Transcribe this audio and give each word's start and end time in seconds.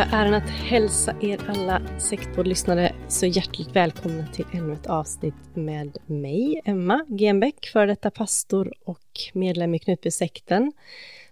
jag 0.00 0.12
äran 0.12 0.34
att 0.34 0.50
hälsa 0.50 1.16
er 1.20 1.40
alla 1.48 1.82
sektpoddlyssnare 1.98 2.92
så 3.08 3.26
hjärtligt 3.26 3.76
välkomna 3.76 4.26
till 4.26 4.44
ännu 4.52 4.72
ett 4.72 4.86
avsnitt 4.86 5.34
med 5.54 5.98
mig, 6.06 6.60
Emma 6.64 7.04
Genbeck, 7.08 7.66
för 7.66 7.86
detta 7.86 8.10
pastor 8.10 8.72
och 8.84 9.08
medlem 9.32 9.74
i 9.74 9.78
Knutbysekten, 9.78 10.72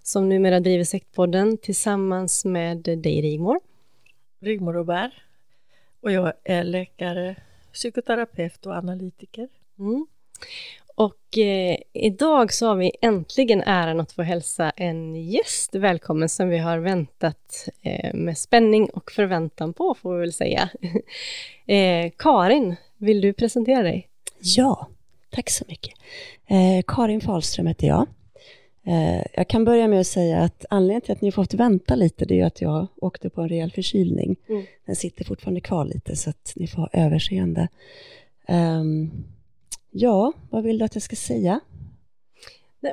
som 0.02 0.28
numera 0.28 0.60
driver 0.60 0.84
sektpodden 0.84 1.58
tillsammans 1.58 2.44
med 2.44 2.78
dig 2.78 3.22
Rigmor. 3.22 3.60
Rigmor 4.40 4.72
Robert. 4.72 5.12
Och 6.00 6.12
jag 6.12 6.32
är 6.44 6.64
läkare, 6.64 7.36
psykoterapeut 7.72 8.66
och 8.66 8.72
analytiker. 8.72 9.48
Mm. 9.78 10.06
Och 10.98 11.38
eh, 11.38 11.76
idag 11.92 12.52
så 12.52 12.66
har 12.66 12.76
vi 12.76 12.92
äntligen 13.00 13.62
äran 13.62 14.00
att 14.00 14.12
få 14.12 14.22
hälsa 14.22 14.70
en 14.76 15.16
gäst 15.16 15.74
välkommen 15.74 16.28
som 16.28 16.48
vi 16.48 16.58
har 16.58 16.78
väntat 16.78 17.68
eh, 17.82 18.14
med 18.14 18.38
spänning 18.38 18.90
och 18.90 19.10
förväntan 19.10 19.72
på, 19.72 19.94
får 19.94 20.14
vi 20.14 20.20
väl 20.20 20.32
säga. 20.32 20.68
eh, 21.66 22.12
Karin, 22.16 22.76
vill 22.96 23.20
du 23.20 23.32
presentera 23.32 23.82
dig? 23.82 24.08
Ja, 24.40 24.88
tack 25.30 25.50
så 25.50 25.64
mycket. 25.68 25.94
Eh, 26.46 26.84
Karin 26.86 27.20
Fahlström 27.20 27.66
heter 27.66 27.86
jag. 27.86 28.06
Eh, 28.86 29.26
jag 29.34 29.48
kan 29.48 29.64
börja 29.64 29.88
med 29.88 30.00
att 30.00 30.06
säga 30.06 30.40
att 30.40 30.64
anledningen 30.70 31.02
till 31.02 31.12
att 31.12 31.20
ni 31.20 31.32
fått 31.32 31.54
vänta 31.54 31.94
lite, 31.94 32.24
det 32.24 32.40
är 32.40 32.46
att 32.46 32.60
jag 32.60 32.86
åkte 32.96 33.30
på 33.30 33.40
en 33.42 33.48
rejäl 33.48 33.70
förkylning. 33.70 34.36
Mm. 34.48 34.66
Den 34.86 34.96
sitter 34.96 35.24
fortfarande 35.24 35.60
kvar 35.60 35.84
lite, 35.84 36.16
så 36.16 36.30
att 36.30 36.52
ni 36.56 36.66
får 36.66 36.82
ha 36.82 36.88
överseende. 36.92 37.68
Um, 38.48 39.24
ja, 40.00 40.32
vad 40.50 40.62
vill 40.62 40.78
du 40.78 40.84
att 40.84 40.94
jag 40.94 41.02
ska 41.02 41.16
säga? 41.16 41.60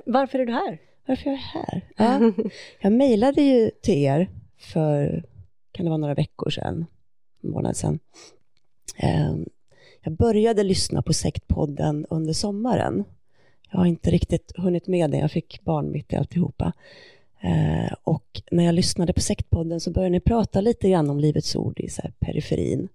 Varför 0.05 0.39
är 0.39 0.45
du 0.45 0.53
här? 0.53 0.77
Varför 1.05 1.29
jag 1.29 1.33
är 1.33 1.43
här? 1.43 1.81
Ja, 1.97 2.31
jag 2.81 2.91
mejlade 2.91 3.41
ju 3.41 3.71
till 3.81 3.97
er 3.97 4.29
för, 4.57 5.23
kan 5.71 5.85
det 5.85 5.89
vara 5.89 5.97
några 5.97 6.13
veckor 6.13 6.49
sedan, 6.49 6.85
en 7.43 7.49
månad 7.49 7.77
sedan. 7.77 7.99
Ehm, 8.97 9.45
jag 10.01 10.13
började 10.13 10.63
lyssna 10.63 11.01
på 11.01 11.13
Sektpodden 11.13 12.05
under 12.09 12.33
sommaren. 12.33 13.03
Jag 13.71 13.77
har 13.77 13.85
inte 13.85 14.11
riktigt 14.11 14.51
hunnit 14.57 14.87
med 14.87 15.11
det, 15.11 15.17
jag 15.17 15.31
fick 15.31 15.61
barn 15.63 15.91
mitt 15.91 16.13
i 16.13 16.15
alltihopa. 16.15 16.73
Eh, 17.41 17.93
och 18.03 18.41
när 18.51 18.63
jag 18.63 18.75
lyssnade 18.75 19.13
på 19.13 19.21
Sektpodden 19.21 19.79
så 19.79 19.91
började 19.91 20.11
ni 20.11 20.19
prata 20.19 20.61
lite 20.61 20.89
grann 20.89 21.09
om 21.09 21.19
Livets 21.19 21.55
Ord 21.55 21.79
i 21.79 21.89
så 21.89 22.01
här 22.01 22.13
periferin. 22.19 22.89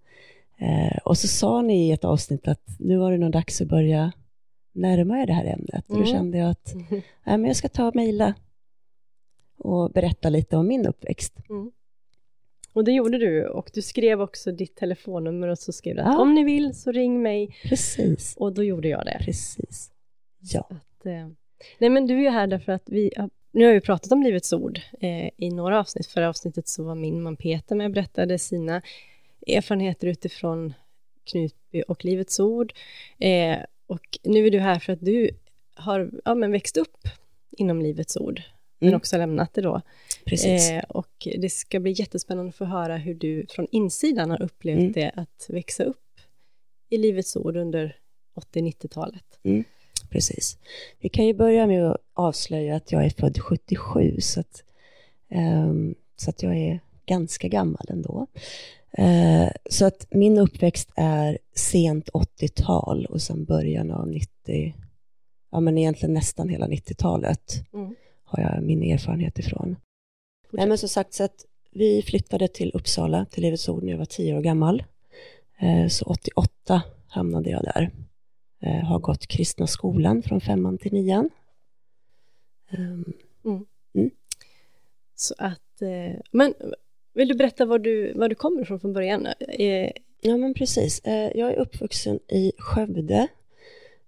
Eh, 0.61 0.97
och 1.05 1.19
så 1.19 1.29
sa 1.29 1.63
ni 1.63 1.89
i 1.89 1.93
ett 1.93 2.05
avsnitt 2.05 2.49
att 2.49 2.65
nu 2.79 2.97
var 2.97 3.13
det 3.13 3.19
nog 3.19 3.31
dags 3.33 3.61
att 3.61 3.69
börja 3.69 4.13
närma 4.73 5.19
er 5.23 5.27
det 5.27 5.33
här 5.33 5.45
ämnet. 5.45 5.85
Och 5.89 5.95
då 5.97 6.03
Mm. 6.03 6.07
kände 6.13 6.39
jag 6.39 6.51
att 6.51 6.75
nej, 6.91 7.03
men 7.25 7.45
jag 7.45 7.57
ska 7.57 7.69
ta 7.69 7.89
och 7.89 7.95
mejla 7.97 8.35
och 9.59 9.91
berätta 9.93 10.29
lite 10.29 10.57
om 10.57 10.67
min 10.67 10.87
uppväxt. 10.87 11.35
Och 12.73 12.85
det 12.85 12.93
gjorde 12.93 13.19
du 13.19 13.47
och 13.49 13.71
du 13.75 13.83
skrev 13.83 14.21
också 14.21 14.53
ditt 14.53 14.77
telefonnummer 14.77 15.49
och 15.49 15.59
så 15.59 15.73
skrev 15.73 15.95
du 15.97 16.01
att 16.03 16.07
Ja. 16.09 16.21
om 16.23 16.35
ni 16.35 16.45
vill 16.45 16.75
så 16.75 16.93
ring 16.93 17.23
mig 17.23 17.57
Precis, 17.65 18.37
och 18.37 18.53
då 18.55 18.65
gjorde 18.65 18.89
jag 18.89 19.05
det. 19.05 19.19
precis. 19.25 19.91
Ja, 20.41 20.61
Att, 20.71 21.07
eh, 21.07 21.29
nej 21.79 21.91
men 21.91 22.07
du 22.07 22.15
är 22.15 22.21
ju 22.21 22.29
här 22.31 22.47
därför 22.47 22.73
att 22.73 22.83
vi, 22.87 23.11
nu 23.53 23.67
har 23.67 23.73
vi 23.73 23.81
pratat 23.81 24.13
om 24.13 24.23
Livets 24.23 24.53
Ord 24.53 24.81
eh, 25.01 25.31
i 25.37 25.51
några 25.51 25.81
avsnitt. 25.81 26.07
Förra 26.07 26.29
avsnittet 26.29 26.69
så 26.69 26.85
var 26.85 26.95
min 26.95 27.23
man 27.23 27.37
Peter 27.37 27.77
med 27.77 27.85
och 27.87 27.93
berättade 27.93 28.39
sina 28.39 28.83
erfarenheter 29.47 30.07
utifrån 30.09 30.75
Knutby 31.31 31.83
och 31.89 32.05
Livets 32.05 32.41
Ord. 32.41 32.73
Eh, 33.19 33.59
och 33.87 34.19
nu 34.23 34.47
är 34.47 34.51
du 34.51 34.59
här 34.59 34.79
för 34.79 34.93
att 34.93 35.01
du 35.01 35.31
har 35.75 36.11
ja, 36.25 36.35
men 36.35 36.53
växt 36.53 36.77
upp 36.77 36.99
inom 37.51 37.83
Livets 37.83 38.17
Ord, 38.17 38.43
men 38.79 38.89
Mm. 38.89 38.97
också 38.97 39.19
lämnat 39.19 39.55
det 39.55 39.61
då. 39.61 39.81
precis. 40.25 40.71
Eh, 40.71 40.83
och 40.83 41.29
det 41.39 41.51
ska 41.51 41.81
bli 41.81 41.93
jättespännande 41.93 42.49
att 42.49 42.57
få 42.57 42.65
höra 42.65 42.97
hur 42.97 43.15
du 43.15 43.47
från 43.51 43.67
insidan 43.73 44.31
har 44.31 44.43
upplevt 44.43 44.79
Mm. 44.79 44.93
det 44.93 45.11
att 45.17 45.47
växa 45.49 45.85
upp 45.85 46.19
i 46.89 46.99
Livets 46.99 47.37
Ord 47.37 47.57
under 47.57 47.97
80-90-talet. 48.35 49.39
Precis. 50.11 50.59
Vi 51.01 51.09
kan 51.09 51.27
ju 51.27 51.35
börja 51.35 51.67
med 51.67 51.91
att 51.91 51.97
avslöja 52.15 52.77
att 52.77 52.93
jag 52.93 53.05
är 53.05 53.11
född 53.11 53.39
77, 53.39 54.17
så 54.21 54.41
att, 54.41 54.65
ehm, 55.29 55.95
så 56.17 56.31
att 56.31 56.43
jag 56.43 56.57
är 56.57 56.81
ganska 57.07 57.49
gammal 57.49 57.87
ändå. 57.89 58.27
Eh, 58.93 59.49
så 59.71 59.87
att 59.87 60.07
min 60.11 60.39
uppväxt 60.39 60.91
är 60.97 61.39
sent 61.55 62.09
80-tal 62.09 63.07
och 63.07 63.23
sen 63.23 63.45
början 63.45 63.91
av 63.91 64.09
90, 64.09 64.75
ja 65.51 65.61
men 65.61 65.79
egentligen 65.79 66.15
nästan 66.15 66.49
hela 66.49 66.67
90-talet 66.67 67.53
Mm. 67.73 67.95
har 68.25 68.43
jag 68.43 68.63
min 68.63 68.83
erfarenhet 68.83 69.39
ifrån. 69.39 69.77
Nej 70.53 70.67
men 70.67 70.79
som 70.79 70.89
sagt, 70.89 71.15
så 71.15 71.25
att 71.25 71.47
vi 71.73 72.03
flyttade 72.03 72.49
till 72.49 72.71
Uppsala, 72.75 73.27
till 73.27 73.43
Livets 73.43 73.69
Ord, 73.69 73.83
när 73.83 73.91
jag 73.91 73.99
var 73.99 74.05
10 74.05 74.37
år 74.37 74.41
gammal. 74.41 74.85
Eh, 75.59 75.89
så 75.89 76.05
88 76.05 76.83
hamnade 77.09 77.51
jag 77.51 77.63
där. 77.65 77.91
Eh, 78.63 78.85
har 78.85 78.99
gått 78.99 79.27
kristna 79.27 79.67
skolan 79.67 80.23
från 80.23 80.41
femman 80.41 80.79
till 80.79 80.93
nian. 80.93 81.31
Ehm, 82.71 83.13
Så 85.15 85.35
att, 85.39 85.83
men 86.31 86.55
vill 87.13 87.29
du 87.29 87.35
berätta 87.35 87.65
var 87.67 87.79
du, 87.79 88.13
var 88.13 88.29
du 88.29 88.35
kommer 88.35 88.63
ifrån 88.63 88.81
från 88.81 88.93
början? 88.93 89.27
Eh, 89.49 89.91
Ja, 90.23 90.37
men 90.37 90.55
precis. 90.55 91.01
Eh, 91.05 91.31
jag 91.35 91.51
är 91.51 91.57
uppvuxen 91.57 92.19
i 92.29 92.53
Skövde. 92.59 93.29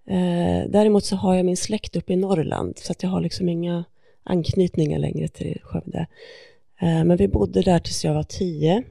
Eh, 0.06 0.68
däremot 0.68 1.04
så 1.04 1.16
har 1.16 1.34
jag 1.34 1.46
min 1.46 1.56
släkt 1.56 1.96
uppe 1.96 2.12
i 2.12 2.16
Norrland, 2.16 2.78
så 2.78 2.92
att 2.92 3.02
jag 3.02 3.10
har 3.10 3.20
liksom 3.20 3.48
inga 3.48 3.84
anknytningar 4.22 4.98
längre 4.98 5.28
till 5.28 5.58
Skövde. 5.62 6.06
Eh, 6.80 7.04
men 7.04 7.16
vi 7.16 7.28
bodde 7.28 7.62
där 7.62 7.78
tills 7.78 8.04
jag 8.04 8.14
var 8.14 8.22
tio. 8.22 8.82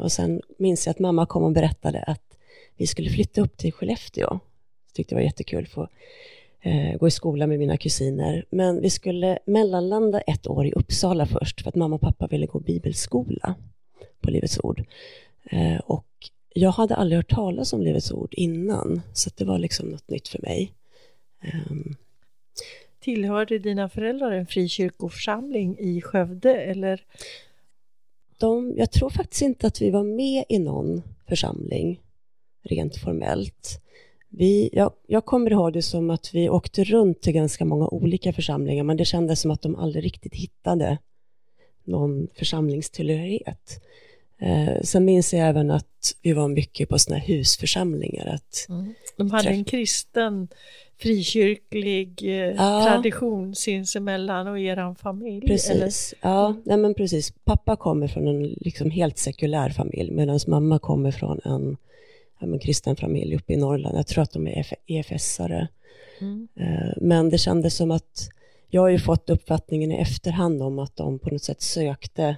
Och 0.00 0.12
sen 0.12 0.42
minns 0.58 0.86
jag 0.86 0.90
att 0.90 0.98
mamma 0.98 1.26
kom 1.26 1.42
och 1.42 1.52
berättade 1.52 2.02
att 2.02 2.38
vi 2.76 2.86
skulle 2.86 3.10
flytta 3.10 3.40
upp 3.40 3.56
till 3.56 3.72
Skellefteå. 3.72 4.28
Jag 4.30 4.40
tyckte 4.94 5.14
det 5.14 5.16
var 5.16 5.22
jättekul 5.22 5.64
att 5.64 5.70
få 5.70 5.88
eh, 6.64 6.96
gå 6.96 7.08
i 7.08 7.10
skola 7.10 7.46
med 7.46 7.58
mina 7.58 7.76
kusiner. 7.76 8.44
Men 8.50 8.80
vi 8.80 8.90
skulle 8.90 9.38
mellanlanda 9.46 10.20
ett 10.20 10.46
år 10.46 10.66
i 10.66 10.72
Uppsala 10.72 11.26
först, 11.26 11.60
för 11.60 11.68
att 11.68 11.74
mamma 11.74 11.94
och 11.94 12.00
pappa 12.00 12.26
ville 12.26 12.46
gå 12.46 12.60
bibelskola. 12.60 13.54
på 14.20 14.30
Livets 14.30 14.60
Ord. 14.62 14.84
Eh, 15.44 15.78
och 15.78 16.06
jag 16.54 16.70
hade 16.70 16.94
aldrig 16.94 17.16
hört 17.16 17.30
talas 17.30 17.72
om 17.72 17.82
Livets 17.82 18.12
Ord 18.12 18.34
innan, 18.34 19.02
så 19.12 19.30
det 19.36 19.44
var 19.44 19.58
liksom 19.58 19.88
något 19.88 20.08
nytt 20.08 20.28
för 20.28 20.42
mig. 20.42 20.72
Um, 21.70 21.96
Tillhörde 23.00 23.58
dina 23.58 23.88
föräldrar 23.88 24.32
en 24.32 24.46
frikyrkoförsamling 24.46 25.78
i 25.78 26.00
Skövde 26.00 26.62
eller? 26.62 27.04
De, 28.38 28.74
jag 28.76 28.90
tror 28.90 29.10
faktiskt 29.10 29.42
inte 29.42 29.66
att 29.66 29.82
vi 29.82 29.90
var 29.90 30.02
med 30.02 30.44
i 30.48 30.58
någon 30.58 31.02
församling 31.28 32.00
rent 32.62 32.96
formellt. 32.96 33.80
Vi, 34.36 34.70
jag, 34.72 34.92
jag 35.06 35.24
kommer 35.24 35.50
ihåg 35.50 35.72
det 35.72 35.82
som 35.82 36.10
att 36.10 36.34
vi 36.34 36.48
åkte 36.48 36.84
runt 36.84 37.22
till 37.22 37.32
ganska 37.32 37.64
många 37.64 37.88
olika 37.88 38.32
församlingar 38.32 38.84
men 38.84 38.96
det 38.96 39.04
kändes 39.04 39.40
som 39.40 39.50
att 39.50 39.62
de 39.62 39.76
aldrig 39.76 40.04
riktigt 40.04 40.34
hittade 40.34 40.98
någon 41.84 42.28
församlingstillhörighet. 42.34 43.82
Eh, 44.38 44.80
sen 44.82 45.04
minns 45.04 45.34
jag 45.34 45.48
även 45.48 45.70
att 45.70 46.14
vi 46.22 46.32
var 46.32 46.48
mycket 46.48 46.88
på 46.88 46.98
sådana 46.98 47.20
här 47.20 47.26
husförsamlingar. 47.26 48.26
Att 48.26 48.66
mm. 48.68 48.94
De 49.16 49.30
hade 49.30 49.48
en 49.48 49.64
kristen 49.64 50.48
frikyrklig 50.98 52.22
eh, 52.22 52.54
ja. 52.56 52.84
tradition 52.86 53.54
sinsemellan 53.54 54.46
och 54.46 54.58
er 54.58 54.94
familj? 54.94 55.46
Precis, 55.46 55.70
eller? 55.70 55.92
ja, 56.30 56.56
nej 56.64 56.76
men 56.76 56.94
precis. 56.94 57.32
Pappa 57.44 57.76
kommer 57.76 58.08
från 58.08 58.28
en 58.28 58.42
liksom 58.42 58.90
helt 58.90 59.18
sekulär 59.18 59.70
familj 59.70 60.10
medan 60.10 60.40
mamma 60.46 60.78
kommer 60.78 61.10
från 61.10 61.40
en, 61.44 61.76
en 62.52 62.58
kristen 62.58 62.96
familj 62.96 63.36
uppe 63.36 63.52
i 63.52 63.56
Norrland. 63.56 63.98
Jag 63.98 64.06
tror 64.06 64.22
att 64.22 64.32
de 64.32 64.46
är 64.46 64.66
EFS-are. 64.86 65.66
Mm. 66.20 66.48
Eh, 66.56 66.92
men 66.96 67.30
det 67.30 67.38
kändes 67.38 67.76
som 67.76 67.90
att 67.90 68.28
jag 68.68 68.80
har 68.80 68.88
ju 68.88 68.98
fått 68.98 69.30
uppfattningen 69.30 69.92
i 69.92 69.94
efterhand 69.94 70.62
om 70.62 70.78
att 70.78 70.96
de 70.96 71.18
på 71.18 71.30
något 71.30 71.42
sätt 71.42 71.62
sökte 71.62 72.36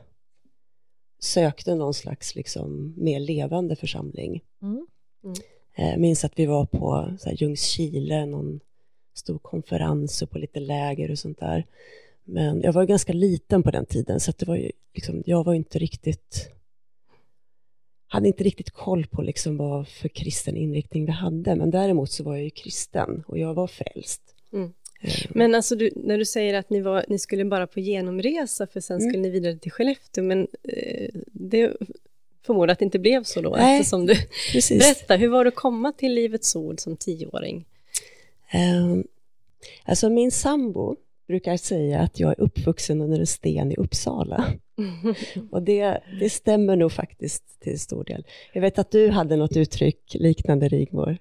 sökte 1.18 1.74
någon 1.74 1.94
slags 1.94 2.34
liksom 2.34 2.94
mer 2.96 3.20
levande 3.20 3.76
församling. 3.76 4.42
Mm. 4.62 4.86
Mm. 5.78 6.00
Minns 6.00 6.24
att 6.24 6.38
vi 6.38 6.46
var 6.46 6.66
på 6.66 7.16
så 7.18 7.28
här, 7.28 7.36
Ljungskile, 7.36 8.26
någon 8.26 8.60
stor 9.14 9.38
konferens 9.38 10.22
och 10.22 10.30
på 10.30 10.38
lite 10.38 10.60
läger 10.60 11.10
och 11.10 11.18
sånt 11.18 11.38
där. 11.38 11.66
Men 12.24 12.62
jag 12.62 12.72
var 12.72 12.84
ganska 12.84 13.12
liten 13.12 13.62
på 13.62 13.70
den 13.70 13.86
tiden 13.86 14.20
så 14.20 14.30
att 14.30 14.38
det 14.38 14.46
var 14.46 14.56
ju 14.56 14.70
liksom, 14.94 15.22
jag 15.26 15.44
var 15.44 15.54
inte 15.54 15.78
riktigt 15.78 16.55
hade 18.16 18.28
inte 18.28 18.44
riktigt 18.44 18.70
koll 18.70 19.06
på 19.06 19.22
liksom 19.22 19.56
vad 19.56 19.88
för 19.88 20.08
kristen 20.08 20.56
inriktning 20.56 21.06
vi 21.06 21.12
hade, 21.12 21.56
men 21.56 21.70
däremot 21.70 22.10
så 22.10 22.24
var 22.24 22.34
jag 22.34 22.44
ju 22.44 22.50
kristen 22.50 23.24
och 23.26 23.38
jag 23.38 23.54
var 23.54 23.66
frälst. 23.66 24.20
Mm. 24.52 24.72
Eh. 25.00 25.12
Men 25.28 25.54
alltså 25.54 25.76
du, 25.76 25.90
när 25.96 26.18
du 26.18 26.24
säger 26.24 26.54
att 26.54 26.70
ni, 26.70 26.80
var, 26.80 27.04
ni 27.08 27.18
skulle 27.18 27.44
bara 27.44 27.66
på 27.66 27.80
genomresa 27.80 28.66
för 28.66 28.80
sen 28.80 28.98
mm. 28.98 29.10
skulle 29.10 29.22
ni 29.22 29.30
vidare 29.30 29.58
till 29.58 29.72
Skellefteå, 29.72 30.24
men 30.24 30.48
eh, 30.62 31.10
det 31.24 31.76
förmodar 32.46 32.72
att 32.72 32.78
det 32.78 32.84
inte 32.84 32.98
blev 32.98 33.24
så 33.24 33.40
då, 33.40 33.50
Nej, 33.50 33.80
eftersom 33.80 34.06
du 34.06 34.14
precis. 34.52 34.78
berättar, 34.78 35.18
hur 35.18 35.28
var 35.28 35.44
det 35.44 35.48
att 35.48 35.54
komma 35.54 35.92
till 35.92 36.14
Livets 36.14 36.56
Ord 36.56 36.80
som 36.80 36.96
tioåring? 36.96 37.64
Um, 38.82 39.04
alltså 39.84 40.10
min 40.10 40.30
sambo 40.30 40.96
brukar 41.28 41.56
säga 41.56 42.00
att 42.00 42.20
jag 42.20 42.30
är 42.30 42.40
uppvuxen 42.40 43.00
under 43.00 43.20
en 43.20 43.26
sten 43.26 43.72
i 43.72 43.76
Uppsala. 43.76 44.44
och 45.50 45.62
det, 45.62 46.00
det 46.20 46.30
stämmer 46.30 46.76
nog 46.76 46.92
faktiskt 46.92 47.60
till 47.60 47.80
stor 47.80 48.04
del. 48.04 48.26
Jag 48.52 48.60
vet 48.60 48.78
att 48.78 48.90
du 48.90 49.10
hade 49.10 49.36
något 49.36 49.56
uttryck 49.56 50.14
liknande 50.14 50.68
Rigmor, 50.68 51.18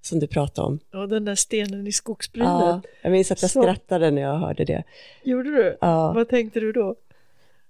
som 0.00 0.20
du 0.20 0.26
pratade 0.26 0.66
om. 0.66 0.78
Ja, 0.90 1.06
den 1.06 1.24
där 1.24 1.34
stenen 1.34 1.86
i 1.86 1.92
skogsbrynet. 1.92 2.48
Ja, 2.48 2.82
jag 3.02 3.12
minns 3.12 3.30
att 3.30 3.42
jag 3.42 3.50
så... 3.50 3.62
skrattade 3.62 4.10
när 4.10 4.22
jag 4.22 4.38
hörde 4.38 4.64
det. 4.64 4.84
Gjorde 5.22 5.50
du? 5.50 5.78
Ja. 5.80 6.12
Vad 6.12 6.28
tänkte 6.28 6.60
du 6.60 6.72
då? 6.72 6.96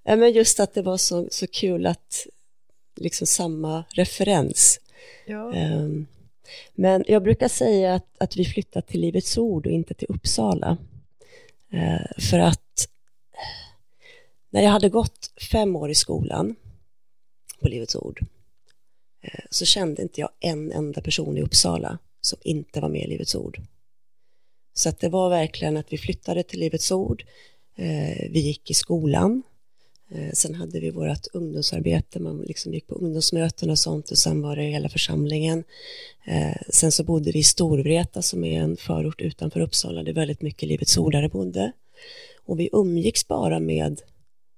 Ja, 0.04 0.16
men 0.16 0.32
just 0.32 0.60
att 0.60 0.74
det 0.74 0.82
var 0.82 0.96
så, 0.96 1.26
så 1.30 1.46
kul 1.46 1.86
att 1.86 2.26
liksom 2.96 3.26
samma 3.26 3.84
referens. 3.88 4.80
Ja. 5.26 5.52
Um, 5.54 6.06
men 6.74 7.04
jag 7.08 7.22
brukar 7.22 7.48
säga 7.48 7.94
att, 7.94 8.06
att 8.18 8.36
vi 8.36 8.44
flyttat 8.44 8.86
till 8.86 9.00
Livets 9.00 9.38
Ord 9.38 9.66
och 9.66 9.72
inte 9.72 9.94
till 9.94 10.08
Uppsala. 10.10 10.76
Uh, 11.74 12.20
för 12.30 12.38
att 12.38 12.63
när 14.54 14.62
jag 14.62 14.70
hade 14.70 14.88
gått 14.88 15.30
fem 15.50 15.76
år 15.76 15.90
i 15.90 15.94
skolan 15.94 16.56
på 17.60 17.68
Livets 17.68 17.94
Ord 17.94 18.20
eh, 19.22 19.44
så 19.50 19.64
kände 19.64 20.02
inte 20.02 20.20
jag 20.20 20.30
en 20.40 20.72
enda 20.72 21.00
person 21.00 21.38
i 21.38 21.42
Uppsala 21.42 21.98
som 22.20 22.38
inte 22.42 22.80
var 22.80 22.88
med 22.88 23.04
i 23.04 23.06
Livets 23.06 23.34
Ord. 23.34 23.60
Så 24.74 24.88
att 24.88 25.00
det 25.00 25.08
var 25.08 25.30
verkligen 25.30 25.76
att 25.76 25.92
vi 25.92 25.98
flyttade 25.98 26.42
till 26.42 26.60
Livets 26.60 26.92
Ord, 26.92 27.24
eh, 27.76 28.30
vi 28.30 28.40
gick 28.40 28.70
i 28.70 28.74
skolan, 28.74 29.42
eh, 30.10 30.32
sen 30.32 30.54
hade 30.54 30.80
vi 30.80 30.90
vårt 30.90 31.26
ungdomsarbete, 31.32 32.20
man 32.20 32.38
liksom 32.38 32.74
gick 32.74 32.86
på 32.86 32.94
ungdomsmöten 32.94 33.70
och 33.70 33.78
sånt 33.78 34.10
och 34.10 34.18
sen 34.18 34.42
var 34.42 34.56
det 34.56 34.62
hela 34.62 34.88
församlingen. 34.88 35.64
Sen 36.68 36.92
så 36.92 37.04
bodde 37.04 37.32
vi 37.32 37.38
i 37.38 37.44
Storvreta 37.44 38.22
som 38.22 38.44
är 38.44 38.60
en 38.60 38.76
förort 38.76 39.20
utanför 39.20 39.60
Uppsala, 39.60 40.02
det 40.02 40.10
är 40.10 40.14
väldigt 40.14 40.42
mycket 40.42 40.68
Livets 40.68 40.96
Ordare 40.96 41.28
bodde. 41.28 41.72
Och 42.44 42.60
vi 42.60 42.68
umgicks 42.72 43.28
bara 43.28 43.60
med 43.60 44.00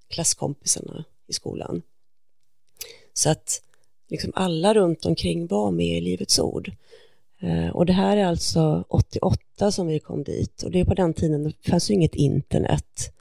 klasskompisarna 0.08 1.04
i 1.26 1.32
skolan. 1.32 1.82
Så 3.12 3.30
att 3.30 3.62
liksom 4.08 4.32
alla 4.34 4.74
runt 4.74 5.06
omkring 5.06 5.46
var 5.46 5.70
med 5.70 5.98
i 5.98 6.00
Livets 6.00 6.38
Ord. 6.38 6.72
Eh, 7.40 7.68
och 7.68 7.86
det 7.86 7.92
här 7.92 8.16
är 8.16 8.24
alltså 8.24 8.84
88 8.88 9.72
som 9.72 9.86
vi 9.86 9.98
kom 9.98 10.22
dit 10.24 10.62
och 10.62 10.70
det 10.70 10.80
är 10.80 10.84
på 10.84 10.94
den 10.94 11.14
tiden, 11.14 11.44
det 11.44 11.70
fanns 11.70 11.90
ju 11.90 11.94
inget 11.94 12.14
internet. 12.14 13.12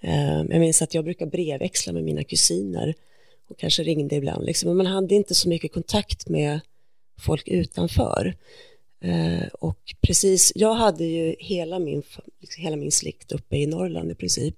Eh, 0.00 0.36
jag 0.36 0.60
minns 0.60 0.82
att 0.82 0.94
jag 0.94 1.04
brukar 1.04 1.26
brevväxla 1.26 1.92
med 1.92 2.04
mina 2.04 2.24
kusiner 2.24 2.94
och 3.48 3.58
kanske 3.58 3.82
ringde 3.82 4.16
ibland, 4.16 4.44
liksom. 4.44 4.68
men 4.68 4.76
man 4.76 4.86
hade 4.86 5.14
inte 5.14 5.34
så 5.34 5.48
mycket 5.48 5.72
kontakt 5.72 6.28
med 6.28 6.60
folk 7.18 7.48
utanför. 7.48 8.34
Eh, 9.00 9.46
och 9.52 9.94
precis, 10.00 10.52
jag 10.54 10.74
hade 10.74 11.04
ju 11.04 11.36
hela 11.38 11.78
min, 11.78 12.02
liksom 12.40 12.62
hela 12.62 12.76
min 12.76 12.92
släkt 12.92 13.32
uppe 13.32 13.56
i 13.56 13.66
Norrland 13.66 14.10
i 14.10 14.14
princip. 14.14 14.54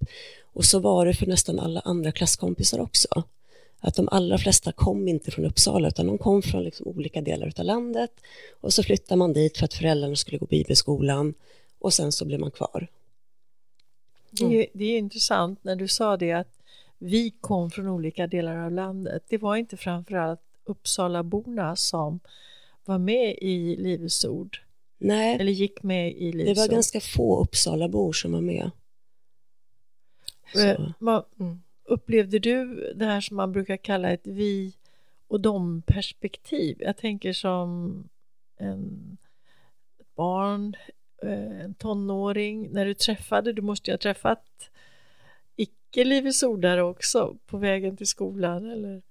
Och 0.55 0.65
så 0.65 0.79
var 0.79 1.07
det 1.07 1.15
för 1.15 1.27
nästan 1.27 1.59
alla 1.59 1.81
andra 1.81 2.13
klasskompisar 2.13 2.79
också. 2.81 3.23
Att 3.81 3.95
de 3.95 4.09
allra 4.09 4.39
flesta 4.39 4.73
kom 4.73 5.09
inte 5.09 5.31
från 5.31 5.45
Uppsala 5.45 5.89
utan 5.89 6.07
de 6.07 6.19
kom 6.19 6.43
från 6.43 6.63
liksom 6.63 6.87
olika 6.87 7.21
delar 7.21 7.53
av 7.59 7.65
landet. 7.65 8.11
Och 8.61 8.73
så 8.73 8.83
flyttade 8.83 9.19
man 9.19 9.33
dit 9.33 9.59
för 9.59 9.65
att 9.65 9.75
föräldrarna 9.75 10.17
skulle 10.17 10.39
gå 10.39 10.47
bibelskolan 10.47 11.35
och 11.79 11.93
sen 11.93 12.13
så 12.13 12.25
blev 12.25 12.41
man 12.41 12.51
kvar. 12.51 12.89
Det 14.31 14.45
är, 14.45 14.67
det 14.73 14.85
är 14.85 14.99
intressant 14.99 15.65
när 15.65 15.77
du 15.77 15.89
sa 15.89 16.17
det 16.17 16.33
att 16.33 16.59
vi 16.99 17.31
kom 17.41 17.71
från 17.71 17.89
olika 17.89 18.27
delar 18.27 18.57
av 18.57 18.73
landet. 18.73 19.23
Det 19.29 19.39
var 19.39 19.57
inte 19.57 19.77
framförallt 19.77 20.41
Uppsalaborna 20.67 21.77
som 21.77 22.21
var 22.85 22.99
med 22.99 23.39
i 23.41 23.77
Livets 23.77 24.25
Ord. 24.25 24.61
Nej, 24.99 25.37
eller 25.41 25.53
gick 25.53 25.83
med 25.83 26.13
i 26.13 26.33
Livets 26.33 26.55
Det 26.55 26.61
var 26.61 26.69
ord. 26.69 26.75
ganska 26.75 27.01
få 27.01 27.41
Uppsalabor 27.43 28.13
som 28.13 28.33
var 28.33 28.41
med. 28.41 28.71
Så. 30.55 31.25
Mm. 31.41 31.63
Upplevde 31.85 32.39
du 32.39 32.93
det 32.97 33.05
här 33.05 33.21
som 33.21 33.37
man 33.37 33.53
brukar 33.53 33.77
kalla 33.77 34.11
ett 34.11 34.27
vi 34.27 34.75
och 35.29 35.41
dom 35.41 35.83
perspektiv? 35.87 36.77
Jag 36.81 36.97
tänker 36.97 37.33
som 37.33 38.09
en 38.59 39.17
barn 40.17 40.77
Eh, 41.25 41.65
en 41.65 41.75
tonåring, 41.75 42.69
när 42.73 42.85
du 42.85 42.95
träffade, 42.95 43.53
du 43.53 43.63
måste 43.63 43.91
ju 43.91 43.93
ha 43.93 43.99
träffat 43.99 44.45
icke 45.57 46.05
Livets 46.05 46.43
Ordare 46.43 46.83
också 46.83 47.37
på 47.47 47.59
vägen 47.59 47.97
till 47.97 48.07
skolan, 48.07 48.71
eller? 48.71 49.03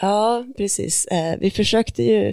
Ja, 0.00 0.46
precis. 0.56 1.06
Eh, 1.06 1.38
vi 1.38 1.50
försökte 1.50 2.02
ju 2.02 2.32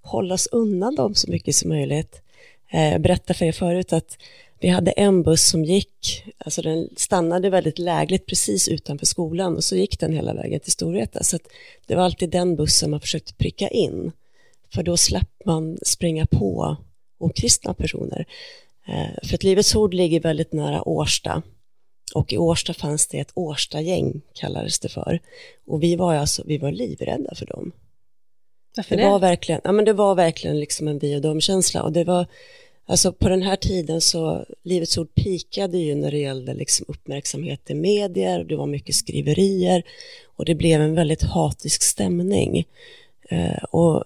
hålla 0.00 0.34
oss 0.34 0.46
undan 0.46 0.94
dem 0.94 1.14
så 1.14 1.30
mycket 1.30 1.54
som 1.54 1.68
möjligt. 1.68 2.22
Jag 2.70 2.92
eh, 2.92 2.98
berättade 2.98 3.34
för 3.34 3.44
er 3.44 3.52
förut 3.52 3.92
att 3.92 4.18
vi 4.60 4.68
hade 4.68 4.90
en 4.90 5.22
buss 5.22 5.48
som 5.48 5.64
gick, 5.64 6.24
alltså 6.38 6.62
den 6.62 6.88
stannade 6.96 7.50
väldigt 7.50 7.78
lägligt 7.78 8.26
precis 8.26 8.68
utanför 8.68 9.06
skolan 9.06 9.56
och 9.56 9.64
så 9.64 9.76
gick 9.76 10.00
den 10.00 10.12
hela 10.12 10.34
vägen 10.34 10.60
till 10.60 10.72
Storvreta. 10.72 11.22
Så 11.22 11.38
det 11.86 11.94
var 11.94 12.02
alltid 12.02 12.30
den 12.30 12.56
bussen 12.56 12.90
man 12.90 13.00
försökte 13.00 13.34
pricka 13.34 13.68
in, 13.68 14.12
för 14.74 14.82
då 14.82 14.96
slapp 14.96 15.42
man 15.44 15.78
springa 15.82 16.26
på 16.26 16.76
okristna 17.18 17.74
personer. 17.74 18.26
Eh, 18.86 19.28
för 19.28 19.34
att 19.34 19.42
Livets 19.42 19.74
Ord 19.74 19.94
ligger 19.94 20.20
väldigt 20.20 20.52
nära 20.52 20.88
Årsta 20.88 21.42
och 22.14 22.32
i 22.32 22.38
Årsta 22.38 22.74
fanns 22.74 23.06
det 23.06 23.18
ett 23.18 23.32
Årsta-gäng 23.34 24.20
kallades 24.32 24.78
det 24.78 24.88
för. 24.88 25.20
Och 25.66 25.82
vi 25.82 25.96
var 25.96 26.14
alltså, 26.14 26.42
vi 26.46 26.58
var 26.58 26.72
livrädda 26.72 27.34
för 27.34 27.46
dem. 27.46 27.72
Varför 28.76 28.96
det? 28.96 29.02
det? 29.02 29.08
Var 29.08 29.18
verkligen, 29.18 29.60
ja 29.64 29.72
men 29.72 29.84
det 29.84 29.92
var 29.92 30.14
verkligen 30.14 30.60
liksom 30.60 30.88
en 30.88 30.98
vi 30.98 31.16
och 31.16 31.20
dem-känsla 31.20 31.82
och 31.82 31.92
det 31.92 32.04
var, 32.04 32.26
alltså 32.90 33.12
på 33.12 33.28
den 33.28 33.42
här 33.42 33.56
tiden 33.56 34.00
så, 34.00 34.46
Livets 34.62 34.98
Ord 34.98 35.14
pikade 35.14 35.78
ju 35.78 35.94
när 35.94 36.10
det 36.10 36.18
gällde 36.18 36.54
liksom 36.54 36.86
uppmärksamhet 36.88 37.70
i 37.70 37.74
medier, 37.74 38.44
det 38.44 38.56
var 38.56 38.66
mycket 38.66 38.94
skriverier 38.94 39.82
och 40.36 40.44
det 40.44 40.54
blev 40.54 40.80
en 40.80 40.94
väldigt 40.94 41.22
hatisk 41.22 41.82
stämning. 41.82 42.64
Eh, 43.28 43.64
och 43.70 44.04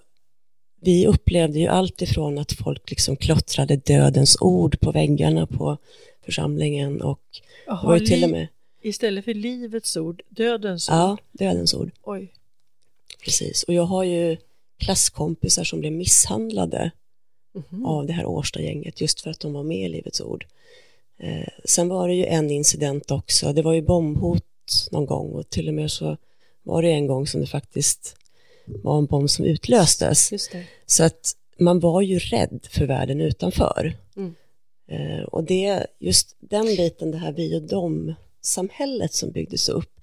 vi 0.81 1.07
upplevde 1.07 1.59
ju 1.59 1.67
allt 1.67 2.03
ifrån 2.03 2.39
att 2.39 2.53
folk 2.53 2.91
liksom 2.91 3.17
klottrade 3.17 3.77
dödens 3.77 4.37
ord 4.41 4.81
på 4.81 4.93
väggarna 4.93 5.47
på 5.47 5.77
församlingen 6.25 7.03
och 7.03 7.21
Aha, 7.69 7.89
var 7.89 7.97
ju 7.97 8.07
till 8.07 8.25
och 8.25 8.31
med... 8.31 8.49
Istället 8.83 9.25
för 9.25 9.35
livets 9.35 9.97
ord, 9.97 10.23
dödens 10.29 10.89
ord. 10.89 10.95
Ja, 10.95 11.17
dödens 11.33 11.75
ord. 11.75 11.91
Oj. 12.03 12.33
Precis. 13.25 13.63
Och 13.63 13.75
jag 13.75 13.85
har 13.85 14.05
ju 14.05 14.37
klasskompisar 14.79 15.65
som 15.65 15.81
blev 15.81 15.93
misshandlade 15.93 16.91
Mhm. 17.55 17.87
av 17.87 18.07
det 18.07 18.13
här 18.13 18.27
Årstagänget 18.27 19.01
just 19.01 19.21
för 19.21 19.31
att 19.31 19.41
de 19.41 19.53
var 19.53 19.63
med 19.63 19.87
i 19.87 19.89
Livets 19.89 20.21
Ord. 20.21 20.47
Eh, 21.19 21.49
sen 21.65 21.89
var 21.89 22.09
det 22.09 22.15
ju 22.15 22.27
en 22.27 22.51
incident 22.51 23.11
också, 23.11 23.53
det 23.53 23.63
var 23.63 23.73
ju 23.73 23.83
bombhot 23.83 24.89
någon 24.91 25.07
gång 25.07 25.33
och 25.33 25.51
till 25.51 25.69
och 25.69 25.75
med 25.75 25.91
så 25.91 26.17
var 26.63 26.83
det 26.83 26.91
en 26.91 27.07
gång 27.07 27.27
som 27.27 27.41
det 27.41 27.47
faktiskt 27.47 28.17
var 28.65 28.99
en 28.99 29.07
bomb 29.07 29.31
som 29.31 29.45
utlöstes. 29.45 30.33
Så 30.87 31.05
att 31.05 31.37
man 31.59 31.81
var 31.81 32.03
ju 32.03 32.19
rädd 32.19 32.67
för 32.71 32.87
världen 32.87 33.21
utanför. 33.21 33.97
Mm. 34.17 34.35
Eh, 34.87 35.23
och 35.25 35.45
det, 35.45 35.87
just 35.99 36.37
den 36.41 36.65
biten, 36.65 37.11
det 37.11 37.19
här 37.19 37.33
vi 37.33 37.57
och 37.57 37.63
dem-samhället 37.63 39.13
som 39.13 39.31
byggdes 39.31 39.69
upp, 39.69 40.01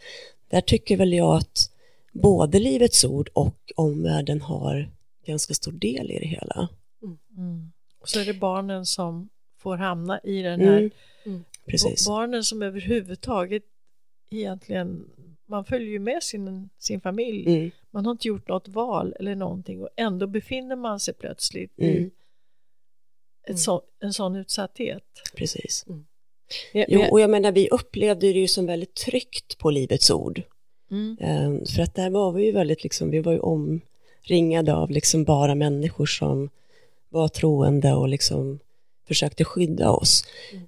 där 0.50 0.62
tycker 0.62 0.98
väl 0.98 1.14
jag 1.14 1.36
att 1.36 1.70
både 2.12 2.60
Livets 2.60 3.04
Ord 3.04 3.30
och 3.34 3.56
omvärlden 3.76 4.42
har 4.42 4.92
ganska 5.26 5.54
stor 5.54 5.72
del 5.72 6.12
i 6.12 6.20
det 6.20 6.28
hela. 6.28 6.70
Mm. 7.04 7.72
Och 8.00 8.10
så 8.10 8.20
är 8.20 8.26
det 8.26 8.34
barnen 8.34 8.86
som 8.86 9.30
får 9.58 9.78
hamna 9.78 10.20
i 10.24 10.42
den 10.42 10.62
här 10.62 10.90
Mm. 11.26 11.44
Precis. 11.66 12.08
Och 12.08 12.12
barnen 12.14 12.44
som 12.44 12.62
överhuvudtaget 12.62 13.64
egentligen, 14.32 15.06
man 15.46 15.66
följer 15.66 15.90
ju 15.90 16.00
med 16.00 16.24
sin, 16.24 16.70
sin 16.78 17.02
familj. 17.02 17.56
Mm. 17.56 17.72
Man 17.92 18.06
har 18.06 18.12
inte 18.12 18.28
gjort 18.28 18.48
något 18.48 18.68
val 18.68 19.16
eller 19.20 19.36
någonting 19.36 19.82
och 19.82 19.90
ändå 19.98 20.28
befinner 20.28 20.76
man 20.76 21.00
sig 21.00 21.14
plötsligt 21.14 21.80
Mm. 21.80 21.96
i 21.96 22.12
ett 23.48 23.60
så, 23.60 23.82
en 24.00 24.14
sån 24.14 24.36
utsatthet. 24.36 25.04
Precis. 25.36 25.86
Ja, 26.74 26.86
Jo, 26.88 27.02
och 27.12 27.20
jag 27.22 27.30
menar, 27.30 27.52
vi 27.52 27.70
upplevde 27.70 28.34
det 28.34 28.40
ju 28.40 28.48
som 28.48 28.66
väldigt 28.66 28.96
tryggt 28.96 29.58
på 29.58 29.70
Livets 29.72 30.12
Ord. 30.12 30.42
Mm. 30.92 31.18
Eh, 31.20 31.66
För 31.76 31.82
att 31.82 31.96
där 31.96 32.10
var 32.10 32.32
vi 32.32 32.46
ju 32.46 32.52
väldigt, 32.52 32.84
liksom, 32.84 33.10
vi 33.12 33.20
var 33.20 33.32
ju 33.34 33.40
omringade 33.40 34.76
av 34.76 34.92
liksom 34.92 35.24
bara 35.24 35.56
människor 35.56 36.06
som 36.06 36.50
var 37.12 37.28
troende 37.28 37.94
och 37.94 38.10
liksom 38.10 38.60
försökte 39.08 39.44
skydda 39.44 39.92
oss. 39.92 40.24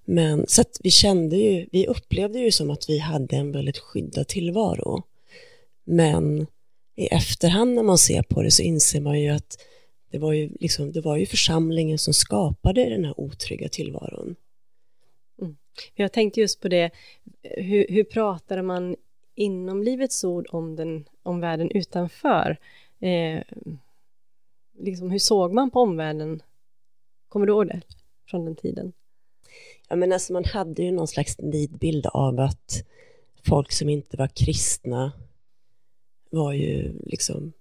Men 0.06 0.48
så 0.48 0.64
vi 0.80 0.92
kände 0.92 1.36
ju, 1.36 1.68
vi 1.72 1.88
upplevde 1.88 2.40
ju 2.40 2.52
som 2.52 2.70
att 2.70 2.90
vi 2.90 3.00
hade 3.00 3.36
en 3.36 3.52
väldigt 3.52 3.78
skyddad 3.78 4.28
tillvaro. 4.28 5.04
Men 5.84 6.48
i 6.96 7.08
efterhand 7.08 7.76
när 7.76 7.84
man 7.84 7.98
ser 7.98 8.22
på 8.22 8.42
det 8.42 8.52
så 8.52 8.64
inser 8.64 9.02
man 9.02 9.22
ju 9.22 9.30
att 9.30 9.58
det 10.12 10.20
var 10.20 10.34
ju, 10.34 10.50
liksom, 10.60 10.92
det 10.92 11.02
var 11.02 11.18
ju 11.18 11.26
församlingen 11.26 11.98
som 11.98 12.14
skapade 12.14 12.90
den 12.90 13.06
här 13.06 13.20
otrygga 13.20 13.70
tillvaron. 13.70 14.36
Jag 15.96 16.12
tänkte 16.12 16.40
just 16.40 16.62
på 16.62 16.68
det, 16.68 16.92
hur, 17.44 17.86
hur 17.90 18.04
pratade 18.04 18.62
man 18.62 18.96
inom 19.36 19.84
Livets 19.84 20.24
Ord 20.24 20.48
om, 20.50 20.76
den, 20.76 21.06
om 21.24 21.40
världen 21.40 21.72
utanför? 21.72 22.58
Eh, 23.00 23.42
liksom, 24.80 25.12
hur 25.12 25.20
såg 25.20 25.53
man 25.53 25.72
på 25.72 25.80
omvärlden? 25.80 26.42
Kommer 27.30 27.46
du 27.46 27.53
ihåg 27.53 27.68
det 27.68 27.82
från 28.30 28.46
den 28.46 28.56
tiden? 28.56 28.94
Ja, 29.89 29.96
men 29.96 30.12
alltså 30.12 30.34
man 30.34 30.46
hade 30.46 30.84
ju 30.84 30.92
någon 30.92 31.08
slags 31.08 31.38
nidbild 31.38 32.06
av 32.06 32.39
att 32.39 32.84
folk 33.46 33.72
som 33.72 33.89
inte 33.89 34.18
var 34.18 34.27
kristna 34.27 35.12
var 36.30 36.53
ju 36.53 36.94
liksom 37.06 37.53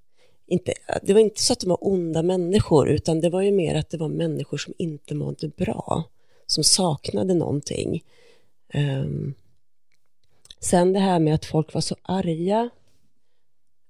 inte, 0.47 0.75
det 1.03 1.13
var 1.13 1.21
inte 1.21 1.43
så 1.43 1.53
att 1.53 1.61
de 1.61 1.69
var 1.69 1.87
onda 1.87 2.23
människor 2.23 2.89
utan 2.89 3.21
det 3.21 3.31
var 3.31 3.43
ju 3.43 3.53
mer 3.53 3.75
att 3.75 3.91
det 3.91 3.97
var 3.97 4.09
människor 4.09 4.59
som 4.59 4.75
inte 4.79 5.15
mådde 5.15 5.49
bra, 5.49 6.05
som 6.47 6.65
saknade 6.65 7.35
någonting. 7.35 8.05
Um, 8.75 9.35
sen 10.61 10.93
det 10.93 10.99
här 10.99 11.19
med 11.19 11.35
att 11.35 11.45
folk 11.45 11.75
var 11.75 11.81
så 11.81 11.97
arga, 12.03 12.71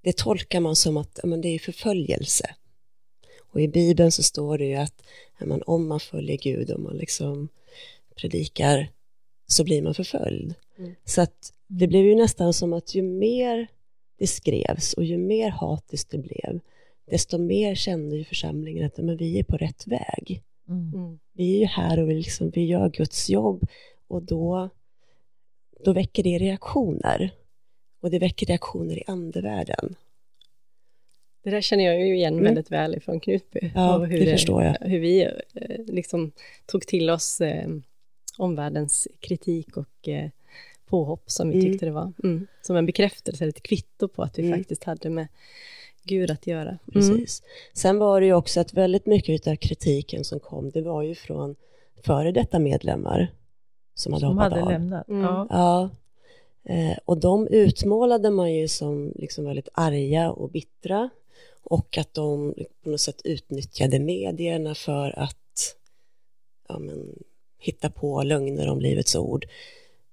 det 0.02 0.16
tolkar 0.16 0.60
man 0.60 0.76
som 0.76 0.96
att 0.96 1.20
men 1.24 1.40
det 1.40 1.48
är 1.48 1.58
förföljelse. 1.58 2.54
Och 3.52 3.60
i 3.60 3.68
Bibeln 3.68 4.12
så 4.12 4.22
står 4.22 4.58
det 4.58 4.64
ju 4.64 4.74
att 4.74 5.02
om 5.66 5.88
man 5.88 6.00
följer 6.00 6.36
Gud, 6.36 6.70
om 6.70 6.82
man 6.82 6.96
liksom 6.96 7.48
predikar 8.16 8.88
så 9.46 9.64
blir 9.64 9.82
man 9.82 9.94
förföljd. 9.94 10.54
Mm. 10.78 10.94
Så 11.04 11.20
att 11.20 11.52
det 11.66 11.86
blev 11.86 12.04
ju 12.04 12.14
nästan 12.14 12.52
som 12.52 12.72
att 12.72 12.94
ju 12.94 13.02
mer 13.02 13.66
det 14.18 14.26
skrevs 14.26 14.92
och 14.92 15.04
ju 15.04 15.18
mer 15.18 15.50
hatiskt 15.50 16.10
det 16.10 16.18
blev, 16.18 16.60
desto 17.10 17.38
mer 17.38 17.74
kände 17.74 18.16
ju 18.16 18.24
församlingen 18.24 18.86
att 18.86 18.96
men 18.96 19.16
vi 19.16 19.38
är 19.38 19.44
på 19.44 19.56
rätt 19.56 19.86
väg. 19.86 20.42
Mm. 20.68 21.18
Vi 21.32 21.54
är 21.54 21.58
ju 21.58 21.66
här 21.66 21.98
och 21.98 22.10
vi, 22.10 22.14
liksom, 22.14 22.50
vi 22.50 22.64
gör 22.64 22.88
Guds 22.88 23.30
jobb 23.30 23.66
och 24.08 24.22
då, 24.22 24.68
då 25.84 25.92
väcker 25.92 26.22
det 26.22 26.38
reaktioner. 26.38 27.30
Och 28.00 28.10
det 28.10 28.18
väcker 28.18 28.46
reaktioner 28.46 28.98
i 28.98 29.04
andevärlden. 29.06 29.94
Det 31.42 31.50
där 31.50 31.60
känner 31.60 31.84
jag 31.84 32.00
ju 32.06 32.16
igen 32.16 32.32
Mm. 32.34 32.44
väldigt 32.44 32.70
väl 32.70 32.94
ifrån 32.94 33.20
Knutby. 33.20 33.70
Ja, 33.74 33.96
och 33.98 34.06
hur 34.06 34.20
det 34.24 34.32
förstår 34.32 34.62
jag. 34.62 34.76
Hur 34.80 34.98
vi 35.00 35.22
eh, 35.22 35.30
liksom 35.86 36.32
tog 36.66 36.86
till 36.86 37.10
oss 37.10 37.40
eh, 37.40 37.68
omvärldens 38.38 39.08
kritik 39.20 39.76
och 39.76 40.08
eh, 40.08 40.30
påhopp 40.86 41.30
som 41.30 41.48
vi 41.50 41.54
Mm. 41.58 41.66
tyckte 41.72 41.86
det 41.86 41.92
var. 41.92 42.12
Mm. 42.24 42.46
Som 42.62 42.76
en 42.76 42.86
bekräftelse, 42.86 43.44
eller 43.44 43.52
ett 43.52 43.62
kvitto 43.62 44.08
på 44.08 44.22
att 44.22 44.38
vi 44.38 44.42
Mm. 44.46 44.58
faktiskt 44.58 44.84
hade 44.84 45.10
med 45.10 45.26
Gud 46.04 46.30
att 46.30 46.46
göra. 46.46 46.68
Mm. 46.68 46.78
Precis. 46.92 47.42
Sen 47.72 47.98
var 47.98 48.20
det 48.20 48.26
ju 48.26 48.34
också 48.34 48.60
att 48.60 48.74
väldigt 48.74 49.06
mycket 49.06 49.46
av 49.46 49.56
kritiken 49.56 50.24
som 50.24 50.40
kom, 50.40 50.70
det 50.70 50.82
var 50.82 51.02
ju 51.02 51.14
från 51.14 51.56
före 52.04 52.32
detta 52.32 52.58
medlemmar 52.58 53.32
som 53.94 54.12
hade 54.12 54.20
Som 54.26 54.30
hoppat 54.38 54.52
hade 54.52 54.62
av. 54.64 54.70
lämnat. 54.70 55.08
Mm. 55.08 55.22
Ja. 55.22 55.46
Ja, 55.50 55.90
eh, 56.74 56.96
och 57.04 57.18
de 57.20 57.46
utmålade 57.48 58.30
man 58.30 58.52
ju 58.54 58.68
som 58.68 59.12
liksom 59.16 59.44
väldigt 59.44 59.68
arga 59.74 60.30
och 60.30 60.50
bittra 60.50 61.10
och 61.64 61.98
att 61.98 62.14
de 62.14 62.54
på 62.82 62.90
något 62.90 63.00
sätt 63.00 63.20
utnyttjade 63.24 63.98
medierna 63.98 64.74
för 64.74 65.18
att 65.18 65.76
ja, 66.68 66.78
men, 66.78 67.22
hitta 67.58 67.90
på 67.90 68.22
lögner 68.22 68.68
om 68.68 68.80
Livets 68.80 69.16
ord. 69.16 69.46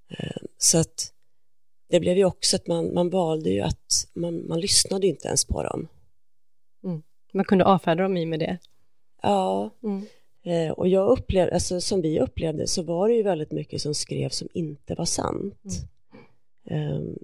Eh, 0.10 0.41
så 0.58 0.77
att 0.77 1.13
det 1.89 2.00
blev 2.00 2.18
ju 2.18 2.25
också 2.25 2.56
att 2.56 2.68
man, 2.68 2.94
man 2.94 3.10
valde 3.10 3.50
ju 3.50 3.62
att 3.62 4.08
man, 4.13 4.48
man 4.48 4.60
lyssnade 4.60 5.08
inte 5.08 5.27
ens 5.27 5.46
på 5.46 5.63
dem. 5.63 5.88
Man 7.34 7.46
kunde 7.46 7.65
avfärda 7.65 8.03
dem 8.03 8.18
i 8.18 8.25
med 8.25 8.39
det. 8.39 8.58
Ja, 9.22 9.70
Mm. 9.84 10.06
Eh, 10.44 10.72
och 10.72 10.88
jag 10.88 11.10
upplevde, 11.10 11.53
alltså 11.53 11.82
som 11.82 12.01
vi 12.01 12.20
upplevde 12.20 12.68
så 12.68 12.84
var 12.84 13.10
det 13.10 13.15
ju 13.15 13.24
väldigt 13.24 13.51
mycket 13.51 13.82
som 13.82 13.96
skrevs 13.96 14.38
som 14.38 14.48
inte 14.53 14.96
var 14.96 15.06
sant. 15.06 15.56
Ehm, 16.70 17.18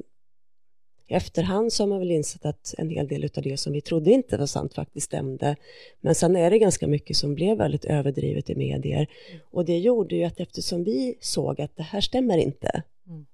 I 1.08 1.14
efterhand 1.14 1.74
så 1.74 1.84
har 1.84 1.88
man 1.88 2.00
väl 2.00 2.12
insett 2.12 2.46
att 2.46 2.76
en 2.78 2.90
hel 2.90 3.08
del 3.08 3.30
av 3.38 3.44
det 3.44 3.58
som 3.58 3.74
vi 3.74 3.82
trodde 3.82 4.12
inte 4.12 4.38
var 4.38 4.46
sant 4.46 4.74
faktiskt 4.74 5.06
stämde. 5.06 5.56
Men 6.02 6.16
sen 6.16 6.36
är 6.36 6.50
det 6.50 6.60
ganska 6.60 6.88
mycket 6.88 7.18
som 7.18 7.36
blev 7.36 7.58
väldigt 7.58 7.86
överdrivet 7.86 8.50
i 8.50 8.56
medier. 8.56 9.08
Och 9.52 9.66
det 9.66 9.78
gjorde 9.80 10.16
ju 10.16 10.24
att 10.24 10.40
eftersom 10.40 10.84
vi 10.84 11.16
såg 11.20 11.62
att 11.62 11.76
det 11.76 11.84
här 11.84 12.02
stämmer 12.02 12.38
inte 12.38 12.84
Mm. 13.08 13.26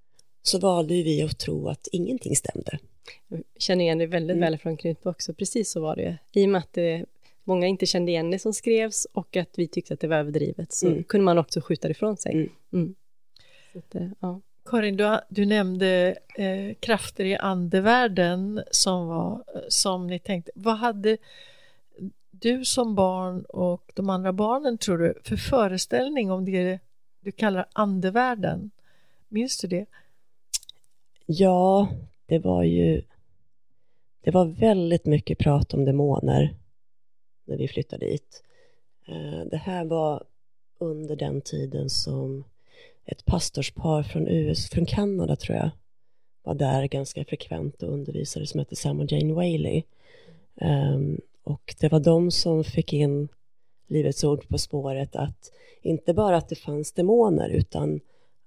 så 0.41 0.59
valde 0.59 0.93
vi 0.93 1.21
att 1.21 1.37
tro 1.39 1.67
att 1.67 1.87
ingenting 1.91 2.35
stämde. 2.35 2.79
Jag 3.27 3.43
känner 3.59 3.83
igen 3.85 3.97
det 3.97 4.05
väldigt 4.07 4.35
Mm. 4.37 4.41
väl 4.51 4.57
från 4.59 4.77
Knutby 4.77 5.09
också, 5.09 5.33
precis 5.33 5.71
så 5.71 5.81
var 5.81 5.95
det. 5.95 6.17
I 6.31 6.45
och 6.45 6.49
med 6.49 6.59
att 6.59 6.73
det, 6.73 7.05
många 7.43 7.67
inte 7.67 7.85
kände 7.85 8.11
igen 8.11 8.31
det 8.31 8.39
som 8.39 8.53
skrevs 8.53 9.07
och 9.13 9.37
att 9.37 9.49
vi 9.57 9.67
tyckte 9.67 9.93
att 9.93 9.99
det 9.99 10.07
var 10.07 10.17
överdrivet 10.17 10.73
så 10.73 10.87
Mm. 10.87 11.03
kunde 11.03 11.25
man 11.25 11.37
också 11.37 11.61
skjuta 11.61 11.87
det 11.87 11.91
ifrån 11.91 12.17
sig. 12.17 12.33
Mm. 12.33 12.49
Mm. 12.73 12.95
Så 13.73 13.79
att, 13.79 13.95
eh, 13.95 14.07
ja. 14.19 14.41
Karin, 14.71 14.97
du, 14.97 15.19
du 15.29 15.45
nämnde 15.45 16.17
eh, 16.35 16.75
krafter 16.79 17.25
i 17.25 17.35
andevärlden 17.35 18.63
som, 18.71 19.07
var, 19.07 19.43
som 19.67 20.07
ni 20.07 20.19
tänkte. 20.19 20.51
Vad 20.55 20.77
hade 20.77 21.17
du 22.31 22.65
som 22.65 22.95
barn 22.95 23.45
och 23.45 23.91
de 23.95 24.09
andra 24.09 24.33
barnen, 24.33 24.77
tror 24.77 24.97
du, 24.97 25.13
för 25.23 25.35
föreställning 25.35 26.31
om 26.31 26.45
det 26.45 26.79
du 27.19 27.31
kallar 27.31 27.65
andevärlden? 27.73 28.71
Minns 29.27 29.57
du 29.57 29.67
det? 29.67 29.85
Ja, 31.25 31.87
det 32.25 32.39
var 32.39 32.63
ju 32.63 33.01
det 34.21 34.31
var 34.31 34.45
väldigt 34.45 35.05
mycket 35.05 35.37
prat 35.37 35.73
om 35.73 35.85
demoner 35.85 36.55
när 37.45 37.57
vi 37.57 37.67
flyttade 37.67 38.05
dit. 38.05 38.43
Eh, 39.05 39.45
det 39.51 39.57
här 39.57 39.85
var 39.85 40.23
under 40.77 41.15
den 41.15 41.41
tiden 41.41 41.89
som 41.89 42.43
ett 43.05 43.25
pastorspar 43.25 44.03
från 44.03 44.27
US, 44.27 44.69
från 44.69 44.85
Kanada 44.85 45.35
tror 45.35 45.57
jag, 45.57 45.69
var 46.43 46.53
där 46.53 46.87
ganska 46.87 47.25
frekvent 47.25 47.83
och 47.83 47.93
undervisade 47.93 48.47
som 48.47 48.59
hette 48.59 48.75
Sam 48.75 48.99
och 48.99 49.11
Jane 49.11 49.33
Whaley. 49.33 49.83
Um, 50.61 51.21
Och 51.43 51.75
det 51.79 51.91
var 51.91 51.99
de 51.99 52.31
som 52.31 52.63
fick 52.63 52.93
in 52.93 53.27
Livets 53.87 54.23
Ord 54.23 54.47
på 54.47 54.57
spåret 54.57 55.15
att 55.15 55.51
inte 55.81 56.13
bara 56.13 56.37
att 56.37 56.49
det 56.49 56.55
fanns 56.55 56.91
demoner 56.91 57.49
utan 57.49 57.99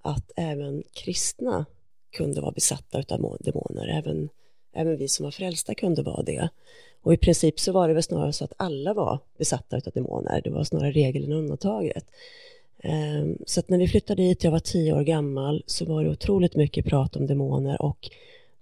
att 0.02 0.32
även 0.36 0.82
kristna 0.92 1.66
kunde 2.12 2.40
vara 2.40 2.52
besatta 2.52 2.98
av 2.98 3.36
demoner. 3.40 3.88
Även, 3.88 4.28
även 4.74 4.96
vi 4.96 5.08
som 5.08 5.24
var 5.24 5.30
frälsta 5.30 5.74
kunde 5.74 6.02
vara 6.02 6.22
det. 6.22 6.48
Och 7.02 7.14
i 7.14 7.16
princip 7.16 7.60
så 7.60 7.72
var 7.72 7.88
det 7.88 7.94
väl 7.94 8.02
snarare 8.02 8.32
så 8.32 8.44
att 8.44 8.52
alla 8.56 8.94
var 8.94 9.18
besatta 9.38 9.76
av 9.76 9.92
demoner. 9.94 10.40
Det 10.44 10.50
var 10.50 10.64
snarare 10.64 10.92
regeln 10.92 11.24
än 11.24 11.38
undantaget. 11.38 12.06
Ehm, 12.86 13.38
så 13.46 13.62
när 13.66 13.78
vi 13.78 13.88
flyttade 13.88 14.22
dit, 14.22 14.44
jag 14.44 14.50
var 14.50 14.58
tio 14.58 14.92
år 14.92 15.02
gammal, 15.02 15.62
så 15.66 15.84
var 15.84 16.04
det 16.04 16.10
otroligt 16.10 16.56
mycket 16.56 16.86
prat 16.86 17.16
om 17.16 17.26
demoner 17.26 17.82
och 17.82 18.10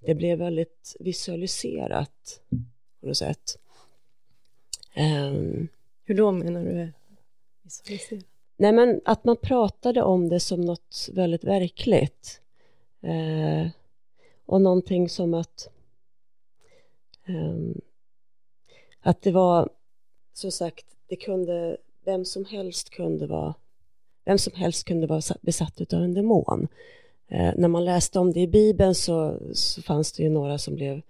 det 0.00 0.14
blev 0.14 0.38
väldigt 0.38 0.96
visualiserat 1.00 2.40
på 3.00 3.06
något 3.06 3.16
sätt. 3.16 3.58
Um, 4.96 5.68
Hur 6.04 6.14
då 6.14 6.32
menar 6.32 6.64
du 6.64 6.92
visualiserat? 7.62 8.24
Nej 8.56 8.72
men 8.72 9.00
att 9.04 9.24
man 9.24 9.36
pratade 9.36 10.02
om 10.02 10.28
det 10.28 10.40
som 10.40 10.60
något 10.60 11.08
väldigt 11.12 11.44
verkligt. 11.44 12.40
Uh, 13.04 13.68
och 14.46 14.60
någonting 14.60 15.08
som 15.08 15.34
att 15.34 15.68
um, 17.28 17.80
att 19.00 19.22
det 19.22 19.30
var 19.30 19.68
som 20.32 20.52
sagt, 20.52 20.86
det 21.06 21.16
kunde 21.16 21.76
vem 22.04 22.24
som 22.24 22.44
helst 22.44 22.90
kunde 22.90 23.26
vara 23.26 23.54
vem 24.24 24.38
som 24.38 24.52
helst 24.56 24.84
kunde 24.84 25.06
vara 25.06 25.22
besatt 25.40 25.92
av 25.92 26.02
en 26.02 26.14
demon. 26.14 26.68
Eh, 27.28 27.52
när 27.56 27.68
man 27.68 27.84
läste 27.84 28.18
om 28.18 28.32
det 28.32 28.40
i 28.40 28.46
Bibeln 28.46 28.94
så, 28.94 29.38
så, 29.52 29.82
fanns 29.82 30.12
det 30.12 30.22
ju 30.22 30.28
några 30.28 30.58
som, 30.58 30.74
blev, 30.74 31.00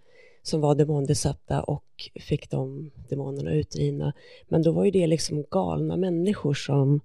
som 0.43 0.61
var 0.61 0.75
demonbesatta 0.75 1.63
och 1.63 1.85
fick 2.21 2.51
de 2.51 2.91
demonerna 3.09 3.53
utdrivna. 3.53 4.13
Men 4.49 4.63
då 4.63 4.73
var 4.73 4.85
ju 4.85 4.91
det 4.91 5.07
liksom 5.07 5.45
galna 5.51 5.97
människor 5.97 6.55
som 6.55 7.01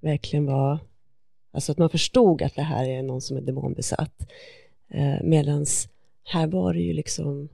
verkligen 0.00 0.46
var, 0.46 0.78
alltså 1.50 1.72
att 1.72 1.78
man 1.78 1.90
förstod 1.90 2.42
att 2.42 2.54
det 2.54 2.62
här 2.62 2.88
är 2.88 3.02
någon 3.02 3.20
som 3.20 3.36
är 3.36 3.40
demonbesatt. 3.40 4.30
Eh, 4.88 5.22
Medan 5.22 5.66
här 6.24 6.46
var 6.46 6.74
det 6.74 6.80
ju 6.80 6.92
liksom 6.92 7.48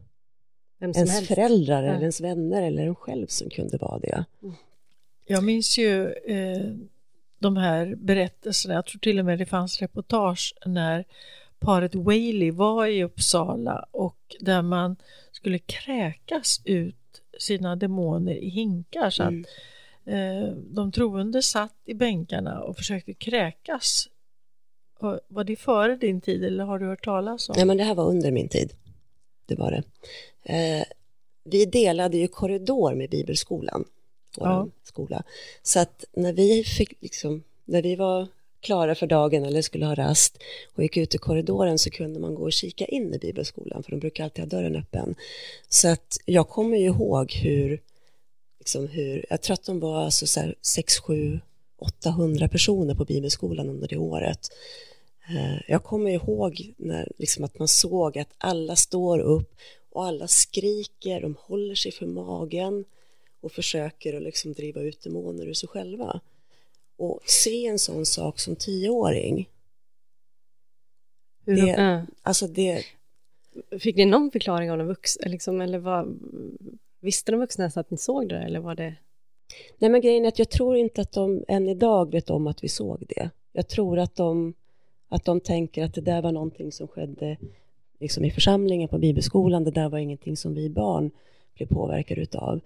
ens 0.80 0.96
helst. 0.96 1.26
föräldrar 1.26 1.82
ja. 1.82 1.88
eller 1.88 2.00
ens 2.00 2.20
vänner 2.20 2.62
eller 2.62 2.86
en 2.86 2.94
själv 2.94 3.26
som 3.26 3.50
kunde 3.50 3.76
vara 3.76 3.98
det. 3.98 4.24
Jag 5.26 5.44
minns 5.44 5.78
ju 5.78 6.12
eh, 6.12 6.72
de 7.38 7.56
här 7.56 7.94
berättelserna, 7.94 8.74
jag 8.74 8.86
tror 8.86 8.98
till 8.98 9.18
och 9.18 9.24
med 9.24 9.38
det 9.38 9.46
fanns 9.46 9.80
reportage 9.80 10.54
när 10.66 11.04
paret 11.58 11.94
Whaley 11.94 12.50
var 12.50 12.86
i 12.86 13.04
Uppsala 13.04 13.86
och 13.90 14.36
där 14.40 14.62
man 14.62 14.96
skulle 15.32 15.58
kräkas 15.58 16.60
ut 16.64 16.96
sina 17.38 17.76
demoner 17.76 18.34
i 18.34 18.48
hinkar 18.48 19.10
så 19.10 19.22
mm. 19.22 19.40
att 19.40 19.46
eh, 20.12 20.56
de 20.56 20.92
troende 20.92 21.42
satt 21.42 21.76
i 21.84 21.94
bänkarna 21.94 22.62
och 22.62 22.76
försökte 22.76 23.14
kräkas. 23.14 24.08
Och 24.98 25.20
var 25.28 25.44
det 25.44 25.56
före 25.56 25.96
din 25.96 26.20
tid 26.20 26.44
eller 26.44 26.64
har 26.64 26.78
du 26.78 26.86
hört 26.86 27.04
talas 27.04 27.48
om? 27.48 27.54
Nej 27.56 27.66
men 27.66 27.76
det 27.76 27.84
här 27.84 27.94
var 27.94 28.08
under 28.08 28.30
min 28.30 28.48
tid. 28.48 28.72
Det 29.46 29.54
var 29.54 29.70
det. 29.70 29.82
Eh, 30.54 30.84
vi 31.44 31.64
delade 31.66 32.16
ju 32.16 32.28
korridor 32.28 32.94
med 32.94 33.10
bibelskolan 33.10 33.84
vår 34.38 34.48
ja. 34.48 34.68
skola. 34.82 35.22
Så 35.62 35.80
att 35.80 36.04
när 36.12 36.32
vi 36.32 36.64
fick 36.64 37.02
liksom, 37.02 37.42
när 37.64 37.82
vi 37.82 37.96
var 37.96 38.28
klara 38.64 38.94
för 38.94 39.06
dagen 39.06 39.44
eller 39.44 39.62
skulle 39.62 39.86
ha 39.86 39.94
rast 39.94 40.38
och 40.74 40.82
gick 40.82 40.96
ut 40.96 41.14
i 41.14 41.18
korridoren 41.18 41.78
så 41.78 41.90
kunde 41.90 42.20
man 42.20 42.34
gå 42.34 42.42
och 42.42 42.52
kika 42.52 42.84
in 42.84 43.14
i 43.14 43.18
bibelskolan 43.18 43.82
för 43.82 43.90
de 43.90 44.00
brukar 44.00 44.24
alltid 44.24 44.44
ha 44.44 44.48
dörren 44.48 44.76
öppen. 44.76 45.14
Så 45.68 45.88
att 45.88 46.16
jag 46.24 46.48
kommer 46.48 46.76
ju 46.76 46.86
ihåg 46.86 47.32
hur, 47.32 47.80
liksom 48.58 48.88
hur 48.88 49.26
jag 49.30 49.42
tror 49.42 49.54
att 49.54 49.64
de 49.64 49.80
var 49.80 50.04
alltså 50.04 50.26
så 50.26 50.40
här 50.40 50.54
6, 50.62 50.98
7, 50.98 51.40
800 51.78 52.48
personer 52.48 52.94
på 52.94 53.04
bibelskolan 53.04 53.68
under 53.68 53.88
det 53.88 53.96
året. 53.96 54.48
Eh, 55.28 55.60
jag 55.68 55.84
kommer 55.84 56.10
ihåg 56.10 56.72
när, 56.76 57.12
liksom 57.18 57.44
att 57.44 57.58
man 57.58 57.68
såg 57.68 58.18
att 58.18 58.28
alla 58.38 58.76
står 58.76 59.18
upp 59.18 59.54
och 59.92 60.04
alla 60.06 60.28
skriker, 60.28 61.20
de 61.20 61.36
håller 61.40 61.74
sig 61.74 61.92
för 61.92 62.06
magen 62.06 62.84
och 63.44 63.52
försöker 63.52 64.16
att 64.16 64.22
liksom 64.22 64.52
driva 64.52 64.80
ut 64.80 65.02
demoner 65.02 65.46
ur 65.46 65.54
sig 65.54 65.68
själva. 65.68 66.20
Och 66.96 67.20
se 67.24 67.66
en 67.66 67.78
sån 67.78 68.06
sak 68.06 68.38
som 68.38 68.56
tioåring. 68.56 69.48
Det, 71.44 71.70
äh. 71.70 72.02
alltså 72.22 72.46
det... 72.46 72.84
Fick 73.78 73.96
ni 73.96 74.04
någon 74.04 74.30
förklaring 74.30 74.70
av 74.70 74.78
de 74.78 74.86
vuxna, 74.86 75.28
liksom, 75.28 75.60
eller 75.60 75.78
vad, 75.78 76.18
visste 77.00 77.32
de 77.32 77.40
vuxna 77.40 77.70
att 77.74 77.90
ni 77.90 77.96
såg 77.96 78.28
det, 78.28 78.38
eller 78.38 78.60
var 78.60 78.74
det? 78.74 78.94
Nej, 79.78 79.90
men 79.90 80.00
grejen 80.00 80.24
är 80.24 80.28
att 80.28 80.38
jag 80.38 80.50
tror 80.50 80.76
inte 80.76 81.00
att 81.00 81.12
de 81.12 81.44
än 81.48 81.68
idag 81.68 82.10
vet 82.12 82.30
om 82.30 82.46
att 82.46 82.64
vi 82.64 82.68
såg 82.68 83.04
det. 83.08 83.30
Jag 83.52 83.68
tror 83.68 83.98
att 83.98 84.16
de, 84.16 84.54
att 85.08 85.24
de 85.24 85.40
tänker 85.40 85.84
att 85.84 85.94
det 85.94 86.00
där 86.00 86.22
var 86.22 86.32
någonting 86.32 86.72
som 86.72 86.88
skedde 86.88 87.36
liksom 88.00 88.24
i 88.24 88.30
församlingen 88.30 88.88
på 88.88 88.98
bibelskolan, 88.98 89.64
det 89.64 89.70
där 89.70 89.88
var 89.88 89.98
ingenting 89.98 90.36
som 90.36 90.54
vi 90.54 90.70
barn 90.70 91.10
blev 91.54 91.66
påverkade 91.66 92.20
utav. 92.20 92.60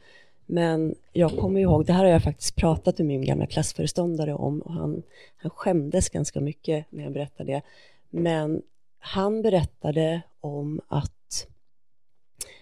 Men 0.50 0.94
jag 1.12 1.38
kommer 1.38 1.60
ihåg, 1.60 1.86
det 1.86 1.92
här 1.92 2.04
har 2.04 2.10
jag 2.10 2.22
faktiskt 2.22 2.56
pratat 2.56 2.98
med 2.98 3.06
min 3.06 3.24
gamla 3.24 3.46
klassföreståndare 3.46 4.34
om 4.34 4.62
och 4.62 4.72
han, 4.72 5.02
han 5.36 5.50
skämdes 5.50 6.08
ganska 6.08 6.40
mycket 6.40 6.86
när 6.90 7.04
jag 7.04 7.12
berättade 7.12 7.52
det. 7.52 7.62
Men 8.10 8.62
han 8.98 9.42
berättade 9.42 10.22
om 10.40 10.80
att 10.88 11.46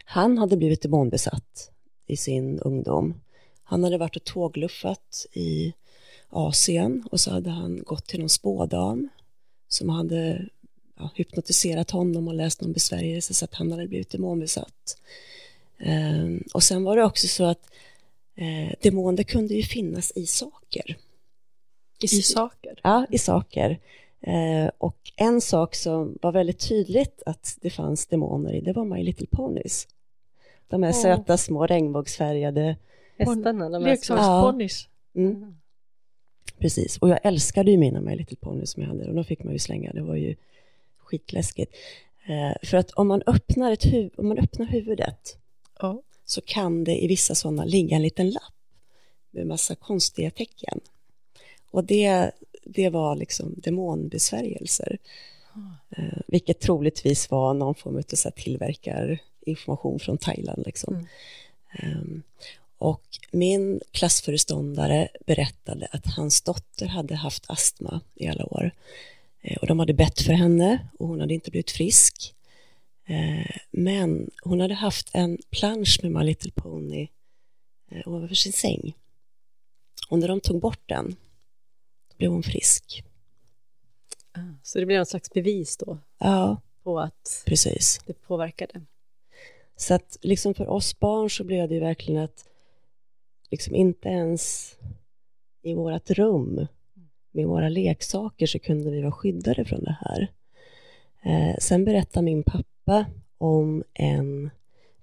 han 0.05 0.39
hade 0.39 0.57
blivit 0.57 0.83
demonbesatt 0.83 1.71
i 2.07 2.17
sin 2.17 2.59
ungdom. 2.59 3.21
Han 3.63 3.85
hade 3.85 3.99
varit 3.99 4.17
och 4.17 4.25
tågluffat 4.25 5.27
i 5.33 5.75
Asien 6.29 7.09
och 7.11 7.21
så 7.21 7.31
hade 7.31 7.51
han 7.51 7.83
gått 7.83 8.07
till 8.07 8.21
någon 8.21 8.29
spådam 8.29 9.09
som 9.69 9.89
hade 9.89 10.49
ja, 10.99 11.11
hypnotiserat 11.15 11.91
honom 11.91 12.29
och 12.29 12.35
läst 12.35 12.61
någon 12.61 12.73
besvärjelse 12.73 13.35
så 13.35 13.45
att 13.45 13.55
han 13.55 13.73
hade 13.73 13.89
blivit 13.89 14.11
demonbesatt. 14.11 14.97
Um, 15.79 16.45
och 16.55 16.63
sen 16.63 16.85
var 16.85 16.97
det 16.97 17.05
också 17.05 17.27
så 17.27 17.45
att 17.45 17.71
eh, 18.35 18.75
demoner 18.81 19.23
kunde 19.23 19.55
ju 19.55 19.63
finnas 19.63 20.13
i 20.15 20.27
saker. 20.27 20.97
I, 22.03 22.05
I 22.05 22.09
saker? 22.09 22.81
Ja, 22.83 23.07
i 23.11 23.19
saker. 23.19 23.79
Eh, 24.21 24.71
och 24.79 25.13
en 25.17 25.41
sak 25.41 25.75
som 25.75 26.19
var 26.23 26.33
väldigt 26.33 26.69
tydligt 26.69 27.23
att 27.27 27.59
det 27.61 27.71
fanns 27.71 28.07
demoner 28.07 28.53
i, 28.53 28.61
det 28.61 28.73
var 28.73 28.85
My 28.85 29.03
Little 29.03 29.27
Ponies. 29.27 29.89
De 30.69 30.83
här 30.83 30.93
oh. 30.93 31.03
söta 31.03 31.37
små 31.37 31.67
regnbågsfärgade 31.67 32.77
hästarna. 33.19 33.79
Leksaksponnys. 33.79 34.89
Ja. 35.13 35.21
Mm. 35.21 35.57
Precis, 36.59 36.99
och 36.99 37.09
jag 37.09 37.19
älskade 37.23 37.71
ju 37.71 37.77
mina 37.77 38.01
My 38.01 38.17
Little 38.17 38.37
Ponies 38.37 38.71
som 38.71 38.83
jag 38.83 38.91
hade 38.91 39.09
och 39.09 39.15
de 39.15 39.25
fick 39.25 39.45
man 39.45 39.53
ju 39.53 39.59
slänga, 39.59 39.93
det 39.93 40.03
var 40.03 40.17
ju 40.17 40.35
skitläskigt. 40.99 41.75
Eh, 42.27 42.69
för 42.69 42.77
att 42.77 42.91
om 42.91 43.09
man 43.09 43.23
öppnar, 43.27 43.73
ett 43.73 43.85
huv 43.85 44.11
om 44.17 44.29
man 44.29 44.39
öppnar 44.39 44.67
huvudet 44.67 45.39
oh 45.81 46.01
så 46.27 46.41
kan 46.41 46.85
det 46.85 47.05
i 47.05 47.07
vissa 47.07 47.35
sådana 47.35 47.65
ligga 47.65 47.97
en 47.97 48.03
liten 48.03 48.31
lapp 48.31 48.55
med 49.31 49.47
massa 49.47 49.75
konstiga 49.75 50.31
tecken. 50.31 50.81
Och 51.71 51.85
det, 51.85 52.31
det 52.65 52.91
var 52.91 53.17
liksom 53.17 53.55
demonbesvärjelser, 53.57 54.99
eh, 55.97 56.19
vilket 56.27 56.61
troligtvis 56.61 57.31
var 57.31 57.55
någon 57.55 57.75
form 57.75 57.97
av 57.97 58.31
tillverkarinformation 58.31 59.99
från 59.99 60.19
Thailand. 60.19 60.63
Liksom. 60.67 60.95
Mm. 60.95 61.99
Um, 62.01 62.23
och 62.79 63.03
min 63.31 63.81
klassföreståndare 63.91 65.09
berättade 65.27 65.89
att 65.93 66.07
hans 66.07 66.43
dotter 66.43 66.87
hade 66.87 67.15
haft 67.15 67.45
astma 67.51 68.01
i 68.15 68.29
alla 68.29 68.45
år. 68.45 68.71
Eh, 69.43 69.57
och 69.57 69.67
de 69.67 69.79
hade 69.79 69.95
bett 69.95 70.21
för 70.21 70.33
henne 70.33 70.89
och 70.99 71.09
hon 71.09 71.21
hade 71.21 71.35
inte 71.35 71.51
blivit 71.51 71.71
frisk. 71.71 72.35
Eh, 73.07 73.57
men 73.71 74.31
hon 74.43 74.61
hade 74.61 74.75
haft 74.75 75.11
en 75.15 75.39
plansch 75.51 76.01
med 76.03 76.13
My 76.13 76.25
Little 76.25 76.53
Pony 76.55 77.09
eh, 77.91 78.09
ovanför 78.09 78.35
sin 78.35 78.53
säng. 78.53 78.95
Och 80.09 80.19
när 80.19 80.29
de 80.29 80.41
tog 80.41 80.61
bort 80.61 80.83
den, 80.87 81.11
då 82.11 82.17
blev 82.17 82.31
hon 82.31 82.43
frisk. 82.43 83.05
Ah, 84.33 84.41
så 84.63 84.79
det 84.79 84.87
blev 84.87 84.99
någon 84.99 85.07
slags 85.07 85.31
bevis 85.31 85.77
då? 85.77 85.99
Ja, 86.19 86.61
på 86.83 87.01
att 87.01 87.43
precis. 87.47 88.01
det 88.07 88.13
påverkade? 88.13 88.81
Så 89.77 89.95
att 89.95 90.17
liksom 90.23 90.55
för 90.55 90.69
oss 90.69 90.99
barn 90.99 91.31
så 91.31 91.45
blev 91.45 91.69
det 91.69 91.75
ju 91.75 91.81
verkligen 91.81 92.23
att 92.23 92.49
liksom 93.51 93.75
inte 93.75 94.09
ens 94.09 94.75
i 95.63 95.75
vårt 95.75 96.11
rum 96.11 96.67
med 97.31 97.47
våra 97.47 97.69
leksaker 97.69 98.47
så 98.47 98.59
kunde 98.59 98.91
vi 98.91 99.01
vara 99.01 99.13
skyddade 99.13 99.65
från 99.65 99.85
det 99.85 99.97
här. 100.01 100.33
Eh, 101.23 101.57
sen 101.59 101.85
berättade 101.85 102.25
min 102.25 102.43
pappa 102.43 102.76
pappa 102.87 103.07
om 103.39 103.85
en 103.95 104.51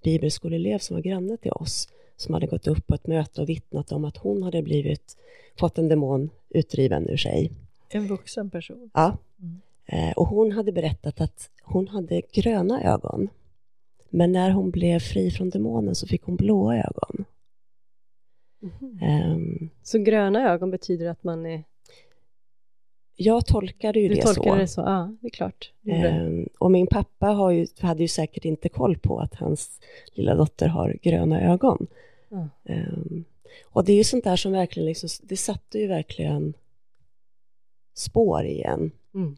bibelskoleelev 0.04 0.78
som 0.78 0.96
var 0.96 1.02
granne 1.02 1.38
till 1.38 1.52
oss 1.52 1.90
som 2.16 2.34
hade 2.34 2.48
gått 2.48 2.68
upp 2.68 2.88
på 2.88 2.96
ett 2.96 3.08
möte 3.08 3.42
och 3.42 3.50
vittnat 3.50 3.92
om 3.92 4.06
att 4.06 4.18
hon 4.18 4.44
hade 4.44 4.62
blivit, 4.62 5.18
fått 5.60 5.78
en 5.78 5.90
demon 5.90 6.30
utdriven 6.50 7.10
ur 7.10 7.18
sig. 7.18 7.52
En 7.90 8.08
vuxen 8.08 8.50
person? 8.50 8.90
Ja. 8.94 9.18
Mm. 9.40 9.62
Eh, 9.86 10.14
och 10.14 10.28
hon 10.28 10.52
hade 10.52 10.72
berättat 10.72 11.22
att 11.22 11.50
hon 11.64 11.88
hade 11.88 12.22
gröna 12.34 12.84
ögon. 12.84 13.30
Men 14.10 14.32
när 14.32 14.52
hon 14.52 14.72
blev 14.72 15.00
fri 15.00 15.32
från 15.32 15.50
demonen 15.50 15.96
så 15.96 16.08
fick 16.08 16.24
hon 16.24 16.36
blåa 16.36 16.78
ögon. 16.78 17.26
Mm. 18.62 19.32
Um, 19.32 19.70
så 19.84 19.98
gröna 19.98 20.52
ögon 20.52 20.72
betyder 20.72 21.10
att 21.10 21.24
man 21.24 21.46
är 21.46 21.64
jag 23.16 23.46
tolkade 23.46 24.00
ju 24.00 24.10
du 24.10 24.16
det 24.16 24.22
tolkade 24.22 24.50
så. 24.50 24.56
det 24.56 24.68
så, 24.68 24.82
ja, 24.82 25.16
det 25.22 25.28
är 25.28 25.32
klart. 25.32 25.72
Ehm, 25.88 26.50
och 26.60 26.72
min 26.72 26.88
pappa 26.88 27.54
ju, 27.54 27.68
hade 27.80 28.02
ju 28.02 28.08
säkert 28.08 28.46
inte 28.46 28.70
koll 28.70 28.98
på 28.98 29.20
att 29.20 29.36
hans 29.36 29.80
lilla 30.14 30.36
dotter 30.36 30.68
har 30.68 30.98
gröna 31.02 31.42
ögon. 31.42 31.88
Mm. 32.32 32.50
Ehm, 32.66 33.24
och 33.64 33.86
det 33.86 33.92
är 33.92 33.98
ju 33.98 34.04
sånt 34.04 34.24
där 34.24 34.36
som 34.36 34.52
verkligen, 34.52 34.86
liksom, 34.86 35.10
det 35.22 35.38
satte 35.38 35.80
ju 35.80 35.88
verkligen 35.88 36.54
spår 37.94 38.46
igen. 38.46 38.92
Mm. 39.14 39.38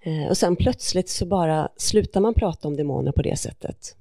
Eh, 0.00 0.28
och 0.28 0.38
sen 0.38 0.56
plötsligt 0.56 1.08
så 1.08 1.26
bara 1.26 1.68
slutar 1.76 2.20
man 2.20 2.34
prata 2.34 2.68
om 2.68 2.76
demoner 2.76 3.12
på 3.12 3.22
det 3.22 3.38
sättet. 3.38 3.96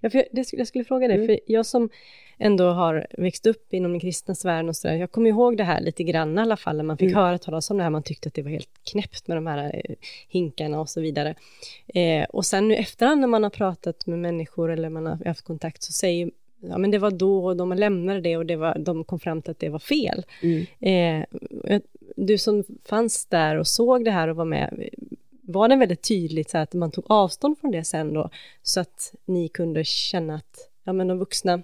Ja, 0.00 0.10
för 0.10 0.24
det 0.32 0.52
jag 0.52 0.66
skulle 0.66 0.84
fråga 0.84 1.08
dig, 1.08 1.16
Mm. 1.16 1.26
för 1.26 1.38
jag 1.46 1.66
som 1.66 1.88
ändå 2.38 2.64
har 2.70 3.06
växt 3.18 3.46
upp 3.46 3.74
inom 3.74 3.90
den 3.90 4.00
kristna 4.00 4.34
sfären 4.34 4.68
och 4.68 4.76
sådär, 4.76 4.94
jag 4.94 5.10
kommer 5.10 5.30
ihåg 5.30 5.56
det 5.56 5.64
här 5.64 5.80
lite 5.80 6.02
grann 6.04 6.38
i 6.38 6.40
alla 6.40 6.56
fall, 6.56 6.76
när 6.76 6.84
man 6.84 6.96
fick 6.98 7.10
Mm. 7.10 7.16
höra 7.22 7.38
talas 7.38 7.70
om 7.70 7.76
det 7.76 7.82
här, 7.82 7.90
man 7.90 8.02
tyckte 8.02 8.28
att 8.28 8.34
det 8.34 8.42
var 8.42 8.50
helt 8.50 8.70
knäppt 8.90 9.28
med 9.28 9.36
de 9.36 9.46
här 9.46 9.80
eh, 9.84 9.94
hinkarna 10.28 10.80
och 10.80 10.88
så 10.88 11.00
vidare. 11.00 11.34
Eh, 11.94 12.24
och 12.24 12.46
sen 12.46 12.68
nu 12.68 12.74
efterhand 12.76 13.20
när 13.20 13.28
man 13.28 13.42
har 13.42 13.50
pratat 13.50 14.06
med 14.06 14.18
människor 14.18 14.70
eller 14.70 14.88
man 14.88 15.06
har 15.06 15.24
haft 15.24 15.42
kontakt 15.44 15.82
så 15.82 15.92
säger 15.92 16.30
Ja 16.62 16.78
men 16.78 16.90
det 16.90 16.98
var 16.98 17.10
då 17.10 17.44
och 17.46 17.56
de 17.56 17.72
lämnade 17.72 18.20
det 18.20 18.36
och 18.36 18.46
det 18.46 18.56
var, 18.56 18.78
de 18.78 19.04
kom 19.04 19.18
fram 19.20 19.42
till 19.42 19.50
att 19.50 19.58
det 19.58 19.68
var 19.68 19.78
fel. 19.78 20.24
Mm. 20.42 21.24
Eh, 21.64 21.80
du 22.16 22.38
som 22.38 22.64
fanns 22.84 23.26
där 23.26 23.56
och 23.56 23.66
såg 23.66 24.04
det 24.04 24.10
här 24.10 24.28
och 24.28 24.36
var 24.36 24.44
med, 24.44 24.88
var 25.52 25.68
det 25.68 25.76
väldigt 25.76 26.02
tydligt 26.08 26.50
så 26.50 26.58
att 26.58 26.72
man 26.74 26.90
tog 26.90 27.04
avstånd 27.08 27.58
från 27.58 27.70
det 27.70 27.84
sen 27.84 28.14
då, 28.14 28.30
så 28.62 28.80
att 28.80 29.14
ni 29.24 29.48
kunde 29.48 29.84
känna 29.84 30.34
att 30.34 30.70
ja, 30.84 30.92
men 30.92 31.08
de 31.08 31.18
vuxna 31.18 31.62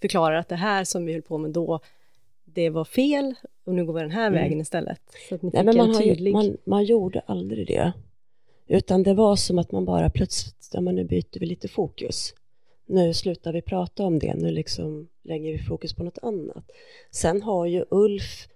förklarar 0.00 0.36
att 0.36 0.48
det 0.48 0.56
här 0.56 0.84
som 0.84 1.04
vi 1.04 1.12
höll 1.12 1.22
på 1.22 1.38
med 1.38 1.50
då, 1.50 1.80
det 2.44 2.70
var 2.70 2.84
fel 2.84 3.34
och 3.64 3.74
nu 3.74 3.84
går 3.84 3.94
vi 3.94 4.00
den 4.00 4.10
här 4.10 4.26
Mm. 4.26 4.42
vägen 4.42 4.60
istället. 4.60 5.00
Så 5.28 5.34
att 5.34 5.42
ni 5.42 5.50
Nej, 5.54 5.64
men 5.64 5.76
man, 5.76 5.88
en 5.88 5.94
har 5.94 6.02
tydlig... 6.02 6.32
man, 6.32 6.56
man 6.64 6.84
gjorde 6.84 7.20
aldrig 7.26 7.66
det. 7.66 7.92
Utan 8.66 9.02
det 9.02 9.14
var 9.14 9.36
som 9.36 9.58
att 9.58 9.72
man 9.72 9.84
bara 9.84 10.10
plötsligt, 10.10 10.70
ja 10.72 10.80
men 10.80 10.94
nu 10.94 11.04
byter 11.04 11.40
vi 11.40 11.46
lite 11.46 11.68
fokus. 11.68 12.34
Nu 12.86 13.14
slutar 13.14 13.52
vi 13.52 13.62
prata 13.62 14.04
om 14.04 14.18
det, 14.18 14.34
nu 14.34 14.50
liksom 14.50 15.08
lägger 15.22 15.52
vi 15.52 15.58
fokus 15.58 15.94
på 15.94 16.04
något 16.04 16.18
annat. 16.22 16.70
Sen 17.10 17.42
har 17.42 17.66
ju 17.66 17.84
Ulf 17.90 18.48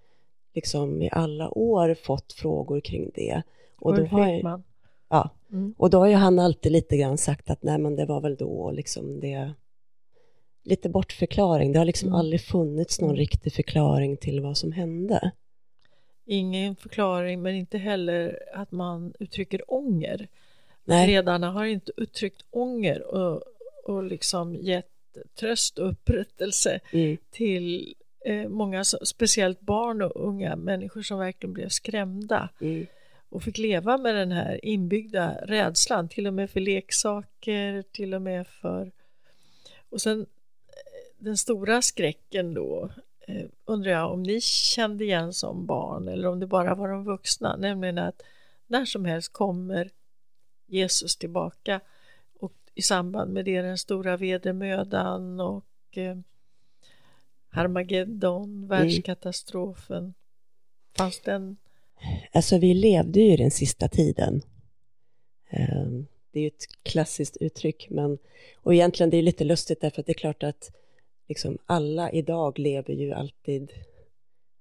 liksom 0.53 1.01
i 1.01 1.09
alla 1.11 1.57
år 1.57 1.93
fått 1.93 2.33
frågor 2.33 2.79
kring 2.79 3.11
det. 3.15 3.41
Och 3.81 3.95
då 3.95 4.05
har, 4.05 4.19
jag, 4.27 4.37
Ekman. 4.37 4.63
ja, 5.09 5.29
Mm. 5.51 5.73
och 5.77 5.89
då 5.89 5.97
har 5.99 6.07
ju 6.07 6.13
han 6.15 6.39
alltid 6.39 6.71
lite 6.71 6.97
grann 6.97 7.17
sagt 7.17 7.49
att 7.49 7.63
nej 7.63 7.77
men 7.77 7.95
det 7.95 8.05
var 8.05 8.21
väl 8.21 8.35
då 8.35 8.71
liksom 8.71 9.19
det 9.19 9.53
lite 10.63 10.89
bortförklaring. 10.89 11.71
Det 11.71 11.79
har 11.79 11.85
liksom 11.85 12.07
Mm. 12.09 12.19
aldrig 12.19 12.41
funnits 12.41 13.01
någon 13.01 13.15
riktig 13.15 13.53
förklaring 13.53 14.17
till 14.17 14.41
vad 14.41 14.57
som 14.57 14.71
hände. 14.71 15.31
Ingen 16.25 16.75
förklaring, 16.75 17.41
men 17.41 17.55
inte 17.55 17.77
heller 17.77 18.39
att 18.53 18.71
man 18.71 19.13
uttrycker 19.19 19.61
ånger. 19.73 20.27
Nej. 20.85 21.07
Ledarna 21.07 21.51
har 21.51 21.65
inte 21.65 21.91
uttryckt 21.97 22.41
ånger 22.49 23.01
och, 23.15 23.43
och 23.85 24.03
liksom 24.03 24.55
gett 24.55 24.87
tröst 25.39 25.79
och 25.79 25.89
upprättelse 25.89 26.79
Mm. 26.93 27.17
till 27.31 27.95
eh, 28.25 28.47
många, 28.49 28.83
speciellt 28.83 29.59
barn 29.61 30.01
och 30.01 30.11
unga 30.27 30.55
människor 30.55 31.01
som 31.01 31.19
verkligen 31.19 31.53
blev 31.53 31.69
skrämda 31.69 32.49
Mm. 32.61 32.85
Och 33.31 33.43
fick 33.43 33.57
leva 33.57 33.97
med 33.97 34.15
den 34.15 34.31
här 34.31 34.65
inbyggda 34.65 35.37
rädslan, 35.43 36.09
till 36.09 36.27
och 36.27 36.33
med 36.33 36.49
för 36.49 36.59
leksaker, 36.59 37.81
till 37.91 38.13
och 38.13 38.21
med 38.21 38.47
för... 38.47 38.91
Och 39.89 40.01
sen 40.01 40.19
eh, 40.19 40.25
den 41.17 41.37
stora 41.37 41.81
skräcken 41.81 42.53
då, 42.53 42.89
eh, 43.27 43.45
undrar 43.65 43.91
jag 43.91 44.11
om 44.11 44.23
ni 44.23 44.41
kände 44.41 45.03
igen 45.03 45.33
som 45.33 45.65
barn 45.65 46.07
eller 46.07 46.27
om 46.27 46.39
det 46.39 46.47
bara 46.47 46.75
var 46.75 46.87
de 46.87 47.03
vuxna, 47.03 47.55
nämligen 47.55 47.97
att 47.97 48.21
när 48.67 48.85
som 48.85 49.05
helst 49.05 49.33
kommer 49.33 49.89
Jesus 50.65 51.15
tillbaka 51.15 51.81
och 52.39 52.53
i 52.75 52.81
samband 52.81 53.33
med 53.33 53.45
det 53.45 53.61
den 53.61 53.77
stora 53.77 54.17
vedermödan 54.17 55.39
och 55.39 55.97
eh, 55.97 56.17
Harmageddon, 57.49 58.67
världskatastrofen. 58.67 60.13
Fanns 60.97 61.19
den 61.19 61.57
Alltså 62.31 62.57
vi 62.57 62.73
levde 62.73 63.19
ju 63.19 63.37
den 63.37 63.51
sista 63.51 63.87
tiden. 63.87 64.41
Ehm, 65.49 66.07
Det 66.31 66.39
är 66.39 66.41
ju 66.41 66.47
ett 66.47 66.83
klassiskt 66.83 67.37
uttryck, 67.37 67.87
men 67.89 68.17
och 68.55 68.73
egentligen 68.73 69.09
det 69.09 69.17
är 69.17 69.21
lite 69.21 69.43
lustigt 69.43 69.81
därför 69.81 69.99
att 69.99 70.05
det 70.05 70.11
är 70.11 70.13
klart 70.13 70.43
att 70.43 70.71
liksom 71.27 71.57
alla 71.65 72.11
idag 72.11 72.59
lever 72.59 72.93
ju 72.93 73.13
alltid 73.13 73.71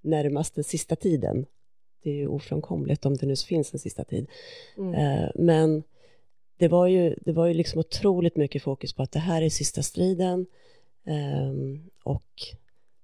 närmast 0.03 0.55
den 0.55 0.65
sista 0.65 0.97
tiden. 0.97 1.47
Det 2.03 2.11
är 2.11 2.15
ju 2.15 2.27
ofrånkomligt 2.27 3.07
om 3.07 3.17
det 3.17 3.27
nu 3.27 3.37
finns 3.37 3.73
en 3.73 3.81
sista 3.81 4.05
tid. 4.05 4.27
Mm. 4.79 4.95
Eh, 4.95 5.31
Men 5.35 5.83
det 6.59 6.69
var 6.69 6.87
ju, 6.87 7.15
det 7.21 7.33
var 7.33 7.47
ju 7.47 7.55
liksom 7.55 7.81
otroligt 7.81 8.37
mycket 8.37 8.63
fokus 8.63 8.93
på 8.93 9.03
att 9.03 9.13
det 9.13 9.19
här 9.19 9.43
är 9.43 9.51
sista 9.51 9.83
striden 9.83 10.47
Ehm, 11.07 11.91
och 12.03 12.33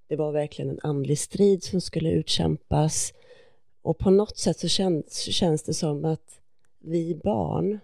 det 0.07 0.15
var 0.15 0.31
verkligen 0.31 0.71
en 0.71 0.79
andlig 0.83 1.19
strid 1.19 1.63
som 1.63 1.81
skulle 1.81 2.11
utkämpas 2.11 3.13
och 3.87 3.97
på 3.97 4.09
något 4.09 4.37
sätt 4.37 4.59
så 4.59 4.67
känns, 4.67 5.19
känns 5.19 5.63
det 5.63 5.73
som 5.73 6.05
att 6.05 6.39
vi 6.79 7.15
barn 7.23 7.79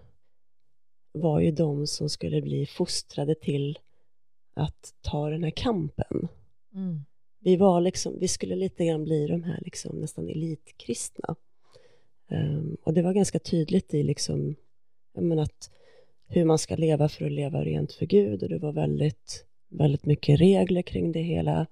var 1.11 1.39
ju 1.39 1.51
de 1.51 1.87
som 1.87 2.09
skulle 2.09 2.41
bli 2.41 2.65
fostrade 2.65 3.35
till 3.35 3.79
att 4.53 4.93
ta 5.01 5.29
den 5.29 5.43
här 5.43 5.51
kampen. 5.51 6.27
Mm. 6.73 6.99
Vi 7.39 7.55
var 7.55 7.81
liksom, 7.81 8.19
vi 8.19 8.27
skulle 8.27 8.55
lite 8.55 8.85
grann 8.85 9.03
bli 9.03 9.27
de 9.27 9.43
här 9.43 9.59
liksom 9.61 9.97
nästan 9.97 10.29
elitkristna. 10.29 11.35
Ehm, 12.29 12.77
och 12.83 12.93
det 12.93 13.01
var 13.01 13.13
ganska 13.13 13.39
tydligt 13.39 13.93
i 13.93 14.03
liksom, 14.03 14.55
att 15.39 15.71
hur 16.27 16.45
man 16.45 16.59
ska 16.59 16.75
leva 16.75 17.09
för 17.09 17.25
att 17.25 17.31
leva 17.31 17.63
rent 17.63 17.93
för 17.93 18.05
Gud 18.05 18.43
och 18.43 18.49
det 18.49 18.59
var 18.59 18.71
väldigt, 18.71 19.45
väldigt 19.69 20.05
mycket 20.05 20.39
regler 20.39 20.81
kring 20.81 21.11
det 21.11 21.21
hela. 21.21 21.67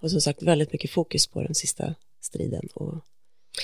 Och 0.00 0.10
som 0.10 0.20
sagt 0.20 0.42
väldigt 0.42 0.72
mycket 0.72 0.90
fokus 0.90 1.26
på 1.26 1.42
den 1.42 1.54
sista 1.54 1.94
striden 2.20 2.68
och 2.74 3.04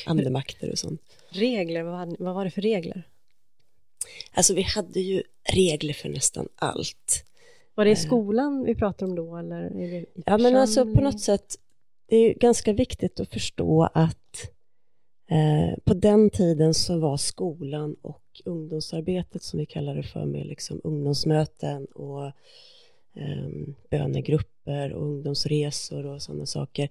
andemakter 0.06 0.70
och 0.70 0.78
sånt. 0.78 1.00
Regler, 1.28 1.82
vad, 1.82 2.16
vad 2.18 2.34
var 2.34 2.44
det 2.44 2.50
för 2.50 2.62
regler? 2.62 3.08
Alltså 4.32 4.54
vi 4.54 4.62
hade 4.62 5.00
ju 5.00 5.22
regler 5.52 5.94
för 5.94 6.08
nästan 6.08 6.48
allt. 6.56 7.24
Var 7.74 7.84
det 7.84 7.90
i 7.90 7.96
skolan 7.96 8.64
vi 8.64 8.74
pratade 8.74 9.10
om 9.10 9.16
då 9.16 9.36
eller? 9.36 9.62
Är 9.62 9.90
det 9.90 9.96
Eh. 9.96 10.04
Ja 10.26 10.38
men 10.38 10.56
alltså 10.56 10.94
på 10.94 11.00
något 11.00 11.20
sätt, 11.20 11.56
det 12.06 12.16
är 12.16 12.34
ganska 12.34 12.72
viktigt 12.72 13.20
att 13.20 13.28
förstå 13.28 13.82
att 13.94 14.50
eh, 15.30 15.78
på 15.84 15.94
den 15.94 16.30
tiden 16.30 16.74
så 16.74 16.98
var 16.98 17.16
skolan 17.16 17.96
och 18.02 18.22
ungdomsarbetet 18.44 19.42
som 19.42 19.58
vi 19.58 19.66
kallar 19.66 19.94
det 19.94 20.02
för 20.02 20.24
med 20.24 20.46
liksom 20.46 20.80
ungdomsmöten 20.84 21.84
och 21.84 22.26
eh, 23.16 23.48
bönegrupper 23.90 24.92
och 24.92 25.02
ungdomsresor 25.02 26.06
och 26.06 26.22
sådana 26.22 26.46
saker. 26.46 26.88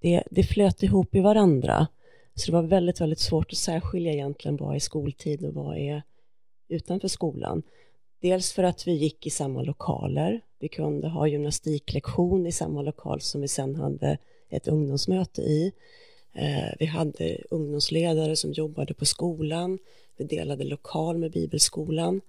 Det, 0.00 0.22
det 0.30 0.42
flöt 0.42 0.82
ihop 0.82 1.14
i 1.14 1.20
varandra. 1.20 1.86
Så 2.34 2.50
det 2.50 2.52
var 2.52 2.62
väldigt, 2.62 3.00
väldigt 3.00 3.20
svårt 3.20 3.52
att 3.52 3.58
särskilja 3.58 4.12
egentligen 4.12 4.56
vad 4.56 4.74
är 4.74 4.78
skoltid 4.78 5.44
och 5.44 5.54
vad 5.54 5.76
är 5.76 6.02
utanför 6.68 7.08
skolan. 7.08 7.62
Dels 8.20 8.52
för 8.52 8.62
att 8.62 8.86
vi 8.86 8.92
gick 8.92 9.26
i 9.26 9.30
samma 9.30 9.62
lokaler. 9.62 10.40
Vi 10.58 10.68
kunde 10.68 11.08
ha 11.08 11.26
gymnastiklektion 11.26 12.46
i 12.46 12.52
samma 12.52 12.82
lokal 12.82 13.20
som 13.20 13.40
vi 13.40 13.48
sen 13.48 13.76
hade 13.76 14.18
ett 14.50 14.68
ungdomsmöte 14.68 15.42
i. 15.42 15.72
Eh, 16.32 16.74
vi 16.78 16.86
hade 16.86 17.38
ungdomsledare 17.50 18.36
som 18.36 18.52
jobbade 18.52 18.94
på 18.94 19.04
skolan. 19.04 19.78
Vi 20.16 20.24
delade 20.24 20.64
lokal 20.64 21.18
med 21.18 21.30
bibelskolan. 21.30 22.20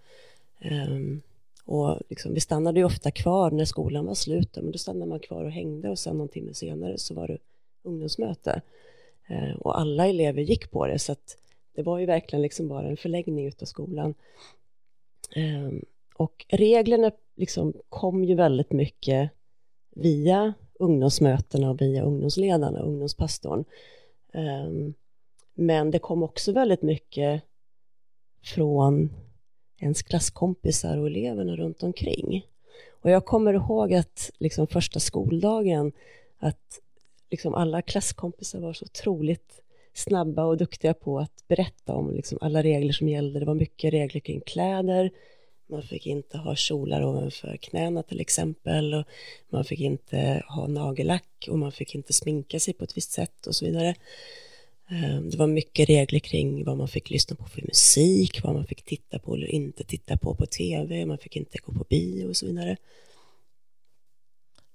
Ehm, 0.60 1.22
och 1.66 2.00
liksom, 2.10 2.34
vi 2.34 2.40
stannade 2.40 2.80
ju 2.80 2.86
ofta 2.86 3.12
kvar 3.12 3.52
när 3.52 3.66
skolan 3.66 4.06
var 4.06 4.16
slut. 4.16 4.56
Men 4.56 4.72
då 4.72 4.78
stannade 4.78 5.10
man 5.10 5.20
kvar 5.20 5.44
och 5.44 5.52
hängde 5.52 5.90
och 5.90 6.00
sen 6.00 6.18
någon 6.18 6.30
timme 6.30 6.54
senare 6.54 6.98
så 6.98 7.14
var 7.14 7.28
det 7.28 7.38
ungdomsmöte. 7.84 8.62
Eh, 9.28 9.56
och 9.56 9.80
alla 9.80 10.08
elever 10.08 10.42
gick 10.42 10.72
på 10.72 10.88
det 10.88 11.00
så 11.00 11.12
att 11.12 11.38
det 11.76 11.84
var 11.84 12.00
ju 12.00 12.06
verkligen 12.06 12.42
liksom 12.42 12.68
bara 12.68 12.88
en 12.88 12.98
förlängning 12.98 13.48
utav 13.48 13.66
skolan. 13.66 14.14
Ehm, 15.36 15.86
och 16.16 16.46
reglerna 16.50 17.12
liksom 17.36 17.74
kom 17.90 18.24
ju 18.24 18.36
väldigt 18.36 18.72
mycket 18.72 19.32
via 19.96 20.54
ungdomsmötena 20.80 21.70
och 21.70 21.82
via 21.82 22.04
ungdomsledarna, 22.04 22.80
ungdomspastorn. 22.80 23.66
Ehm, 24.34 24.94
men 25.54 25.92
det 25.92 26.00
kom 26.00 26.24
också 26.24 26.52
väldigt 26.52 26.82
mycket 26.82 27.42
från 28.44 29.10
ens 29.80 30.04
klasskompisar 30.04 30.98
och 30.98 31.08
eleverna 31.08 31.56
runt 31.56 31.84
omkring. 31.84 32.48
Och 32.90 33.10
jag 33.10 33.26
kommer 33.26 33.54
ihåg 33.54 33.94
att 33.94 34.32
liksom 34.38 34.68
första 34.68 35.00
skoldagen 35.00 35.92
att 36.38 36.80
liksom 37.32 37.54
alla 37.54 37.82
klasskompisar 37.82 38.60
var 38.60 38.74
så 38.74 38.86
otroligt 38.86 39.62
snabba 39.94 40.44
och 40.44 40.58
duktiga 40.58 40.94
på 40.94 41.20
att 41.20 41.48
berätta 41.48 41.94
om 41.94 42.16
liksom 42.16 42.38
alla 42.42 42.64
regler 42.64 42.94
som 42.94 43.10
gällde. 43.10 43.40
Det 43.40 43.46
var 43.46 43.54
mycket 43.54 43.94
regler 43.94 44.20
kring 44.22 44.42
kläder. 44.42 45.12
Man 45.70 45.84
fick 45.84 46.08
inte 46.08 46.38
ha 46.38 46.56
kjolar 46.56 47.04
ovanför 47.04 47.58
knäna 47.58 48.04
till 48.04 48.20
exempel. 48.20 48.94
Och 48.94 49.06
man 49.50 49.66
fick 49.66 49.80
inte 49.80 50.44
ha 50.48 50.68
nagellack 50.68 51.48
och 51.50 51.60
man 51.60 51.72
fick 51.72 51.96
inte 51.96 52.14
sminka 52.14 52.60
sig 52.60 52.74
på 52.74 52.84
ett 52.84 52.98
visst 52.98 53.12
sätt 53.12 53.48
och 53.48 53.56
så 53.56 53.66
vidare. 53.66 53.96
Eh, 54.90 55.22
det 55.22 55.38
var 55.38 55.48
mycket 55.48 55.90
regler 55.90 56.20
kring 56.20 56.64
vad 56.64 56.78
man 56.78 56.88
fick 56.88 57.10
lyssna 57.10 57.36
på 57.36 57.46
för 57.46 57.62
musik, 57.62 58.44
vad 58.44 58.54
man 58.54 58.66
fick 58.66 58.82
titta 58.82 59.20
på 59.20 59.36
eller 59.36 59.48
inte 59.48 59.84
titta 59.84 60.18
på 60.18 60.36
på 60.36 60.46
tv, 60.46 61.06
man 61.06 61.18
fick 61.18 61.36
inte 61.36 61.58
gå 61.58 61.74
på 61.74 61.86
bio 61.90 62.28
och 62.28 62.38
så 62.38 62.46
vidare. 62.46 62.78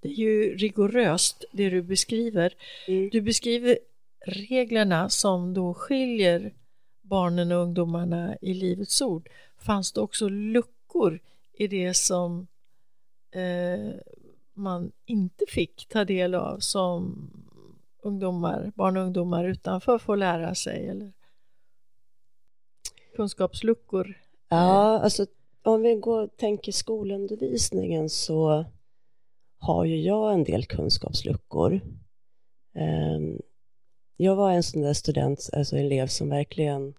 Det 0.00 0.08
är 0.08 0.12
ju 0.12 0.56
rigoröst 0.56 1.44
det 1.52 1.70
du 1.70 1.82
beskriver. 1.82 2.54
Mm. 2.88 3.08
Du 3.12 3.20
beskriver 3.20 3.78
reglerna 4.26 5.08
som 5.08 5.54
då 5.54 5.74
skiljer 5.74 6.52
barnen 7.02 7.52
och 7.52 7.62
ungdomarna 7.62 8.36
i 8.40 8.54
Livets 8.54 9.02
Ord 9.02 9.28
fanns 9.60 9.92
det 9.92 10.00
också 10.00 10.28
luckor 10.28 11.20
i 11.52 11.66
det 11.66 11.94
som 11.94 12.46
eh, 13.30 13.94
man 14.54 14.92
inte 15.06 15.44
fick 15.48 15.86
ta 15.88 16.04
del 16.04 16.34
av 16.34 16.58
som 16.58 17.30
ungdomar, 18.02 18.72
barn 18.74 18.96
och 18.96 19.02
ungdomar 19.02 19.44
utanför 19.44 19.98
får 19.98 20.16
lära 20.16 20.54
sig 20.54 20.88
eller 20.88 21.12
kunskapsluckor? 23.16 24.14
Ja, 24.48 25.00
alltså 25.00 25.26
om 25.62 25.82
vi 25.82 25.94
går 25.94 26.22
och 26.22 26.36
tänker 26.36 26.72
skolundervisningen 26.72 28.10
så 28.10 28.64
har 29.60 29.84
ju 29.84 30.00
jag 30.00 30.32
en 30.32 30.44
del 30.44 30.64
kunskapsluckor. 30.64 31.80
Ehm, 32.74 33.38
jag 34.16 34.36
var 34.36 34.52
en 34.52 34.62
sån 34.62 34.82
där 34.82 34.92
student, 34.92 35.50
alltså 35.52 35.76
elev 35.76 36.06
som 36.06 36.28
verkligen 36.28 36.94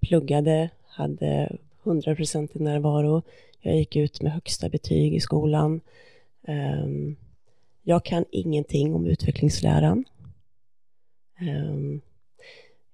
pluggade, 0.00 0.70
hade 0.86 1.56
100% 1.82 2.56
i 2.56 2.62
närvaro. 2.62 3.22
Jag 3.60 3.76
gick 3.76 3.96
ut 3.96 4.22
med 4.22 4.32
högsta 4.32 4.68
betyg 4.68 5.14
i 5.14 5.20
skolan. 5.20 5.80
Ehm, 6.46 7.16
jag 7.82 8.04
kan 8.04 8.24
ingenting 8.30 8.94
om 8.94 9.06
utvecklingsläran. 9.06 10.04
Ehm, 11.40 12.00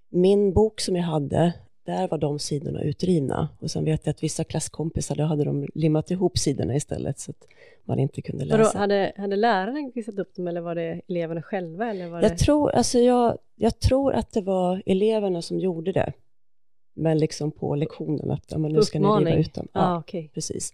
min 0.08 0.52
bok 0.52 0.80
som 0.80 0.96
jag 0.96 1.04
hade, 1.04 1.52
där 1.84 2.08
var 2.08 2.18
de 2.18 2.38
sidorna 2.38 2.82
utrivna. 2.82 3.48
Och 3.60 3.70
sen 3.70 3.84
vet 3.84 4.06
jag 4.06 4.10
att 4.10 4.22
vissa 4.22 4.44
klasskompisar, 4.44 5.14
då 5.16 5.24
hade 5.24 5.44
de 5.44 5.68
limmat 5.74 6.10
ihop 6.10 6.38
sidorna 6.38 6.76
istället 6.76 7.18
så 7.18 7.30
att 7.30 7.46
man 7.84 7.98
inte 7.98 8.22
kunde 8.22 8.44
läsa. 8.44 8.58
Vadå, 8.58 8.78
hade, 8.78 9.12
hade 9.16 9.36
läraren 9.36 9.92
klistrat 9.92 10.18
upp 10.18 10.34
dem 10.34 10.48
eller 10.48 10.60
var 10.60 10.74
det 10.74 11.00
eleverna 11.08 11.42
själva? 11.42 11.90
Eller 11.90 12.08
var 12.08 12.22
Jag, 12.22 12.30
det... 12.30 12.36
tror, 12.36 12.70
alltså 12.70 12.98
jag, 12.98 13.38
jag 13.56 13.78
tror 13.78 14.12
att 14.14 14.32
det 14.32 14.40
var 14.40 14.82
eleverna 14.86 15.42
som 15.42 15.58
gjorde 15.58 15.92
det. 15.92 16.12
Men 16.94 17.18
liksom 17.18 17.50
på 17.50 17.74
lektionen 17.74 18.30
att 18.30 18.44
ja, 18.48 18.58
men 18.58 18.72
nu 18.72 18.82
ska 18.82 18.98
ni 18.98 19.04
riva 19.06 19.14
Uppmaning. 19.18 19.38
ut 19.38 19.54
dem. 19.54 19.68
Ja, 19.72 19.98
okej. 19.98 20.30
precis. 20.34 20.72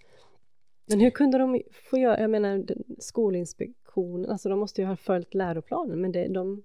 Men 0.88 1.00
hur 1.00 1.10
kunde 1.10 1.38
de 1.38 1.62
få 1.90 1.98
göra, 1.98 2.20
jag 2.20 2.30
menar 2.30 2.64
Skolinspektionen, 2.98 4.30
alltså 4.30 4.48
de 4.48 4.58
måste 4.58 4.80
ju 4.80 4.86
ha 4.86 4.96
följt 4.96 5.34
läroplanen, 5.34 6.00
men 6.00 6.12
det, 6.12 6.28
de, 6.28 6.62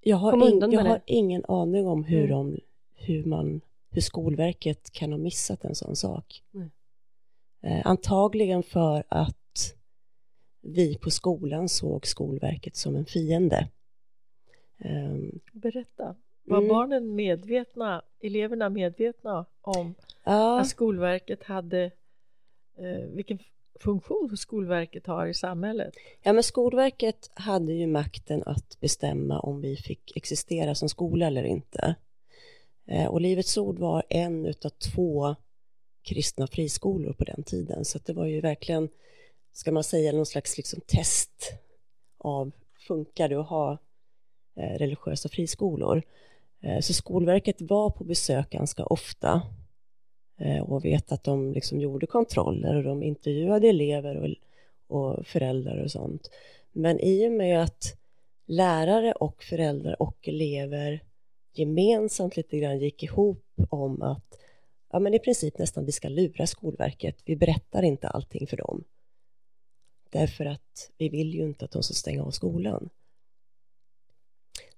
Jag 0.00 0.16
har, 0.16 0.48
in, 0.50 0.72
jag 0.72 0.80
har 0.84 1.00
ingen 1.06 1.44
aning 1.48 1.86
om 1.86 2.04
hur, 2.04 2.24
Mm. 2.24 2.30
de, 2.30 2.58
hur, 3.00 3.24
man, 3.24 3.60
hur 3.90 4.00
Skolverket 4.00 4.90
kan 4.92 5.12
ha 5.12 5.18
missat 5.18 5.64
en 5.64 5.74
sån 5.74 5.96
sak. 5.96 6.42
Eh, 7.62 7.86
antagligen 7.86 8.62
för 8.62 9.04
att 9.08 9.36
vi 10.62 10.98
på 10.98 11.10
skolan 11.10 11.68
såg 11.68 12.06
Skolverket 12.06 12.76
som 12.76 12.96
en 12.96 13.04
fiende. 13.06 13.68
Ehm, 14.78 15.40
Berätta. 15.52 16.16
Var 16.44 16.58
Mm. 16.58 16.68
barnen 16.68 17.14
medvetna, 17.14 18.02
eleverna 18.20 18.68
medvetna 18.68 19.46
om 19.60 19.94
ja, 20.24 20.60
att 20.60 20.68
Skolverket 20.68 21.44
hade, 21.44 21.84
eh, 22.78 23.06
vilken 23.14 23.38
funktion 23.80 24.36
Skolverket 24.36 25.06
har 25.06 25.26
i 25.26 25.34
samhället? 25.34 25.94
ja, 26.22 26.32
men 26.32 26.42
Skolverket 26.42 27.30
hade 27.34 27.72
ju 27.72 27.86
makten 27.86 28.42
att 28.46 28.80
bestämma 28.80 29.40
om 29.40 29.60
vi 29.60 29.76
fick 29.76 30.16
existera 30.16 30.74
som 30.74 30.88
skola 30.88 31.26
eller 31.26 31.44
inte. 31.44 31.94
Eh, 32.90 33.06
och 33.06 33.20
Livets 33.20 33.58
Ord 33.58 33.78
var 33.78 34.02
en 34.08 34.46
utav 34.46 34.70
två 34.70 35.36
kristna 36.02 36.46
friskolor 36.46 37.12
på 37.12 37.24
den 37.24 37.42
tiden. 37.42 37.84
Så 37.84 37.98
att 37.98 38.06
det 38.06 38.12
var 38.12 38.26
ju 38.26 38.40
verkligen, 38.40 38.88
ska 39.52 39.72
man 39.72 39.84
säga, 39.84 40.12
någon 40.12 40.26
slags 40.26 40.56
liksom 40.56 40.80
test 40.86 41.52
av 42.18 42.52
funkar 42.86 43.28
det 43.28 43.40
att 43.40 43.48
ha 43.48 43.78
eh, 44.56 44.78
religiösa 44.78 45.28
friskolor. 45.28 46.02
Eh, 46.62 46.80
så 46.80 46.92
Skolverket 46.92 47.60
var 47.60 47.90
på 47.90 48.04
besök 48.04 48.50
ganska 48.50 48.84
ofta 48.84 49.42
och 50.62 50.84
vet 50.84 51.12
att 51.12 51.24
de 51.24 51.52
liksom 51.52 51.80
gjorde 51.80 52.06
kontroller 52.06 52.76
och 52.76 52.82
de 52.82 53.02
intervjuade 53.02 53.68
elever 53.68 54.16
och, 54.16 54.36
och 54.96 55.26
föräldrar 55.26 55.82
och 55.82 55.90
sånt. 55.90 56.30
Men 56.72 57.00
i 57.00 57.28
och 57.28 57.32
med 57.32 57.62
att 57.62 57.96
lärare 58.46 59.12
och 59.12 59.42
föräldrar 59.42 60.02
och 60.02 60.28
elever 60.28 61.02
gemensamt 61.52 62.36
lite 62.36 62.58
grann 62.58 62.78
gick 62.78 63.02
ihop 63.02 63.44
om 63.70 64.02
att 64.02 64.38
ja, 64.92 64.98
men 64.98 65.14
i 65.14 65.18
princip 65.18 65.58
nästan 65.58 65.84
vi 65.84 65.92
ska 65.92 66.08
lura 66.08 66.46
Skolverket. 66.46 67.22
Vi 67.24 67.36
berättar 67.36 67.82
inte 67.82 68.08
allting 68.08 68.46
för 68.46 68.56
dem. 68.56 68.84
Därför 70.10 70.44
att 70.44 70.90
vi 70.98 71.08
vill 71.08 71.34
ju 71.34 71.42
inte 71.42 71.64
att 71.64 71.70
de 71.70 71.82
ska 71.82 71.94
stänga 71.94 72.22
av 72.24 72.30
skolan. 72.30 72.88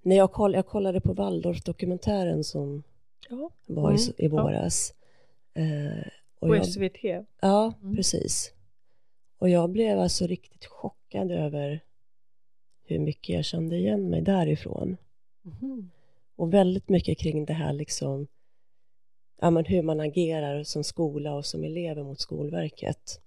När 0.03 0.17
jag, 0.17 0.33
koll, 0.33 0.55
jag 0.55 0.67
kollade 0.67 1.01
på 1.01 1.13
Waldorf-dokumentären 1.15 2.45
som 2.45 2.83
Ja, 3.29 3.51
var 3.67 3.93
i, 3.93 3.95
Mm, 3.95 4.15
i 4.19 4.29
våras. 4.29 4.95
Eh, 5.55 6.07
och 6.39 6.49
på 6.49 6.57
jag, 6.57 6.67
SVT. 6.67 7.25
ja, 7.41 7.73
Mm. 7.83 7.97
precis. 7.97 8.53
Och 9.39 9.49
jag 9.49 9.71
blev 9.71 9.99
alltså 9.99 10.27
riktigt 10.27 10.67
chockad 10.67 11.31
över 11.31 11.81
hur 12.85 12.99
mycket 12.99 13.35
jag 13.35 13.45
kände 13.45 13.77
igen 13.77 14.11
mig 14.11 14.23
därifrån. 14.23 14.97
Mhm. 15.43 15.91
Och 16.37 16.55
väldigt 16.55 16.89
mycket 16.89 17.19
kring 17.19 17.45
det 17.45 17.53
här 17.53 17.73
liksom, 17.73 18.27
ja 19.41 19.51
men 19.51 19.65
hur 19.65 19.83
man 19.83 20.01
agerar 20.01 20.63
som 20.63 20.85
skola 20.85 21.35
och 21.35 21.47
som 21.47 21.65
elever 21.65 22.03
mot 22.03 22.21
Skolverket. 22.21 23.21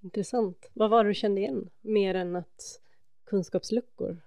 intressant. 0.00 0.70
Vad 0.72 0.90
var 0.90 1.04
det 1.04 1.10
du 1.10 1.14
kände 1.14 1.40
igen, 1.40 1.70
mer 1.80 2.14
än 2.14 2.36
att 2.36 2.80
kunskapsluckor? 3.24 4.20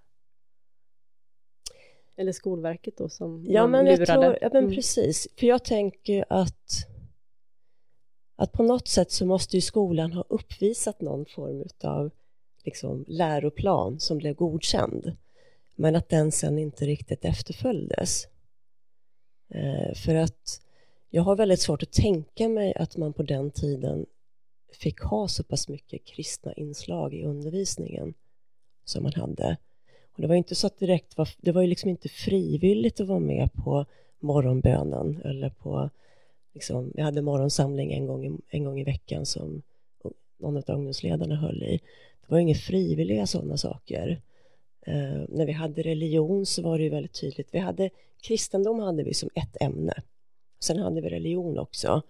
Eller 2.16 2.32
Skolverket 2.32 2.98
då 2.98 3.10
som 3.10 3.46
Ja 3.48 3.68
men 3.68 3.86
jag 3.86 4.00
lurade? 4.00 4.22
tror, 4.22 4.38
ja 4.42 4.50
men 4.54 4.64
Mm. 4.64 4.76
precis, 4.76 5.28
för 5.40 5.48
jag 5.48 5.64
tänker 5.66 6.26
att 6.30 6.88
att 8.38 8.52
på 8.52 8.64
något 8.64 8.88
sätt 8.88 9.12
så 9.12 9.26
måste 9.26 9.58
ju 9.58 9.62
skolan 9.62 10.14
ha 10.14 10.24
uppvisat 10.30 11.02
någon 11.02 11.26
form 11.26 11.64
av 11.84 12.12
liksom 12.64 13.06
läroplan 13.08 14.00
som 14.00 14.18
blev 14.18 14.36
godkänd 14.36 15.18
men 15.76 15.96
att 15.96 16.10
den 16.10 16.32
sen 16.32 16.60
inte 16.60 16.86
riktigt 16.86 17.26
efterföljdes. 17.26 18.28
Eh, 19.50 19.94
för 19.96 20.16
att 20.16 20.62
jag 21.10 21.22
har 21.22 21.36
väldigt 21.36 21.62
svårt 21.62 21.84
att 21.84 21.92
tänka 21.92 22.50
mig 22.50 22.74
att 22.76 22.98
man 22.98 23.14
på 23.14 23.24
den 23.24 23.52
tiden 23.52 24.06
fick 24.74 25.00
ha 25.00 25.28
så 25.28 25.44
pass 25.44 25.70
mycket 25.70 26.06
kristna 26.06 26.54
inslag 26.54 27.14
i 27.14 27.24
undervisningen 27.24 28.14
som 28.86 29.04
man 29.04 29.14
hade. 29.14 29.58
Och 30.12 30.22
det 30.22 30.28
var 30.28 30.36
inte 30.36 30.56
så 30.56 30.68
att 30.68 30.80
direkt 30.80 31.18
var, 31.18 31.30
det 31.38 31.52
var 31.52 31.62
ju 31.62 31.68
liksom 31.68 31.90
inte 31.90 32.10
frivilligt 32.10 33.00
att 33.00 33.08
vara 33.08 33.20
med 33.20 33.54
på 33.54 33.86
morgonbönen 34.20 35.22
eller 35.26 35.50
på, 35.50 35.90
liksom, 36.54 36.92
vi 36.96 37.02
hade 37.02 37.22
morgonsamling 37.22 37.94
en 37.94 38.06
gång, 38.06 38.26
i, 38.26 38.38
en 38.50 38.64
gång 38.64 38.80
i 38.80 38.84
veckan 38.84 39.26
som 39.26 39.62
någon 40.38 40.58
av 40.58 40.64
ungdomsledarna 40.68 41.36
höll 41.36 41.64
i. 41.64 41.80
Det 42.22 42.32
var 42.32 42.38
ju 42.38 42.42
inga 42.42 42.56
frivilliga 42.56 43.28
sådana 43.28 43.58
saker. 43.58 44.22
Eh, 44.86 45.22
när 45.30 45.46
vi 45.46 45.52
hade 45.52 45.82
religion 45.82 46.46
så 46.46 46.62
var 46.62 46.78
det 46.78 46.84
ju 46.84 46.90
väldigt 46.90 47.22
tydligt. 47.22 47.48
Vi 47.52 47.60
hade, 47.60 47.90
kristendom 48.22 48.80
hade 48.80 49.04
vi 49.04 49.14
som 49.14 49.30
ett 49.36 49.62
ämne. 49.62 49.94
Sen 50.60 50.80
hade 50.80 51.02
vi 51.02 51.10
religion 51.10 51.58
också. 51.58 52.02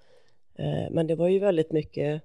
Eh, 0.56 0.92
men 0.92 1.08
det 1.08 1.16
var 1.16 1.28
ju 1.28 1.40
väldigt 1.40 1.72
mycket 1.72 2.22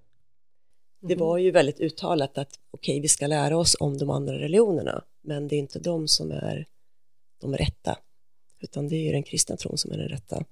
det 1.00 1.14
var 1.14 1.38
ju 1.38 1.50
väldigt 1.50 1.80
uttalat 1.80 2.38
att 2.38 2.58
okej, 2.70 3.00
vi 3.00 3.08
ska 3.08 3.26
lära 3.26 3.56
oss 3.56 3.76
om 3.80 3.98
de 3.98 4.10
andra 4.10 4.38
religionerna, 4.38 5.04
men 5.20 5.48
det 5.48 5.56
är 5.56 5.58
inte 5.58 5.78
de 5.78 6.08
som 6.08 6.30
är 6.30 6.66
de 7.40 7.56
rätta, 7.56 7.98
utan 8.60 8.88
det 8.88 8.96
är 8.96 9.00
ju 9.00 9.12
den 9.12 9.22
kristna 9.22 9.56
tron 9.56 9.78
som 9.78 9.92
är 9.92 9.98
den 9.98 10.08
rätta. 10.08 10.44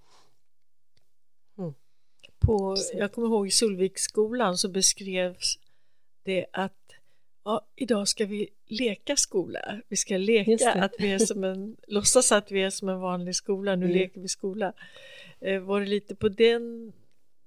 På, 2.39 2.77
jag 2.95 3.13
kommer 3.13 3.29
ihåg 3.29 3.47
i 3.47 3.51
Solviksskolan 3.51 4.59
så 4.59 4.69
beskrevs 4.69 5.59
det 6.23 6.47
att 6.53 6.88
ja, 7.49 7.67
idag 7.77 8.09
ska 8.09 8.27
vi 8.27 8.49
leka 8.67 9.17
skola. 9.17 9.81
Vi 9.89 9.97
ska 9.97 10.17
leka 10.17 10.73
att 10.73 10.93
vi 10.99 11.13
är 11.13 11.19
som 11.19 11.45
en, 11.45 11.77
låtsas 11.87 12.33
att 12.33 12.51
vi 12.53 12.63
är 12.63 12.71
som 12.71 12.89
en 12.89 13.01
vanlig 13.01 13.35
skola, 13.35 13.77
nu 13.77 13.87
Mm. 13.87 13.97
leker 13.99 14.21
vi 14.21 14.29
skola. 14.29 14.73
Eh, 15.41 15.61
var 15.61 15.81
det 15.81 15.87
lite 15.87 16.15
på 16.15 16.29
den, 16.29 16.93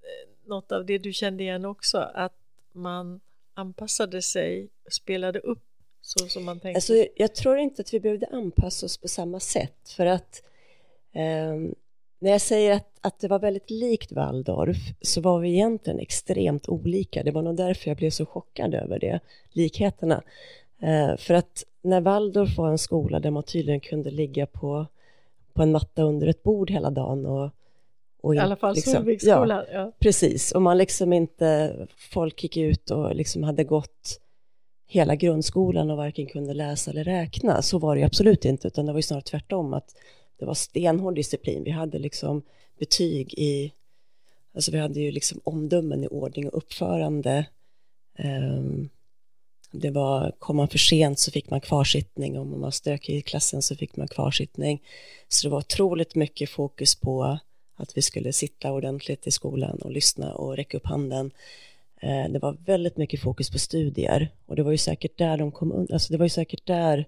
eh, 0.02 0.50
något 0.50 0.72
av 0.72 0.86
det 0.86 0.98
du 0.98 1.14
kände 1.14 1.44
igen 1.44 1.66
också, 1.66 1.98
att 1.98 2.36
man 2.72 3.20
anpassade 3.54 4.22
sig, 4.22 4.70
spelade 4.92 5.40
upp 5.40 5.64
så 6.02 6.28
som 6.28 6.46
man 6.46 6.60
tänkte? 6.60 6.78
Alltså, 6.78 7.08
jag 7.16 7.36
tror 7.36 7.58
inte 7.58 7.82
att 7.82 7.94
vi 7.94 8.00
behövde 8.00 8.26
anpassa 8.32 8.86
oss 8.86 8.98
på 8.98 9.08
samma 9.08 9.40
sätt, 9.40 9.90
för 9.98 10.06
att 10.06 10.44
ehm, 11.14 11.76
när 12.22 12.32
jag 12.32 12.42
säger 12.42 12.76
att, 12.76 12.88
att 13.02 13.20
det 13.20 13.28
var 13.28 13.40
väldigt 13.40 13.70
likt 13.70 14.12
Waldorf 14.12 14.78
så 15.02 15.22
var 15.22 15.40
vi 15.40 15.50
egentligen 15.50 16.00
extremt 16.00 16.70
olika. 16.70 17.24
Det 17.24 17.32
var 17.32 17.42
nog 17.42 17.56
därför 17.56 17.90
jag 17.90 17.98
blev 17.98 18.10
så 18.10 18.26
chockad 18.26 18.74
över 18.74 19.00
det, 19.00 19.20
likheterna. 19.52 20.22
Eh, 20.82 21.18
för 21.18 21.34
att 21.34 21.64
när 21.82 22.02
Waldorf 22.02 22.58
var 22.58 22.70
en 22.70 22.78
skola 22.78 23.20
där 23.20 23.32
man 23.32 23.44
tydligen 23.44 23.80
kunde 23.80 24.12
ligga 24.12 24.46
på, 24.46 24.86
på 25.54 25.62
en 25.62 25.72
matta 25.72 26.04
under 26.04 26.28
ett 26.28 26.44
bord 26.44 26.72
hela 26.72 26.90
dagen 26.90 27.26
och, 27.26 27.50
och 28.22 28.36
I 28.36 28.40
alla 28.40 28.56
fall 28.56 28.76
liksom- 28.76 28.94
Solviksskolan. 28.94 29.66
Ja. 29.74 29.92
Precis, 30.00 30.52
och 30.52 30.62
man 30.62 30.78
liksom 30.78 31.14
inte, 31.14 31.76
folk 31.98 32.44
gick 32.44 32.58
ut 32.58 32.92
och 32.92 33.16
liksom 33.16 33.44
hade 33.44 33.64
gått 33.64 34.20
hela 34.88 35.16
grundskolan 35.16 35.92
och 35.92 35.98
varken 35.98 36.26
kunde 36.26 36.54
läsa 36.54 36.92
eller 36.92 37.04
räkna. 37.04 37.62
Så 37.62 37.80
var 37.80 37.96
det 37.96 38.04
absolut 38.04 38.46
inte, 38.46 38.68
utan 38.68 38.86
det 38.86 38.92
var 38.92 39.00
ju 39.00 39.04
snarare 39.04 39.24
tvärtom 39.24 39.74
att 39.74 39.96
det 40.42 40.46
var 40.46 40.54
stenhård 40.54 41.16
disciplin. 41.16 41.64
Vi 41.64 41.72
hade 41.72 42.00
liksom 42.00 42.42
betyg 42.80 43.34
i, 43.34 43.72
alltså 44.56 44.72
vi 44.72 44.78
hade 44.78 45.00
ju 45.00 45.12
liksom 45.12 45.42
omdömen 45.44 46.04
i 46.04 46.08
ordning 46.08 46.50
och 46.50 46.58
uppförande. 46.58 47.46
Um, 48.20 48.90
det 49.72 49.92
var, 49.92 50.32
kom 50.40 50.56
man 50.56 50.68
för 50.68 50.78
sent 50.78 51.20
så 51.20 51.32
fick 51.32 51.50
man 51.50 51.62
kvarsittning, 51.62 52.40
om 52.40 52.52
man 52.52 52.62
var 52.62 52.72
stökig 52.72 53.16
i 53.16 53.22
klassen 53.22 53.62
så 53.62 53.76
fick 53.76 53.96
man 53.96 54.08
kvarsittning. 54.08 54.82
Så 55.28 55.48
det 55.48 55.52
var 55.52 55.58
otroligt 55.58 56.16
mycket 56.16 56.50
fokus 56.50 56.96
på 56.96 57.40
att 57.76 57.98
vi 57.98 58.02
skulle 58.02 58.34
sitta 58.34 58.72
ordentligt 58.72 59.28
i 59.28 59.32
skolan 59.32 59.78
och 59.82 59.92
lyssna 59.92 60.34
och 60.34 60.58
räcka 60.58 60.78
upp 60.78 60.86
handen. 60.86 61.32
Ehm, 62.00 62.34
det 62.34 62.40
var 62.40 62.58
väldigt 62.66 62.98
mycket 62.98 63.22
fokus 63.22 63.50
på 63.50 63.60
studier 63.60 64.30
och 64.46 64.56
det 64.56 64.64
var 64.64 64.72
ju 64.72 64.78
säkert 64.78 65.18
där 65.18 65.38
de 65.38 65.52
kom 65.52 65.88
alltså 65.92 66.14
det 66.14 66.18
var 66.18 66.26
ju 66.26 66.30
säkert 66.30 66.66
där 66.66 67.06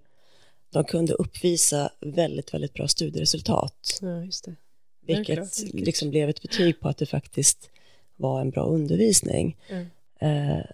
de 0.73 0.83
kunde 0.83 1.13
uppvisa 1.13 1.91
väldigt, 1.99 2.53
väldigt 2.53 2.73
bra 2.73 2.87
studieresultat. 2.87 3.99
Ja, 4.01 4.23
just 4.23 4.45
det. 4.45 4.55
Vilket 5.01 5.73
liksom 5.73 6.09
blev 6.09 6.29
ett 6.29 6.41
betyg 6.41 6.79
på 6.79 6.89
att 6.89 6.97
det 6.97 7.05
faktiskt 7.05 7.69
var 8.15 8.41
en 8.41 8.49
bra 8.49 8.65
undervisning. 8.65 9.57
Mm. 9.69 9.87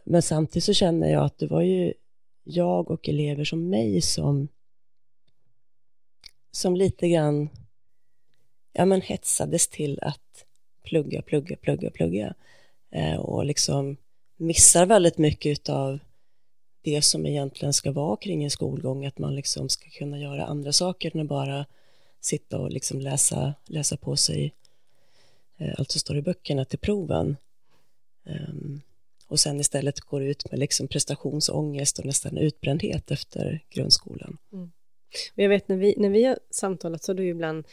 Men 0.05 0.21
samtidigt 0.21 0.63
så 0.63 0.73
känner 0.73 1.12
jag 1.12 1.25
att 1.25 1.38
det 1.38 1.47
var 1.47 1.62
ju 1.62 1.93
jag 2.43 2.91
och 2.91 3.09
elever 3.09 3.43
som 3.43 3.69
mig 3.69 4.01
som 4.01 4.47
som 6.51 6.75
lite 6.75 7.09
grann 7.09 7.49
ja, 8.73 8.85
men 8.85 9.01
hetsades 9.01 9.67
till 9.67 9.99
att 10.01 10.45
plugga, 10.83 11.21
plugga, 11.21 11.55
plugga, 11.55 11.91
plugga 11.91 12.33
eh, 12.91 13.15
och 13.15 13.45
liksom 13.45 13.97
missar 14.38 14.85
väldigt 14.85 15.17
mycket 15.17 15.69
av 15.69 15.99
det 16.81 17.01
som 17.01 17.25
egentligen 17.25 17.73
ska 17.73 17.91
vara 17.91 18.17
kring 18.17 18.43
en 18.43 18.49
skolgång, 18.49 19.05
att 19.05 19.17
man 19.17 19.35
liksom 19.35 19.69
ska 19.69 19.89
kunna 19.89 20.19
göra 20.19 20.45
andra 20.45 20.73
saker 20.73 21.11
än 21.13 21.21
att 21.21 21.27
bara 21.27 21.65
sitta 22.21 22.59
och 22.59 22.71
liksom 22.71 22.99
läsa, 22.99 23.53
läsa 23.65 23.97
på 23.97 24.15
sig 24.15 24.53
eh, 25.57 25.73
allt 25.77 25.91
som 25.91 25.99
står 25.99 26.17
i 26.17 26.21
böckerna 26.21 26.65
till 26.65 26.79
proven. 26.79 27.37
Um, 28.23 28.81
och 29.27 29.39
sen 29.39 29.59
istället 29.59 29.99
går 29.99 30.23
ut 30.23 30.51
med 30.51 30.59
liksom 30.59 30.87
prestationsångest 30.87 31.99
och 31.99 32.05
nästan 32.05 32.37
utbrändhet 32.37 33.11
efter 33.11 33.63
grundskolan. 33.69 34.37
Mm. 34.53 34.71
Och 35.33 35.43
jag 35.43 35.49
vet 35.49 35.67
när 35.67 35.77
vi, 35.77 35.95
när 35.97 36.09
vi 36.09 36.23
har 36.23 36.39
samtalat 36.49 37.03
så 37.03 37.11
har 37.11 37.17
du 37.17 37.27
ibland 37.27 37.65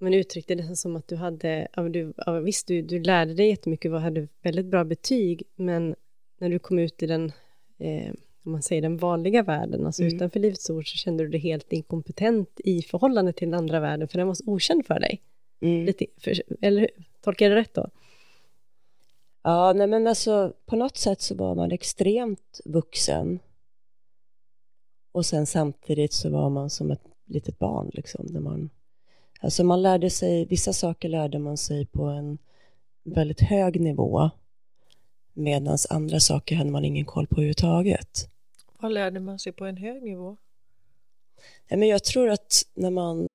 men 0.00 0.14
uttryckte 0.14 0.54
det 0.54 0.76
som 0.76 0.96
att 0.96 1.08
du 1.08 1.16
hade, 1.16 1.68
ja, 1.76 1.82
du, 1.82 2.12
ja, 2.16 2.40
visst 2.40 2.66
du, 2.66 2.82
du 2.82 3.00
lärde 3.00 3.34
dig 3.34 3.48
jättemycket 3.48 3.92
och 3.92 4.00
hade 4.00 4.28
väldigt 4.42 4.66
bra 4.66 4.84
betyg, 4.84 5.42
men 5.56 5.94
när 6.38 6.48
du 6.48 6.58
kom 6.58 6.78
ut 6.78 7.02
i 7.02 7.06
den, 7.06 7.32
eh, 7.80 8.12
om 8.44 8.52
man 8.52 8.62
säger 8.62 8.82
den 8.82 8.96
vanliga 8.96 9.42
världen, 9.42 9.86
alltså 9.86 10.02
mm. 10.02 10.16
utanför 10.16 10.40
Livets 10.40 10.70
Ord, 10.70 10.90
så 10.92 10.96
kände 10.96 11.24
du 11.24 11.30
dig 11.30 11.40
helt 11.40 11.72
inkompetent 11.72 12.60
i 12.64 12.82
förhållande 12.82 13.32
till 13.32 13.50
den 13.50 13.58
andra 13.58 13.80
världen, 13.80 14.08
för 14.08 14.18
den 14.18 14.26
var 14.26 14.34
så 14.34 14.44
okänd 14.46 14.86
för 14.86 15.00
dig. 15.00 15.22
Mm. 15.60 15.84
Lite, 15.84 16.06
för, 16.16 16.42
eller 16.60 16.90
tolkar 17.20 17.46
jag 17.46 17.56
det 17.56 17.60
rätt 17.60 17.74
då? 17.74 17.88
Ja, 19.42 19.72
nej 19.72 19.86
men 19.86 20.06
alltså 20.06 20.52
på 20.66 20.76
något 20.76 20.96
sätt 20.96 21.20
så 21.20 21.34
var 21.34 21.54
man 21.54 21.72
extremt 21.72 22.60
vuxen. 22.64 23.38
Och 25.12 25.26
sen 25.26 25.46
samtidigt 25.46 26.12
så 26.12 26.30
var 26.30 26.50
man 26.50 26.70
som 26.70 26.90
ett 26.90 27.04
litet 27.26 27.58
barn 27.58 27.90
liksom, 27.94 28.26
när 28.26 28.40
man 28.40 28.70
Alltså 29.42 29.64
man 29.64 29.82
lärde 29.82 30.10
sig, 30.10 30.44
vissa 30.44 30.72
saker 30.72 31.08
lärde 31.08 31.38
man 31.38 31.56
sig 31.56 31.86
på 31.86 32.04
en 32.04 32.38
väldigt 33.04 33.40
hög 33.40 33.80
nivå 33.80 34.30
medan 35.40 35.78
andra 35.90 36.20
saker 36.20 36.56
hade 36.56 36.70
man 36.70 36.84
ingen 36.84 37.04
koll 37.04 37.26
på 37.26 37.34
överhuvudtaget. 37.34 38.28
Vad 38.78 38.92
lärde 38.92 39.20
man 39.20 39.38
sig 39.38 39.52
på 39.52 39.66
en 39.66 39.76
hög 39.76 40.02
nivå? 40.02 40.36
Ja, 41.68 41.76
men 41.76 41.88
jag 41.88 42.04
tror 42.04 42.30
att 42.30 42.62
när 42.74 42.90
man... 42.90 43.26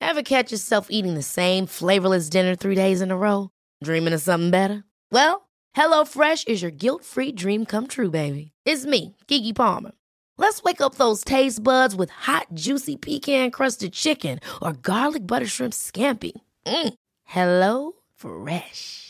Have 0.00 0.22
catch 0.22 0.52
yourself 0.52 0.86
eating 0.90 1.14
the 1.14 1.22
same 1.22 1.66
flavorless 1.66 2.30
dinner 2.30 2.56
three 2.56 2.74
days 2.74 3.02
in 3.02 3.10
a 3.10 3.16
row? 3.16 3.48
Dreaming 3.84 4.14
of 4.14 4.22
something 4.22 4.50
better? 4.50 4.82
Well, 5.12 5.42
hello 5.76 6.04
fresh 6.04 6.44
is 6.46 6.62
your 6.62 6.72
guilt 6.72 7.04
free 7.04 7.32
dream 7.32 7.66
come 7.66 7.86
true 7.86 8.10
baby. 8.10 8.52
It's 8.64 8.86
me, 8.86 9.14
Gigi 9.28 9.52
Palmer. 9.52 9.92
Let's 10.38 10.62
wake 10.62 10.80
up 10.80 10.94
those 10.94 11.22
taste 11.22 11.62
buds 11.62 11.94
with 11.94 12.10
hot, 12.10 12.46
juicy 12.54 12.96
pecan 12.96 13.50
crusted 13.50 13.92
chicken 13.92 14.40
or 14.62 14.72
garlic 14.72 15.26
butter 15.26 15.46
shrimp 15.46 15.74
scampi. 15.74 16.32
Mm. 16.66 16.94
Hello 17.24 17.92
Fresh. 18.16 19.09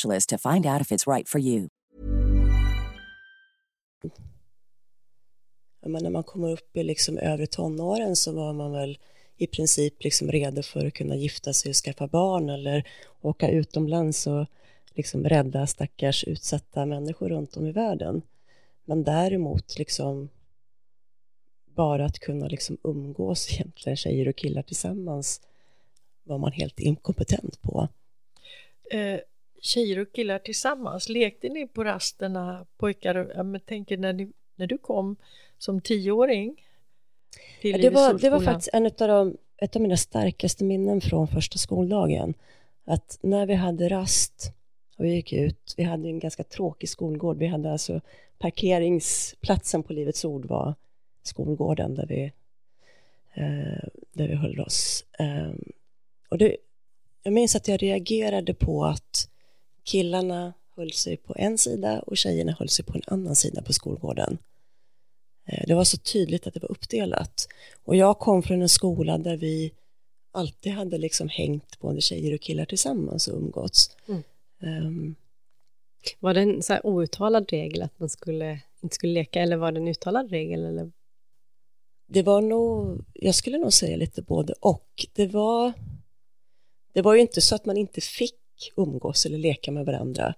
specialist 0.00 0.28
to 0.28 0.38
find 0.38 0.66
out 0.66 0.80
if 0.80 0.92
it's 0.92 1.06
right 1.06 1.28
for 1.28 1.40
you. 1.40 1.68
Men 5.86 6.02
när 6.02 6.10
man 6.10 6.24
kommer 6.24 6.52
upp 6.52 6.76
i 6.76 6.82
liksom 6.82 7.18
övre 7.18 7.46
tonåren 7.46 8.16
så 8.16 8.32
var 8.32 8.52
man 8.52 8.72
väl 8.72 8.98
i 9.36 9.46
princip 9.46 10.04
liksom 10.04 10.32
redo 10.32 10.62
för 10.62 10.86
att 10.86 10.94
kunna 10.94 11.16
gifta 11.16 11.52
sig 11.52 11.70
och 11.70 11.76
skaffa 11.76 12.06
barn 12.06 12.50
eller 12.50 12.88
åka 13.20 13.50
utomlands 13.50 14.26
och 14.26 14.46
liksom 14.94 15.24
rädda 15.24 15.66
stackars 15.66 16.24
utsatta 16.24 16.86
människor 16.86 17.28
runt 17.28 17.56
om 17.56 17.66
i 17.66 17.72
världen. 17.72 18.22
Men 18.84 19.04
däremot 19.04 19.78
liksom 19.78 20.28
bara 21.76 22.04
att 22.04 22.18
kunna 22.18 22.46
liksom 22.46 22.78
umgås 22.84 23.52
egentligen 23.52 23.96
tjejer 23.96 24.28
och 24.28 24.36
killar 24.36 24.62
tillsammans 24.62 25.40
var 26.24 26.38
man 26.38 26.52
helt 26.52 26.80
inkompetent 26.80 27.62
på. 27.62 27.88
Eh, 28.90 29.20
tjejer 29.60 29.98
och 29.98 30.12
killar 30.12 30.38
tillsammans? 30.38 31.08
Lekte 31.08 31.48
ni 31.48 31.66
på 31.66 31.84
rasterna, 31.84 32.66
pojkar? 32.76 33.32
Jag 33.34 33.66
tänker 33.66 33.96
när, 33.96 34.12
ni, 34.12 34.32
när 34.56 34.66
du 34.66 34.78
kom 34.78 35.16
som 35.58 35.80
tioåring 35.80 36.64
till 37.60 37.70
ja, 37.70 37.78
det, 37.78 37.90
var, 37.90 38.18
det 38.18 38.30
var 38.30 38.40
faktiskt 38.40 38.70
en 38.72 38.86
av 38.86 38.92
de, 38.98 39.36
ett 39.56 39.76
av 39.76 39.82
mina 39.82 39.96
starkaste 39.96 40.64
minnen 40.64 41.00
från 41.00 41.28
första 41.28 41.58
skoldagen. 41.58 42.34
Att 42.84 43.18
när 43.22 43.46
vi 43.46 43.54
hade 43.54 43.88
rast 43.88 44.52
och 44.96 45.04
vi 45.04 45.14
gick 45.14 45.32
ut, 45.32 45.74
vi 45.76 45.82
hade 45.82 46.08
en 46.08 46.18
ganska 46.18 46.44
tråkig 46.44 46.88
skolgård. 46.88 47.38
Vi 47.38 47.46
hade 47.46 47.72
alltså 47.72 48.00
parkeringsplatsen 48.38 49.82
på 49.82 49.92
Livets 49.92 50.24
Ord 50.24 50.44
var 50.44 50.74
skolgården 51.22 51.94
där 51.94 52.06
vi, 52.06 52.32
eh, 53.34 53.88
där 54.12 54.28
vi 54.28 54.34
höll 54.34 54.60
oss. 54.60 55.04
Eh, 55.18 55.52
och 56.28 56.38
det, 56.38 56.56
jag 57.22 57.32
minns 57.32 57.56
att 57.56 57.68
jag 57.68 57.82
reagerade 57.82 58.54
på 58.54 58.84
att 58.84 59.28
killarna 59.90 60.52
höll 60.76 60.92
sig 60.92 61.16
på 61.16 61.34
en 61.36 61.58
sida 61.58 62.00
och 62.00 62.16
tjejerna 62.16 62.56
höll 62.58 62.68
sig 62.68 62.84
på 62.84 62.94
en 62.94 63.02
annan 63.06 63.36
sida 63.36 63.62
på 63.62 63.72
skolgården. 63.72 64.38
Eh, 65.46 65.64
det 65.66 65.74
var 65.74 65.84
så 65.84 65.96
tydligt 65.96 66.46
att 66.46 66.54
det 66.54 66.60
var 66.60 66.70
uppdelat. 66.70 67.48
Och 67.84 67.96
jag 67.96 68.18
kom 68.18 68.42
från 68.42 68.62
en 68.62 68.68
skola 68.68 69.18
där 69.18 69.36
vi 69.36 69.72
alltid 70.32 70.72
hade 70.72 70.98
liksom 70.98 71.28
hängt 71.28 71.80
både 71.80 72.00
tjejer 72.00 72.34
och 72.34 72.40
killar 72.40 72.64
tillsammans 72.64 73.28
och 73.28 73.36
umgåtts. 73.36 73.96
Mm. 74.08 74.22
Um, 74.62 75.14
var 76.20 76.34
det 76.34 76.40
en 76.40 76.62
så 76.62 76.72
här 76.72 76.86
outtalad 76.86 77.50
regel 77.50 77.82
att 77.82 78.00
man 78.00 78.08
skulle, 78.08 78.60
inte 78.80 78.94
skulle 78.94 79.12
leka 79.12 79.40
eller 79.40 79.56
var 79.56 79.72
det 79.72 79.80
en 79.80 79.88
uttalad 79.88 80.30
regel? 80.30 80.64
Eller? 80.64 80.90
det 82.12 82.22
var 82.22 82.40
nog, 82.40 83.04
jag 83.14 83.34
skulle 83.34 83.58
nog 83.58 83.72
säga 83.72 83.96
lite 83.96 84.22
både 84.22 84.52
och. 84.60 85.06
Det 85.12 85.26
var, 85.26 85.72
det 86.92 87.02
var 87.02 87.14
ju 87.14 87.20
inte 87.20 87.40
så 87.40 87.54
att 87.54 87.66
man 87.66 87.76
inte 87.76 88.00
fick 88.00 88.39
umgås 88.76 89.26
eller 89.26 89.38
leka 89.38 89.70
med 89.72 89.86
varandra, 89.86 90.34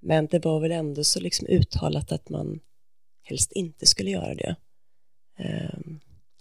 men 0.00 0.26
det 0.26 0.44
var 0.44 0.60
väl 0.60 0.72
ändå 0.72 1.04
så 1.04 1.20
liksom 1.20 1.46
uttalat 1.46 2.12
att 2.12 2.28
man 2.28 2.60
helst 3.22 3.52
inte 3.52 3.86
skulle 3.86 4.10
göra 4.10 4.34
det. 4.34 4.56
Um, 5.38 6.00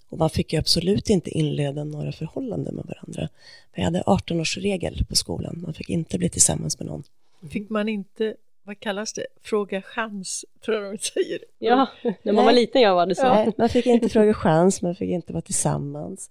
och 0.10 0.18
man 0.18 0.30
fick 0.30 0.54
ju 0.54 0.60
absolut 0.60 1.10
inte 1.10 1.30
inleda 1.30 1.84
några 1.84 2.12
förhållanden 2.12 2.76
med 2.76 2.86
varandra. 2.86 3.30
Vi 3.76 3.82
hade 3.82 4.02
18-årsregel 4.02 5.06
på 5.06 5.16
skolan, 5.16 5.62
man 5.66 5.74
fick 5.74 5.90
inte 5.90 6.18
bli 6.18 6.30
tillsammans 6.30 6.80
med 6.80 6.88
någon. 6.88 7.04
Fick 7.52 7.70
man 7.70 7.90
inte, 7.90 8.36
vad 8.64 8.80
kallas 8.80 9.14
det, 9.14 9.26
fråga 9.42 9.82
chans, 9.82 10.46
tror 10.66 10.84
jag 10.84 10.94
de 10.94 10.98
säger. 10.98 11.40
Ja, 11.60 11.88
när 12.24 12.34
man 12.34 12.46
var 12.46 12.54
liten 12.54 12.82
jag 12.82 12.96
var 12.96 13.06
det 13.06 13.16
så. 13.16 13.34
Nej, 13.34 13.52
man 13.58 13.70
fick 13.70 13.86
inte 13.86 14.10
fråga 14.10 14.34
chans, 14.34 14.82
man 14.82 14.96
fick 14.96 15.10
inte 15.10 15.34
vara 15.34 15.42
tillsammans 15.42 16.30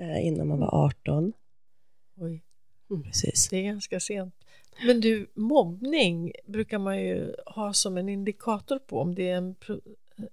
eh, 0.00 0.26
innan 0.26 0.48
man 0.48 0.58
var 0.58 0.84
18. 0.84 1.32
Oj, 2.20 2.42
mm. 2.90 3.02
precis. 3.02 3.48
Det 3.48 3.56
är 3.56 3.62
ganska 3.62 4.00
sent. 4.00 4.34
Men 4.86 5.00
du, 5.00 5.26
mobbning 5.34 6.32
brukar 6.46 6.78
man 6.78 7.02
ju 7.02 7.34
ha 7.46 7.72
som 7.72 7.96
en 7.96 8.08
indikator 8.08 8.78
på 8.78 9.00
om 9.00 9.14
det 9.14 9.28
är 9.28 9.36
en, 9.36 9.54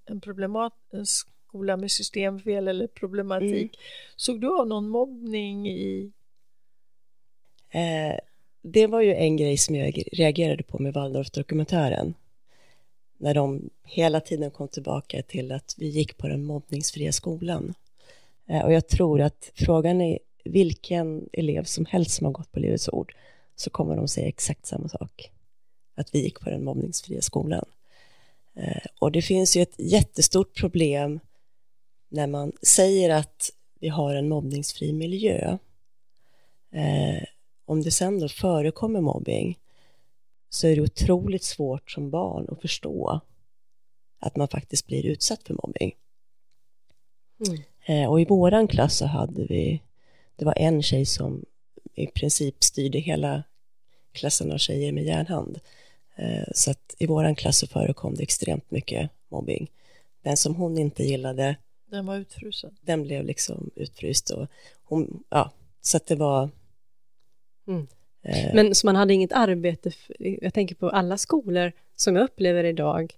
en 0.06 0.22
problematisk 0.22 1.28
skola 1.48 1.78
med 1.78 1.92
systemfel 1.92 2.68
eller 2.68 2.88
problematik. 2.88 3.76
Mm. 3.76 4.16
Såg 4.16 4.42
du 4.42 4.60
av 4.60 4.68
någon 4.68 4.90
mobbning 4.90 5.70
i? 5.70 6.12
Eh, 7.70 8.20
det 8.62 8.88
var 8.88 9.02
ju 9.02 9.16
en 9.16 9.38
grej 9.38 9.58
som 9.58 9.76
jag 9.76 10.04
reagerade 10.12 10.64
på 10.64 10.80
med 10.80 10.94
Waldorf-dokumentären. 10.94 12.14
När 13.18 13.34
de 13.34 13.70
hela 13.84 14.20
tiden 14.20 14.52
kom 14.52 14.68
tillbaka 14.68 15.22
till 15.22 15.52
att 15.52 15.76
vi 15.78 15.88
gick 15.88 16.18
på 16.18 16.28
den 16.28 16.44
mobbningsfria 16.44 17.12
skolan. 17.12 17.74
Eh, 18.48 18.66
och 18.66 18.74
jag 18.74 18.88
tror 18.88 19.22
att 19.22 19.52
frågan 19.56 20.02
är 20.02 20.20
vilken 20.46 21.30
elev 21.34 21.64
som 21.64 21.86
helst 21.86 22.12
som 22.12 22.26
har 22.26 22.34
gått 22.34 22.52
på 22.52 22.60
Livets 22.60 22.90
Ord 22.90 23.16
så 23.56 23.70
kommer 23.70 23.96
de 23.96 24.08
säga 24.08 24.28
exakt 24.28 24.66
samma 24.66 24.90
sak. 24.90 25.32
Att 25.96 26.16
vi 26.16 26.24
gick 26.24 26.40
på 26.40 26.50
den 26.50 26.64
mobbningsfria 26.64 27.22
skolan. 27.22 27.66
Eh, 28.56 28.86
och 29.00 29.12
det 29.12 29.22
finns 29.22 29.58
ju 29.58 29.62
ett 29.62 29.76
jättestort 29.78 30.56
problem 30.56 31.20
när 32.10 32.28
man 32.28 32.52
säger 32.62 33.10
att 33.10 33.52
vi 33.80 33.88
har 33.88 34.16
en 34.16 34.30
mobbningsfri 34.30 34.94
miljö. 34.94 35.58
Eh, 36.72 37.24
om 37.66 37.82
det 37.82 37.92
sen 37.92 38.20
då 38.20 38.30
förekommer 38.30 39.02
mobbing 39.02 39.60
så 40.50 40.68
är 40.68 40.76
det 40.76 40.82
otroligt 40.82 41.44
svårt 41.44 41.92
som 41.92 42.10
barn 42.10 42.48
att 42.52 42.62
förstå 42.62 43.22
att 44.20 44.36
man 44.36 44.48
faktiskt 44.48 44.88
blir 44.88 45.06
utsatt 45.06 45.44
för 45.44 45.54
mobbing. 45.54 45.96
Mm. 47.48 47.62
Eh, 47.86 48.12
och 48.12 48.22
i 48.22 48.26
våran 48.26 48.68
klass 48.68 48.98
så 48.98 49.06
hade 49.06 49.46
vi, 49.46 49.82
det 50.36 50.46
var 50.46 50.54
en 50.58 50.84
tjej 50.84 51.06
som 51.06 51.46
i 51.96 52.08
princip 52.08 52.64
styrde 52.64 53.00
hela 53.00 53.44
klassen 54.12 54.52
av 54.52 54.58
tjejer 54.58 54.92
med 54.92 55.04
järnhand. 55.04 55.60
Eh, 56.16 56.48
så 56.56 56.72
att 56.72 56.96
i 56.98 57.06
våran 57.06 57.36
klass 57.36 57.58
så 57.58 57.68
förekom 57.68 58.16
det 58.16 58.24
extremt 58.24 58.72
mycket 58.72 59.10
mobbing. 59.30 59.72
Den 60.24 60.38
som 60.38 60.56
hon 60.56 60.78
inte 60.78 61.04
gillade 61.04 61.56
den 61.92 62.06
var 62.06 62.18
utfrusen? 62.18 62.78
Den 62.82 63.04
blev 63.04 63.26
liksom 63.26 63.70
utfryst 63.76 64.30
och 64.30 64.48
hon, 64.84 65.24
ja, 65.30 65.52
så 65.82 65.98
att 65.98 66.08
det 66.08 66.16
var... 66.16 66.50
Mm. 67.68 67.88
Eh, 68.22 68.54
Men 68.54 68.76
så 68.76 68.88
man 68.88 68.96
hade 68.96 69.14
inget 69.14 69.32
arbete, 69.32 69.92
för, 69.92 70.16
jag 70.20 70.54
tänker 70.54 70.76
på 70.76 70.90
alla 70.90 71.18
skolor 71.18 71.72
som 71.96 72.16
jag 72.16 72.24
upplever 72.24 72.64
idag, 72.64 73.14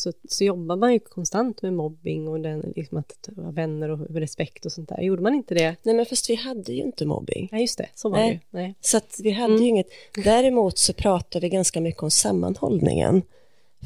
så, 0.00 0.12
så 0.28 0.44
jobbar 0.44 0.76
man 0.76 0.92
ju 0.92 0.98
konstant 0.98 1.62
med 1.62 1.72
mobbing 1.72 2.28
och 2.28 2.40
den, 2.40 2.72
liksom 2.76 2.98
att 2.98 3.28
vara 3.28 3.50
vänner 3.50 3.88
och 3.88 4.14
respekt 4.14 4.66
och 4.66 4.72
sånt 4.72 4.88
där. 4.88 5.00
Gjorde 5.00 5.22
man 5.22 5.34
inte 5.34 5.54
det? 5.54 5.76
Nej, 5.82 5.94
men 5.94 6.06
fast 6.06 6.30
vi 6.30 6.34
hade 6.34 6.72
ju 6.72 6.82
inte 6.82 7.06
mobbing. 7.06 7.48
Nej, 7.52 7.60
just 7.60 7.78
det, 7.78 7.88
så 7.94 8.08
var 8.08 8.18
Nej. 8.18 8.28
det 8.28 8.58
ju. 8.58 8.62
Nej. 8.62 8.74
Så 8.80 8.96
att 8.96 9.20
vi 9.22 9.30
hade 9.30 9.52
mm. 9.52 9.62
ju 9.62 9.68
inget. 9.68 9.86
Däremot 10.24 10.78
så 10.78 10.92
pratade 10.92 11.46
vi 11.46 11.50
ganska 11.50 11.80
mycket 11.80 12.02
om 12.02 12.10
sammanhållningen. 12.10 13.22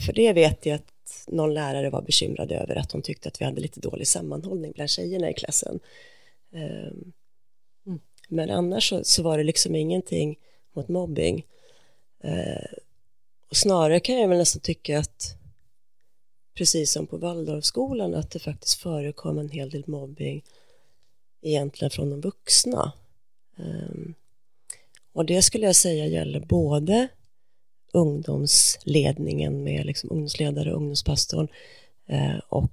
För 0.07 0.13
det 0.13 0.33
vet 0.33 0.67
jag 0.67 0.75
att 0.75 0.95
någon 1.29 1.55
lärare 1.55 1.91
var 1.91 2.03
bekymrad 2.03 2.53
över 2.53 2.77
att 2.77 2.93
hon 2.93 3.03
tyckte 3.03 3.29
att 3.29 3.41
vi 3.41 3.45
hade 3.45 3.61
lite 3.61 3.81
dålig 3.81 4.07
sammanhållning 4.07 4.73
bland 4.73 4.91
tjejerna 4.91 5.31
i 5.31 5.35
klassen. 5.35 5.81
Ehm, 6.53 7.13
mm. 7.87 8.01
Men 8.29 8.51
annars 8.51 8.89
så, 8.89 9.05
så, 9.05 9.23
var 9.23 9.39
det 9.39 9.45
liksom 9.45 9.75
ingenting 9.75 10.39
mot 10.73 10.89
mobbing. 10.89 11.47
Ehm, 12.23 12.79
och 13.51 13.57
snarare 13.57 14.01
kan 14.01 14.21
jag 14.21 14.29
väl 14.29 14.39
nästan 14.39 14.61
tycka 14.61 14.99
att 14.99 15.37
precis 16.55 16.93
som 16.93 17.07
på 17.07 17.17
Waldorfskolan 17.17 18.15
att 18.15 18.31
det 18.31 18.39
faktiskt 18.39 18.81
förekom 18.81 19.39
en 19.39 19.49
hel 19.49 19.71
del 19.71 19.85
mobbing 19.87 20.45
egentligen 21.43 21.91
från 21.91 22.11
de 22.11 22.21
vuxna. 22.21 22.93
Ehm, 23.57 24.15
och 25.13 25.25
det 25.25 25.43
skulle 25.43 25.67
jag 25.67 25.77
säga 25.77 26.07
gäller 26.07 26.41
både 26.41 27.09
ungdomsledningen 27.93 29.65
med 29.65 29.87
liksom 29.87 30.11
ungdomsledare, 30.11 30.73
ungdomspastorn 30.73 31.49
eh, 32.07 32.39
och 32.49 32.73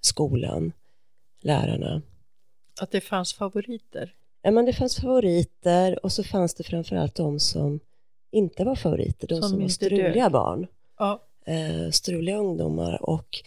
skolan, 0.00 0.72
lärarna. 1.40 2.02
Att 2.80 2.90
det 2.90 3.00
fanns 3.00 3.34
favoriter? 3.34 4.14
Ja, 4.42 4.50
men 4.50 4.64
det 4.64 4.72
fanns 4.72 4.96
favoriter 4.96 6.04
och 6.04 6.12
så 6.12 6.24
fanns 6.24 6.54
det 6.54 6.64
framförallt 6.64 7.14
de 7.14 7.40
som 7.40 7.80
inte 8.30 8.64
var 8.64 8.76
favoriter, 8.76 9.26
de 9.28 9.40
som, 9.42 9.50
som 9.50 9.60
var 9.60 9.68
struliga 9.68 10.22
död. 10.22 10.32
barn. 10.32 10.66
Ja. 10.98 11.26
Eh, 11.44 11.90
struliga 11.90 12.36
ungdomar 12.36 13.02
och 13.02 13.42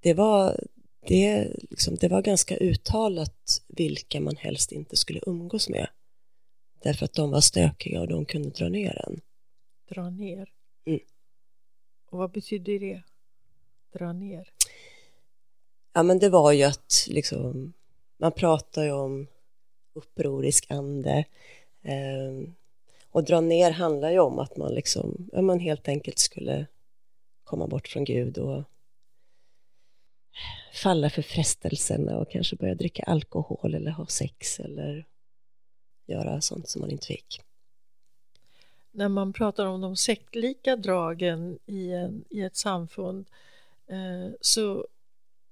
det 0.00 0.14
var, 0.14 0.60
det, 1.06 1.48
liksom, 1.70 1.96
det 1.96 2.08
var 2.08 2.22
ganska 2.22 2.56
uttalat 2.56 3.62
vilka 3.68 4.20
man 4.20 4.36
helst 4.36 4.72
inte 4.72 4.96
skulle 4.96 5.20
umgås 5.26 5.68
med. 5.68 5.88
Därför 6.82 7.04
att 7.04 7.12
de 7.12 7.30
var 7.30 7.40
stökiga 7.40 8.00
och 8.00 8.08
de 8.08 8.24
kunde 8.24 8.48
dra 8.48 8.68
ner 8.68 9.02
en 9.06 9.20
dra 9.94 10.10
ner. 10.10 10.48
Mm. 10.84 11.00
Och 12.10 12.18
vad 12.18 12.30
betyder 12.30 12.78
det? 12.78 13.02
Dra 13.92 14.12
ner? 14.12 14.48
Ja, 15.92 16.02
men 16.02 16.18
det 16.18 16.28
var 16.28 16.52
ju 16.52 16.62
att 16.62 17.06
liksom, 17.08 17.72
man 18.16 18.32
pratar 18.32 18.84
ju 18.84 18.92
om 18.92 19.26
upprorisk 19.94 20.70
ande. 20.70 21.24
Eh, 21.82 22.48
och 23.10 23.24
dra 23.24 23.40
ner 23.40 23.70
handlar 23.70 24.10
ju 24.10 24.18
om 24.18 24.38
att 24.38 24.56
man 24.56 24.74
liksom, 24.74 25.28
ja, 25.32 25.42
man 25.42 25.60
helt 25.60 25.88
enkelt 25.88 26.18
skulle 26.18 26.66
komma 27.44 27.66
bort 27.66 27.88
från 27.88 28.04
Gud 28.04 28.38
och 28.38 28.64
falla 30.82 31.10
för 31.10 31.22
frestelserna 31.22 32.18
och 32.18 32.30
kanske 32.30 32.56
börja 32.56 32.74
dricka 32.74 33.02
alkohol 33.02 33.74
eller 33.74 33.90
ha 33.90 34.06
sex 34.06 34.60
eller 34.60 35.06
göra 36.06 36.40
sånt 36.40 36.68
som 36.68 36.80
man 36.80 36.90
inte 36.90 37.06
fick 37.06 37.42
när 38.92 39.08
man 39.08 39.32
pratar 39.32 39.66
om 39.66 39.80
de 39.80 39.96
sektlika 39.96 40.76
dragen 40.76 41.58
i, 41.66 41.92
en, 41.92 42.24
i 42.30 42.42
ett 42.42 42.56
samfund 42.56 43.26
eh, 43.86 44.34
så 44.40 44.86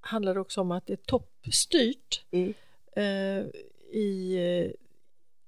handlar 0.00 0.34
det 0.34 0.40
också 0.40 0.60
om 0.60 0.70
att 0.70 0.86
det 0.86 0.92
är 0.92 0.96
toppstyrt. 0.96 2.24
Mm. 2.30 2.54
Eh, 2.92 3.44
i, 3.92 4.36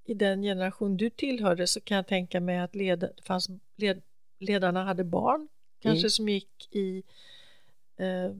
I 0.05 0.14
den 0.14 0.43
generation 0.43 0.97
du 0.97 1.11
tillhörde 1.11 1.66
så 1.66 1.80
kan 1.80 1.97
jag 1.97 2.07
tänka 2.07 2.40
mig 2.40 2.59
att 2.59 2.74
led, 2.74 3.11
fanns, 3.22 3.49
led, 3.76 4.03
ledarna 4.38 4.84
hade 4.84 5.05
barn 5.05 5.49
kanske 5.83 6.05
mm. 6.05 6.11
som 6.11 6.28
gick 6.28 6.68
i 6.70 7.03
eh, 7.97 8.33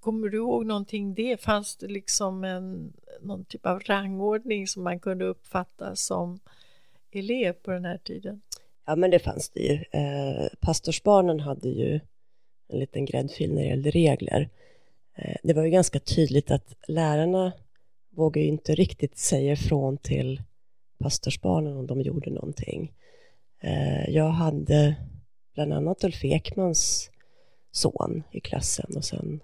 Kommer 0.00 0.28
du 0.28 0.36
ihåg 0.36 0.66
någonting 0.66 1.14
det? 1.14 1.40
Fanns 1.40 1.76
det 1.76 1.88
liksom 1.88 2.44
en, 2.44 2.92
någon 3.20 3.44
typ 3.44 3.66
av 3.66 3.80
rangordning 3.80 4.66
som 4.66 4.84
man 4.84 5.00
kunde 5.00 5.24
uppfatta 5.24 5.96
som 5.96 6.40
elev 7.12 7.52
på 7.52 7.70
den 7.70 7.84
här 7.84 7.98
tiden? 7.98 8.40
Ja, 8.86 8.96
men 8.96 9.10
det 9.10 9.18
fanns 9.18 9.50
det 9.50 9.60
ju. 9.60 9.72
Eh, 9.72 10.46
pastorsbarnen 10.60 11.40
hade 11.40 11.68
ju 11.68 12.00
en 12.68 12.78
liten 12.78 13.04
gräddfil 13.04 13.54
när 13.54 13.62
det 13.62 13.68
gällde 13.68 13.90
regler. 13.90 14.48
Eh, 15.14 15.36
det 15.42 15.54
var 15.54 15.64
ju 15.64 15.70
ganska 15.70 16.00
tydligt 16.00 16.50
att 16.50 16.74
lärarna 16.88 17.52
vågade 18.10 18.44
ju 18.44 18.48
inte 18.48 18.74
riktigt 18.74 19.18
säga 19.18 19.52
ifrån 19.52 19.96
till 19.96 20.42
pastorsbarnen 20.98 21.76
om 21.76 21.86
de 21.86 22.00
gjorde 22.00 22.30
någonting. 22.30 22.92
Eh, 23.60 24.10
jag 24.10 24.28
hade 24.28 24.96
bland 25.54 25.72
annat 25.72 26.04
Ulf 26.04 26.24
Ekmans 26.24 27.10
son 27.70 28.22
i 28.32 28.40
klassen 28.40 28.96
och 28.96 29.04
sen 29.04 29.40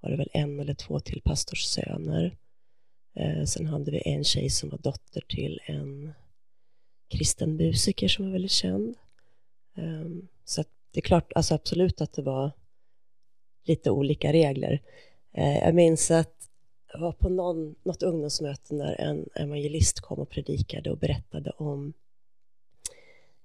var 0.00 0.10
det 0.10 0.16
väl 0.16 0.30
en 0.32 0.60
eller 0.60 0.74
två 0.74 1.00
till 1.00 1.22
pastorssöner. 1.24 2.36
Eh, 3.16 3.44
sen 3.44 3.66
hade 3.66 3.90
vi 3.90 4.02
en 4.04 4.24
tjej 4.24 4.50
som 4.50 4.68
var 4.68 4.78
dotter 4.78 5.20
till 5.28 5.60
en 5.66 6.14
kristen 7.10 7.56
musiker 7.56 8.08
som 8.08 8.24
var 8.24 8.32
väldigt 8.32 8.50
känd. 8.50 8.96
Eh, 9.76 10.06
så 10.44 10.64
det 10.92 11.00
är 11.00 11.02
klart, 11.02 11.32
alltså 11.34 11.54
absolut 11.54 12.00
att 12.00 12.12
det 12.12 12.22
var 12.22 12.50
lite 13.64 13.90
olika 13.90 14.32
regler. 14.32 14.82
Eh, 15.32 15.58
jag 15.58 15.74
minns 15.74 16.10
att 16.10 16.34
jag 16.92 17.00
var 17.00 17.12
på 17.12 17.28
någon, 17.28 17.74
något 17.82 18.02
ungdomsmöte 18.02 18.74
när 18.74 19.00
en 19.00 19.28
evangelist 19.34 20.00
kom 20.00 20.18
och 20.18 20.30
predikade 20.30 20.90
och 20.90 20.98
berättade 20.98 21.50
om 21.50 21.92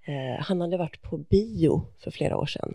Eh, 0.06 0.39
han 0.39 0.62
hade 0.62 0.78
varit 0.78 1.01
på 1.01 1.18
bio 1.18 1.86
för 1.97 2.12
flera 2.12 2.38
år 2.38 2.45
sedan 2.45 2.74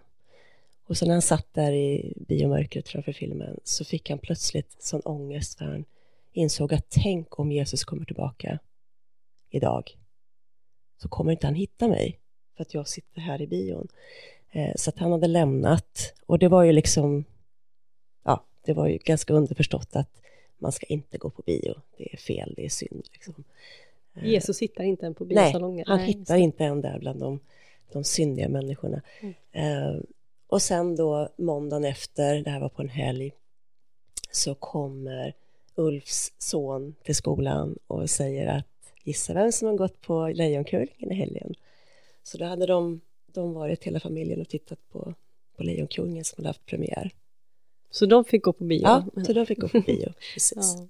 Och 0.86 0.96
så 0.96 1.06
när 1.06 1.12
han 1.12 1.22
satt 1.22 1.54
där 1.54 1.72
i 1.72 2.14
biomörkret 2.16 2.88
framför 2.88 3.12
filmen 3.12 3.60
så 3.64 3.84
fick 3.84 4.10
han 4.10 4.18
plötsligt 4.18 4.82
sån 4.82 5.00
ångest 5.00 5.58
för 5.58 5.64
han 5.64 5.84
insåg 6.32 6.74
att 6.74 6.86
tänk 6.88 7.38
om 7.38 7.52
Jesus 7.52 7.84
kommer 7.84 8.04
tillbaka 8.04 8.58
idag 9.50 9.96
så 11.02 11.08
kommer 11.08 11.32
inte 11.32 11.46
han 11.46 11.54
hitta 11.54 11.88
mig 11.88 12.20
för 12.56 12.62
att 12.62 12.74
jag 12.74 12.88
sitter 12.88 13.20
här 13.20 13.42
i 13.42 13.46
bion. 13.46 13.88
Eh, 14.50 14.72
så 14.76 14.90
att 14.90 14.98
han 14.98 15.12
hade 15.12 15.26
lämnat 15.26 16.14
och 16.26 16.38
det 16.38 16.48
var 16.48 16.62
ju 16.62 16.72
liksom, 16.72 17.24
ja, 18.24 18.44
det 18.64 18.72
var 18.72 18.86
ju 18.88 18.98
ganska 18.98 19.34
underförstått 19.34 19.96
att 19.96 20.22
man 20.58 20.72
ska 20.72 20.86
inte 20.86 21.18
gå 21.18 21.30
på 21.30 21.42
bio, 21.42 21.74
det 21.96 22.12
är 22.12 22.16
fel, 22.16 22.54
det 22.56 22.64
är 22.64 22.68
synd. 22.68 23.08
Liksom. 23.12 23.44
Eh, 24.22 24.28
Jesus 24.28 24.62
hittar 24.62 24.84
inte 24.84 25.06
en 25.06 25.14
på 25.14 25.24
biosalongen? 25.24 25.84
Nej, 25.88 25.96
han 25.96 25.98
Nej, 25.98 26.06
hittar 26.06 26.36
inte 26.36 26.64
en 26.64 26.80
där 26.80 26.98
bland 26.98 27.20
de, 27.20 27.40
de 27.92 28.04
syndiga 28.04 28.48
människorna. 28.48 29.02
Mm. 29.20 29.34
Eh, 29.52 30.00
och 30.46 30.62
sen 30.62 30.96
då 30.96 31.28
måndagen 31.36 31.84
efter, 31.84 32.42
det 32.42 32.50
här 32.50 32.60
var 32.60 32.68
på 32.68 32.82
en 32.82 32.88
helg, 32.88 33.32
så 34.30 34.54
kommer 34.54 35.34
Ulfs 35.74 36.32
son 36.38 36.94
till 37.02 37.14
skolan 37.14 37.78
och 37.86 38.10
säger 38.10 38.46
att 38.46 38.66
gissa 39.04 39.34
vem 39.34 39.52
som 39.52 39.68
har 39.68 39.74
gått 39.74 40.00
på 40.00 40.28
Lejonkungen 40.28 41.12
i 41.12 41.14
helgen. 41.14 41.54
Så 42.22 42.38
då 42.38 42.44
hade 42.44 42.66
de, 42.66 43.00
de 43.26 43.52
varit 43.52 43.84
hela 43.84 44.00
familjen 44.00 44.40
och 44.40 44.48
tittat 44.48 44.88
på, 44.88 45.14
på 45.56 45.62
Lejonkungen 45.62 46.24
som 46.24 46.34
hade 46.36 46.48
haft 46.48 46.66
premiär. 46.66 47.10
Så 47.90 48.06
de 48.06 48.24
fick 48.24 48.42
gå 48.42 48.52
på 48.52 48.64
bio? 48.64 48.82
Ja, 48.82 49.04
så 49.26 49.32
de 49.32 49.46
fick 49.46 49.58
gå 49.58 49.68
på 49.68 49.80
bio, 49.80 50.12
precis. 50.34 50.74
Ja. 50.78 50.88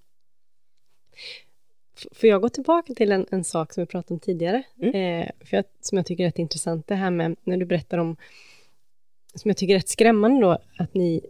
Får 2.13 2.29
jag 2.29 2.43
gå 2.43 2.49
tillbaka 2.49 2.95
till 2.95 3.13
en, 3.13 3.27
en 3.31 3.45
sak 3.45 3.73
som 3.73 3.83
vi 3.83 3.87
pratade 3.87 4.15
om 4.15 4.21
tidigare? 4.21 4.63
Mm. 4.83 4.95
Eh, 4.95 5.31
för 5.41 5.57
jag, 5.57 5.65
som 5.81 5.99
jag 5.99 6.07
tycker 6.07 6.25
är 6.25 6.29
rätt 6.29 6.39
intressant, 6.39 6.87
det 6.87 6.95
här 6.95 7.11
med 7.11 7.37
när 7.45 7.57
du 7.57 7.65
berättar 7.65 7.99
om, 7.99 8.17
som 9.35 9.49
jag 9.49 9.57
tycker 9.57 9.75
är 9.75 9.79
rätt 9.79 9.89
skrämmande 9.89 10.41
då, 10.41 10.59
att 10.79 10.95
ni 10.95 11.21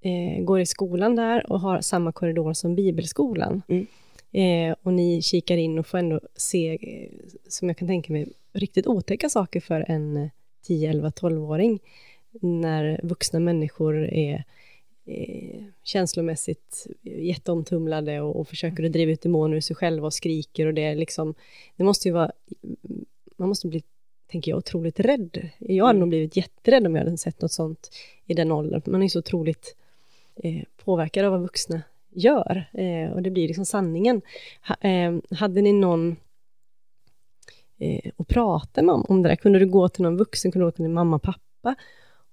eh, 0.00 0.44
går 0.44 0.60
i 0.60 0.66
skolan 0.66 1.16
där 1.16 1.52
och 1.52 1.60
har 1.60 1.80
samma 1.80 2.12
korridor 2.12 2.52
som 2.52 2.74
bibelskolan. 2.74 3.62
Mm. 3.68 3.86
Eh, 4.32 4.76
och 4.82 4.92
ni 4.92 5.22
kikar 5.22 5.56
in 5.56 5.78
och 5.78 5.86
får 5.86 5.98
ändå 5.98 6.20
se, 6.36 6.78
som 7.48 7.68
jag 7.68 7.76
kan 7.76 7.88
tänka 7.88 8.12
mig, 8.12 8.32
riktigt 8.52 8.86
otäcka 8.86 9.28
saker 9.28 9.60
för 9.60 9.84
en 9.88 10.30
10, 10.62 10.90
11, 10.90 11.08
12-åring. 11.08 11.80
När 12.40 13.00
vuxna 13.02 13.40
människor 13.40 14.04
är 14.04 14.44
eh, 15.10 15.62
känslomässigt 15.82 16.86
jätteomtumlade 17.02 18.20
och, 18.20 18.40
och 18.40 18.48
försöker 18.48 18.84
att 18.84 18.92
driva 18.92 19.12
ut 19.12 19.22
demoner 19.22 19.56
ur 19.56 19.60
sig 19.60 19.76
själva 19.76 20.06
och 20.06 20.14
skriker 20.14 20.66
och 20.66 20.74
det 20.74 20.84
är 20.84 20.94
liksom, 20.94 21.34
det 21.76 21.84
måste 21.84 22.08
ju 22.08 22.14
vara, 22.14 22.32
man 23.36 23.48
måste 23.48 23.68
bli, 23.68 23.82
tänker 24.30 24.50
jag, 24.50 24.58
otroligt 24.58 25.00
rädd. 25.00 25.50
Jag 25.58 25.86
hade 25.86 25.96
mm. 25.96 26.00
nog 26.00 26.08
blivit 26.08 26.36
jätterädd 26.36 26.86
om 26.86 26.96
jag 26.96 27.04
hade 27.04 27.18
sett 27.18 27.42
något 27.42 27.52
sånt 27.52 27.90
i 28.26 28.34
den 28.34 28.52
åldern. 28.52 28.82
Man 28.86 29.02
är 29.02 29.08
så 29.08 29.18
otroligt 29.18 29.76
eh, 30.36 30.62
påverkad 30.84 31.24
av 31.24 31.32
vad 31.32 31.40
vuxna 31.40 31.82
gör 32.10 32.68
eh, 32.72 33.12
och 33.12 33.22
det 33.22 33.30
blir 33.30 33.46
liksom 33.46 33.64
sanningen. 33.64 34.22
Ha, 34.68 34.90
eh, 34.90 35.16
hade 35.30 35.62
ni 35.62 35.72
någon 35.72 36.16
eh, 37.78 38.10
att 38.16 38.28
prata 38.28 38.82
med 38.82 38.94
om, 38.94 39.04
om 39.08 39.22
det 39.22 39.28
där? 39.28 39.36
Kunde 39.36 39.58
du 39.58 39.66
gå 39.66 39.88
till 39.88 40.02
någon 40.02 40.16
vuxen, 40.16 40.52
kunde 40.52 40.64
du 40.64 40.66
gå 40.66 40.72
till 40.72 40.84
din 40.84 40.92
mamma, 40.92 41.18
pappa 41.18 41.74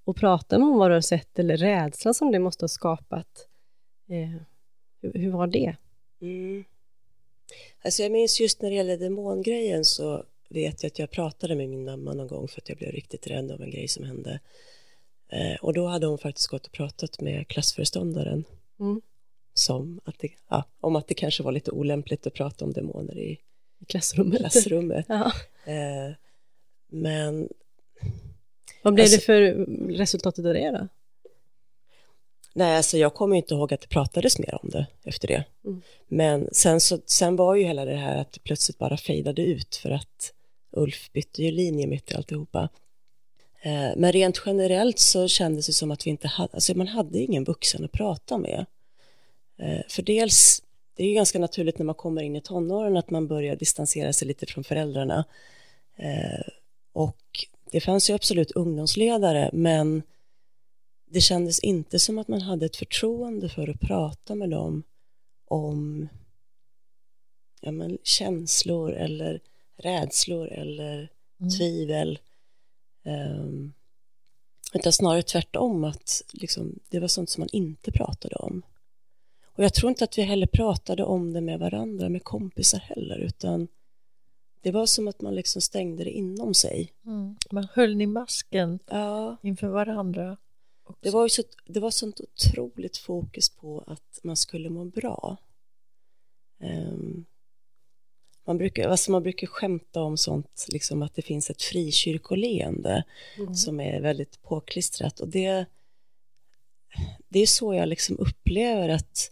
och 0.07 0.15
prata 0.15 0.59
med 0.59 0.67
om 0.67 0.77
vad 0.77 0.91
du 0.91 0.93
har 0.93 1.01
sett 1.01 1.39
eller 1.39 1.57
rädslan 1.57 2.13
som 2.13 2.31
det 2.31 2.39
måste 2.39 2.63
ha 2.63 2.67
skapat? 2.67 3.47
Eh, 4.09 4.41
hur, 5.01 5.13
hur, 5.13 5.31
var 5.31 5.47
det? 5.47 5.75
Mm. 6.21 6.63
Alltså 7.83 8.03
jag 8.03 8.11
minns 8.11 8.39
just 8.39 8.61
när 8.61 8.69
det 8.69 8.75
gäller 8.75 8.97
demongrejen 8.97 9.85
så 9.85 10.23
vet 10.49 10.83
jag 10.83 10.89
att 10.89 10.99
jag 10.99 11.11
pratade 11.11 11.55
med 11.55 11.69
min 11.69 11.85
mamma 11.85 12.13
någon 12.13 12.27
gång 12.27 12.47
för 12.47 12.61
att 12.61 12.69
jag 12.69 12.77
blev 12.77 12.91
riktigt 12.91 13.27
rädd 13.27 13.51
av 13.51 13.61
en 13.61 13.71
grej 13.71 13.87
som 13.87 14.03
hände. 14.03 14.39
Eh, 15.29 15.55
och 15.61 15.73
då 15.73 15.87
hade 15.87 16.05
hon 16.05 16.17
faktiskt 16.17 16.47
gått 16.47 16.65
och 16.65 16.71
pratat 16.71 17.21
med 17.21 17.47
klassföreståndaren. 17.47 18.43
Mm 18.79 19.01
som 19.59 19.99
att 20.05 20.19
det, 20.19 20.29
ja, 20.49 20.63
om 20.79 20.95
att 20.95 21.07
det 21.07 21.13
kanske 21.13 21.43
var 21.43 21.51
lite 21.51 21.71
olämpligt 21.71 22.27
att 22.27 22.33
prata 22.33 22.65
om 22.65 22.73
demoner 22.73 23.17
i, 23.17 23.39
I 23.79 23.85
klassrummet. 23.85 24.39
klassrummet. 24.39 25.05
Ja. 25.09 25.31
Eh, 25.65 26.13
men... 26.87 27.49
Vad 28.87 28.93
blev 28.93 29.03
alltså, 29.03 29.17
det 29.17 29.25
för 29.25 29.41
resultatet 29.97 30.45
av 30.45 30.53
det 30.53 30.71
då? 30.71 30.87
Nej, 32.53 32.77
alltså 32.77 32.97
jag 32.97 33.13
kommer 33.13 33.35
inte 33.35 33.53
ihåg 33.53 33.73
att 33.73 33.81
det 33.81 33.87
pratades 33.87 34.39
mer 34.39 34.59
om 34.63 34.69
det 34.69 34.87
efter 35.03 35.27
det. 35.27 35.43
Mm. 35.65 35.81
Men 36.07 36.49
sen, 36.51 36.79
så, 36.79 36.99
sen 37.05 37.35
var 37.35 37.55
ju 37.55 37.63
hela 37.63 37.85
det 37.85 37.95
här 37.95 38.17
att 38.17 38.31
det 38.31 38.39
plötsligt 38.43 38.77
bara 38.77 38.97
fejdade 38.97 39.41
ut 39.41 39.75
för 39.75 39.91
att 39.91 40.33
Ulf 40.71 41.11
bytte 41.13 41.43
ju 41.43 41.51
linje 41.51 41.87
mitt 41.87 42.11
i 42.11 42.15
alltihopa. 42.15 42.69
Eh, 43.61 43.89
men 43.95 44.11
rent 44.11 44.41
generellt 44.45 44.99
så 44.99 45.27
kändes 45.27 45.67
det 45.67 45.73
som 45.73 45.91
att 45.91 46.05
vi 46.05 46.09
inte 46.09 46.27
hade, 46.27 46.53
alltså 46.53 46.77
man 46.77 46.87
hade 46.87 47.19
ingen 47.19 47.43
vuxen 47.43 47.85
att 47.85 47.91
prata 47.91 48.37
med. 48.37 48.65
Eh, 49.59 49.81
för 49.89 50.01
dels, 50.01 50.63
det 50.95 51.03
är 51.03 51.07
ju 51.07 51.13
ganska 51.13 51.39
naturligt 51.39 51.79
när 51.79 51.85
man 51.85 51.95
kommer 51.95 52.21
in 52.21 52.35
i 52.35 52.41
tonåren 52.41 52.97
att 52.97 53.09
man 53.09 53.27
börjar 53.27 53.55
distansera 53.55 54.13
sig 54.13 54.27
lite 54.27 54.45
från 54.45 54.63
föräldrarna. 54.63 55.25
Eh, 55.95 56.47
och 56.93 57.47
det 57.71 57.79
fanns 57.79 58.09
ju 58.09 58.13
absolut 58.13 58.51
ungdomsledare, 58.51 59.49
men 59.53 60.03
det 61.05 61.21
kändes 61.21 61.59
inte 61.59 61.99
som 61.99 62.17
att 62.17 62.27
man 62.27 62.41
hade 62.41 62.65
ett 62.65 62.75
förtroende 62.75 63.49
för 63.49 63.67
att 63.67 63.79
prata 63.79 64.35
med 64.35 64.49
dem 64.49 64.83
om 65.45 66.07
ja, 67.61 67.71
men, 67.71 67.97
känslor 68.03 68.93
eller 68.93 69.39
rädslor 69.77 70.47
eller 70.47 71.09
mm. 71.39 71.51
tvivel. 71.57 72.19
Um, 73.03 73.73
utan 74.73 74.93
snarare 74.93 75.23
tvärtom, 75.23 75.83
att 75.83 76.21
liksom, 76.33 76.79
det 76.89 76.99
var 76.99 77.07
sånt 77.07 77.29
som 77.29 77.41
man 77.41 77.49
inte 77.51 77.91
pratade 77.91 78.35
om. 78.35 78.61
Och 79.43 79.63
jag 79.63 79.73
tror 79.73 79.89
inte 79.89 80.03
att 80.03 80.17
vi 80.17 80.21
heller 80.21 80.47
pratade 80.47 81.03
om 81.03 81.33
det 81.33 81.41
med 81.41 81.59
varandra, 81.59 82.09
med 82.09 82.23
kompisar 82.23 82.79
heller, 82.79 83.17
utan 83.17 83.67
det 84.67 84.71
var 84.71 84.85
som 84.85 85.07
att 85.07 85.21
man 85.21 85.35
liksom 85.35 85.61
stängde 85.61 86.03
det 86.03 86.09
inom 86.09 86.53
sig. 86.53 86.93
Mm. 87.05 87.35
Man 87.51 87.67
höll 87.73 88.01
i 88.01 88.05
masken 88.05 88.79
ja. 88.87 89.37
inför 89.43 89.67
varandra. 89.67 90.37
Också. 90.83 90.99
Det 91.01 91.09
var 91.09 91.23
ju 91.25 91.29
så, 91.29 91.43
det 91.65 91.79
var 91.79 91.91
sånt 91.91 92.19
otroligt 92.19 92.97
fokus 92.97 93.49
på 93.49 93.83
att 93.87 94.19
man 94.23 94.35
skulle 94.35 94.69
må 94.69 94.85
bra. 94.85 95.37
Um, 96.59 97.25
man, 98.47 98.57
brukar, 98.57 98.89
alltså 98.89 99.11
man 99.11 99.23
brukar 99.23 99.47
skämta 99.47 100.01
om 100.01 100.17
sånt, 100.17 100.65
liksom 100.69 101.01
att 101.01 101.15
det 101.15 101.21
finns 101.21 101.49
ett 101.49 101.61
frikyrkoleende 101.61 103.03
mm. 103.37 103.55
som 103.55 103.79
är 103.79 104.01
väldigt 104.01 104.41
påklistrat 104.41 105.19
och 105.19 105.27
det, 105.27 105.65
det 107.27 107.39
är 107.39 107.47
så 107.47 107.73
jag 107.73 107.89
liksom 107.89 108.19
upplever 108.19 108.89
att 108.89 109.31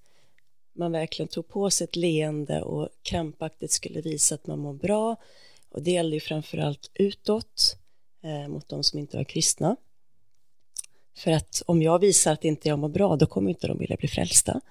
man 0.75 0.91
verkligen 0.91 1.27
tog 1.27 1.47
på 1.47 1.69
sig 1.69 1.85
ett 1.85 1.95
leende 1.95 2.61
och 2.61 2.89
krampaktigt 3.01 3.71
skulle 3.71 4.01
visa 4.01 4.35
att 4.35 4.47
man 4.47 4.59
mår 4.59 4.73
bra. 4.73 5.15
Och 5.69 5.81
det 5.81 5.91
gällde 5.91 6.15
ju 6.15 6.19
framförallt 6.19 6.91
utåt 6.93 7.77
eh, 8.23 8.47
mot 8.47 8.69
de 8.69 8.83
som 8.83 8.99
inte 8.99 9.17
var 9.17 9.23
kristna. 9.23 9.75
För 11.17 11.31
att 11.31 11.63
om 11.65 11.81
jag 11.81 11.99
visar 11.99 12.33
att 12.33 12.45
inte 12.45 12.69
jag 12.69 12.79
mår 12.79 12.89
bra, 12.89 13.15
då 13.15 13.25
kommer 13.25 13.49
inte 13.49 13.67
de 13.67 13.77
vilja 13.77 13.97
bli 13.97 14.07
frälsta. 14.07 14.61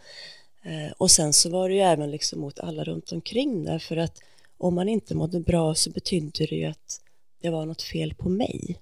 Eh, 0.62 0.92
och 0.98 1.10
sen 1.10 1.32
så 1.32 1.50
var 1.50 1.68
det 1.68 1.74
ju 1.74 1.80
även 1.80 2.10
liksom 2.10 2.40
mot 2.40 2.58
alla 2.58 2.84
runt 2.84 3.12
omkring 3.12 3.64
där, 3.64 3.78
för 3.78 3.96
att 3.96 4.20
om 4.58 4.74
man 4.74 4.88
inte 4.88 5.14
mådde 5.14 5.40
bra 5.40 5.74
så 5.74 5.90
betydde 5.90 6.46
det 6.46 6.56
ju 6.56 6.64
att 6.64 7.00
det 7.40 7.50
var 7.50 7.66
något 7.66 7.82
fel 7.82 8.14
på 8.14 8.28
mig. 8.28 8.80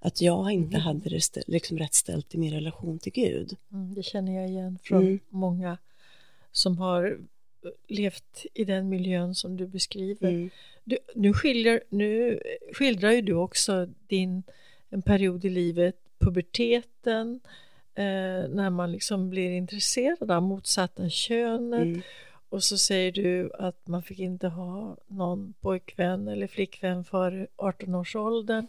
Att 0.00 0.20
jag 0.20 0.50
inte 0.50 0.76
mm. 0.76 0.80
hade 0.80 1.10
det 1.10 1.44
liksom 1.46 1.78
rätt 1.78 1.94
ställt 1.94 2.34
i 2.34 2.38
min 2.38 2.52
relation 2.52 2.98
till 2.98 3.12
Gud. 3.12 3.56
Mm, 3.72 3.94
det 3.94 4.02
känner 4.02 4.32
jag 4.40 4.48
igen 4.48 4.78
från 4.82 5.02
mm. 5.02 5.20
många 5.28 5.78
som 6.52 6.78
har 6.78 7.18
levt 7.88 8.46
i 8.54 8.64
den 8.64 8.88
miljön 8.88 9.34
som 9.34 9.56
du 9.56 9.66
beskriver. 9.66 10.28
Mm. 10.28 10.50
Du, 10.84 10.98
nu, 11.14 11.32
skiljer, 11.32 11.82
nu 11.88 12.40
skildrar 12.72 13.10
ju 13.10 13.20
du 13.20 13.34
också 13.34 13.86
din, 14.06 14.42
en 14.88 15.02
period 15.02 15.44
i 15.44 15.50
livet, 15.50 15.96
puberteten, 16.18 17.40
eh, 17.94 18.48
när 18.48 18.70
man 18.70 18.92
liksom 18.92 19.30
blir 19.30 19.50
intresserad 19.50 20.30
av 20.30 20.42
motsatta 20.42 21.08
könet 21.08 21.82
mm. 21.82 22.02
och 22.48 22.62
så 22.62 22.78
säger 22.78 23.12
du 23.12 23.50
att 23.58 23.86
man 23.88 24.02
fick 24.02 24.18
inte 24.18 24.48
ha 24.48 24.96
någon 25.06 25.54
pojkvän 25.60 26.28
eller 26.28 26.46
flickvän 26.46 27.04
före 27.04 27.46
18-årsåldern. 27.56 28.66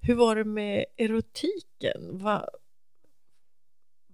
Hur 0.00 0.14
var 0.14 0.36
det 0.36 0.44
med 0.44 0.84
erotiken? 0.96 2.18
Va, 2.18 2.48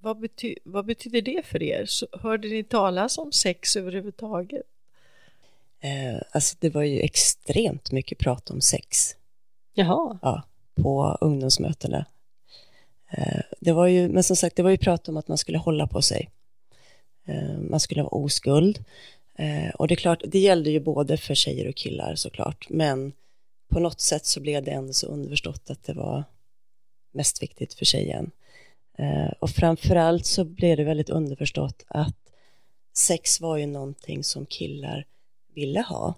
vad, 0.04 0.18
bety 0.18 0.54
vad 0.64 0.86
betyder 0.86 1.22
det 1.22 1.46
för 1.46 1.62
er? 1.62 1.86
Så, 1.86 2.06
hörde 2.12 2.48
ni 2.48 2.64
talas 2.64 3.18
om 3.18 3.32
sex 3.32 3.76
överhuvudtaget? 3.76 4.62
Eh, 5.80 6.22
alltså 6.30 6.56
det 6.60 6.70
var 6.70 6.82
ju 6.82 7.00
extremt 7.00 7.92
mycket 7.92 8.18
prat 8.18 8.50
om 8.50 8.60
sex. 8.60 9.16
Jaha. 9.74 10.18
Ja, 10.22 10.42
på 10.74 11.18
ungdomsmötena. 11.20 12.06
Eh, 13.10 13.40
det 13.60 13.72
var 13.72 13.86
ju, 13.86 14.08
men 14.08 14.22
som 14.22 14.36
sagt, 14.36 14.56
det 14.56 14.62
var 14.62 14.70
ju 14.70 14.78
prat 14.78 15.08
om 15.08 15.16
att 15.16 15.28
man 15.28 15.38
skulle 15.38 15.58
hålla 15.58 15.86
på 15.86 16.02
sig. 16.02 16.30
Eh, 17.26 17.58
man 17.58 17.80
skulle 17.80 18.02
vara 18.02 18.14
oskuld. 18.14 18.84
Eh, 19.38 19.70
och 19.74 19.88
det 19.88 19.94
är 19.94 19.96
klart, 19.96 20.22
det 20.26 20.38
gällde 20.38 20.70
ju 20.70 20.80
både 20.80 21.16
för 21.16 21.34
tjejer 21.34 21.68
och 21.68 21.74
killar 21.74 22.14
såklart, 22.14 22.66
men 22.68 23.12
på 23.68 23.80
något 23.80 24.00
sätt 24.00 24.26
så 24.26 24.40
blev 24.40 24.64
det 24.64 24.70
ändå 24.70 24.92
så 24.92 25.06
underförstått 25.06 25.70
att 25.70 25.84
det 25.84 25.92
var 25.92 26.24
mest 27.12 27.42
viktigt 27.42 27.74
för 27.74 27.84
tjejen. 27.84 28.30
Eh, 28.98 29.32
och 29.38 29.50
framförallt 29.50 30.26
så 30.26 30.44
blev 30.44 30.76
det 30.76 30.84
väldigt 30.84 31.10
underförstått 31.10 31.84
att 31.88 32.16
sex 32.96 33.40
var 33.40 33.56
ju 33.56 33.66
någonting 33.66 34.24
som 34.24 34.46
killar 34.46 35.06
ville 35.54 35.80
ha. 35.80 36.14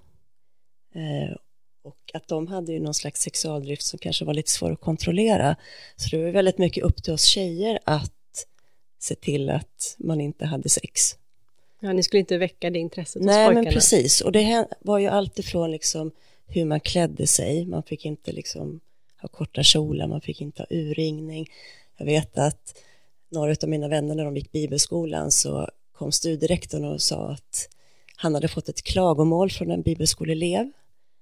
Eh, 0.95 1.37
och 1.83 2.11
att 2.15 2.29
de 2.29 2.47
hade 2.47 2.73
ju 2.73 2.81
någon 2.81 2.95
slags 2.95 3.21
sexualdrift 3.21 3.83
som 3.83 3.99
kanske 3.99 4.25
var 4.25 4.35
lite 4.35 4.51
svår 4.51 4.73
att 4.73 4.81
kontrollera. 4.81 5.57
Så 5.97 6.17
det 6.17 6.23
var 6.23 6.31
väldigt 6.31 6.59
mycket 6.59 6.85
upp 6.85 7.03
till 7.03 7.13
oss 7.13 7.25
tjejer 7.25 7.79
att 7.85 8.13
se 8.99 9.15
till 9.15 9.51
att 9.51 9.97
man 9.99 10.21
inte 10.21 10.47
hade 10.47 10.69
sex. 10.69 11.17
Ja, 11.81 11.93
ni 11.93 12.03
skulle 12.03 12.21
inte 12.21 12.39
väcka 12.39 12.71
det 12.71 12.79
intresset 12.79 13.23
hos 13.23 13.27
Nej, 13.27 13.47
pojkarna. 13.47 13.65
men 13.65 13.73
precis. 13.73 14.21
Och 14.21 14.33
det 14.33 14.67
var 14.81 14.99
ju 14.99 15.07
alltifrån 15.07 15.71
liksom 15.71 16.11
hur 16.47 16.65
man 16.65 16.81
klädde 16.81 17.27
sig. 17.27 17.67
Man 17.67 17.83
fick 17.83 18.05
inte 18.05 18.33
liksom 18.33 18.81
ha 19.21 19.29
korta 19.29 19.63
kjolar, 19.63 20.07
man 20.07 20.21
fick 20.21 20.41
inte 20.41 20.63
ha 20.63 20.67
urringning. 20.71 21.49
Jag 21.97 22.07
vet 22.07 22.39
att 22.39 22.83
några 23.29 23.57
av 23.63 23.69
mina 23.69 23.89
vänner 23.89 24.15
när 24.15 24.25
de 24.25 24.37
gick 24.37 24.53
bibelskolan 24.53 25.31
så 25.31 25.71
kom 25.93 26.13
studierektorn 26.13 26.85
och 26.85 27.03
sa 27.03 27.31
att 27.31 27.69
han 28.17 28.35
hade 28.35 28.49
fått 28.49 28.69
ett 28.69 28.83
klagomål 28.83 29.51
från 29.51 29.71
en 29.71 29.83
bibelskoleelev. 29.83 30.73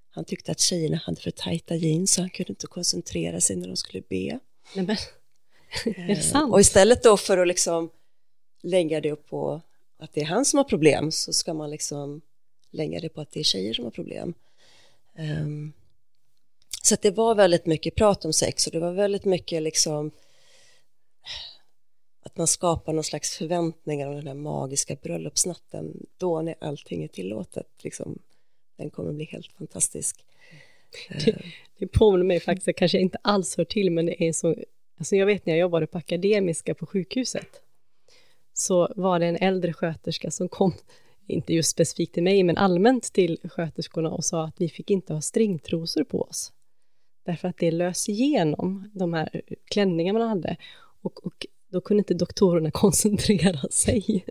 Han 0.09 0.25
tyckte 0.25 0.51
att 0.51 0.59
tjejerna 0.59 1.01
hade 1.05 1.21
för 1.21 1.31
tajta 1.31 1.75
jeans 1.75 2.13
så 2.13 2.21
han 2.21 2.29
kunde 2.29 2.51
inte 2.51 2.67
koncentrera 2.67 3.41
sig 3.41 3.55
när 3.55 3.67
de 3.67 3.77
skulle 3.77 4.01
be. 4.09 4.39
Nej, 4.75 4.85
men, 4.85 4.97
är 5.85 6.15
det 6.15 6.21
sant? 6.21 6.53
Och 6.53 6.59
istället 6.59 7.03
då 7.03 7.17
för 7.17 7.37
att 7.37 7.47
liksom 7.47 7.89
lägga 8.61 9.01
det 9.01 9.15
på 9.15 9.61
att 9.97 10.13
det 10.13 10.21
är 10.21 10.25
han 10.25 10.45
som 10.45 10.57
har 10.57 10.63
problem 10.63 11.11
så 11.11 11.33
ska 11.33 11.53
man 11.53 11.69
liksom 11.69 12.21
lägga 12.71 12.99
det 12.99 13.09
på 13.09 13.21
att 13.21 13.31
det 13.31 13.39
är 13.39 13.43
tjejer 13.43 13.73
som 13.73 13.85
har 13.85 13.91
problem. 13.91 14.33
Um, 15.17 15.73
så 16.83 16.95
det 17.01 17.11
var 17.11 17.35
väldigt 17.35 17.65
mycket 17.65 17.95
prat 17.95 18.25
om 18.25 18.33
sex 18.33 18.67
och 18.67 18.73
det 18.73 18.79
var 18.79 18.91
väldigt 18.91 19.25
mycket 19.25 19.61
liksom 19.61 20.11
att 22.21 22.37
man 22.37 22.47
skapar 22.47 22.93
någon 22.93 23.03
slags 23.03 23.37
förväntningar 23.37 24.07
om 24.07 24.15
den 24.15 24.27
här 24.27 24.33
magiska 24.33 24.95
bröllopsnatten 24.95 26.05
då 26.17 26.41
när 26.41 26.55
allting 26.61 27.03
är 27.03 27.07
tillåtet 27.07 27.83
liksom 27.83 28.19
den 28.77 28.89
kommer 28.89 29.13
bli 29.13 29.25
helt 29.25 29.51
fantastisk. 29.51 30.25
Det, 31.09 31.41
det 31.79 31.87
påminner 31.87 32.25
mig 32.25 32.39
faktiskt, 32.39 32.67
jag 32.67 32.75
kanske 32.75 32.99
inte 32.99 33.17
alls 33.21 33.57
hör 33.57 33.65
till, 33.65 33.91
men 33.91 34.05
det 34.05 34.23
är 34.23 34.33
så, 34.33 34.55
alltså 34.97 35.15
jag 35.15 35.25
vet 35.25 35.45
när 35.45 35.53
jag 35.53 35.59
jobbade 35.59 35.87
på 35.87 35.97
Akademiska 35.97 36.75
på 36.75 36.85
sjukhuset, 36.85 37.61
så 38.53 38.93
var 38.95 39.19
det 39.19 39.25
en 39.25 39.35
äldre 39.35 39.73
sköterska 39.73 40.31
som 40.31 40.49
kom, 40.49 40.73
inte 41.27 41.53
just 41.53 41.69
specifikt 41.69 42.13
till 42.13 42.23
mig, 42.23 42.43
men 42.43 42.57
allmänt 42.57 43.13
till 43.13 43.39
sköterskorna 43.43 44.11
och 44.11 44.25
sa 44.25 44.45
att 44.45 44.61
vi 44.61 44.69
fick 44.69 44.89
inte 44.89 45.13
ha 45.13 45.21
stringtrosor 45.21 46.03
på 46.03 46.21
oss. 46.21 46.51
Därför 47.25 47.47
att 47.47 47.57
det 47.57 47.71
lös 47.71 48.09
igenom 48.09 48.89
de 48.93 49.13
här 49.13 49.41
klänningarna 49.65 50.19
man 50.19 50.27
hade. 50.27 50.57
Och, 51.05 51.25
och 51.25 51.45
då 51.69 51.81
kunde 51.81 52.01
inte 52.01 52.13
doktorerna 52.13 52.71
koncentrera 52.83 53.69
sig. 53.69 54.25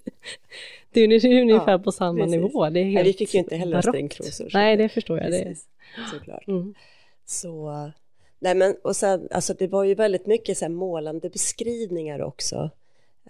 Det 0.90 1.00
är 1.00 1.42
ungefär 1.42 1.72
ja, 1.72 1.78
på 1.78 1.92
samma 1.92 2.18
precis. 2.18 2.30
nivå. 2.32 2.70
Det 2.70 2.80
är 2.80 2.84
helt 2.84 2.94
Nej, 2.94 3.04
vi 3.04 3.12
fick 3.12 3.34
ju 3.34 3.40
inte 3.40 3.56
heller 3.56 3.82
stringtrosor. 3.82 4.50
Nej, 4.52 4.76
det 4.76 4.88
förstår 4.88 5.18
jag. 5.18 5.26
Precis. 5.26 5.66
Det. 5.96 6.18
Såklart. 6.18 6.48
Mm. 6.48 6.74
Så, 7.26 7.90
nej 8.38 8.54
men 8.54 8.76
och 8.82 8.96
sen, 8.96 9.28
alltså 9.30 9.54
det 9.54 9.66
var 9.66 9.84
ju 9.84 9.94
väldigt 9.94 10.26
mycket 10.26 10.58
så 10.58 10.68
målande 10.68 11.30
beskrivningar 11.30 12.22
också. 12.22 12.70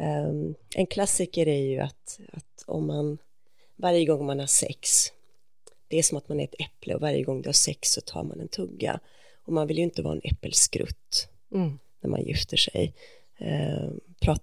Um, 0.00 0.54
en 0.74 0.86
klassiker 0.86 1.48
är 1.48 1.62
ju 1.62 1.78
att, 1.78 2.20
att 2.32 2.64
om 2.66 2.86
man, 2.86 3.18
varje 3.76 4.04
gång 4.04 4.26
man 4.26 4.40
har 4.40 4.46
sex, 4.46 5.12
det 5.88 5.98
är 5.98 6.02
som 6.02 6.18
att 6.18 6.28
man 6.28 6.40
är 6.40 6.44
ett 6.44 6.60
äpple 6.60 6.94
och 6.94 7.00
varje 7.00 7.22
gång 7.22 7.42
du 7.42 7.48
har 7.48 7.52
sex 7.52 7.92
så 7.92 8.00
tar 8.00 8.22
man 8.22 8.40
en 8.40 8.48
tugga. 8.48 9.00
Och 9.44 9.52
man 9.52 9.66
vill 9.66 9.78
ju 9.78 9.84
inte 9.84 10.02
vara 10.02 10.14
en 10.14 10.20
äppelskrutt 10.24 11.28
mm. 11.54 11.78
när 12.00 12.10
man 12.10 12.22
gifter 12.22 12.56
sig. 12.56 12.94
Eh, 13.44 13.88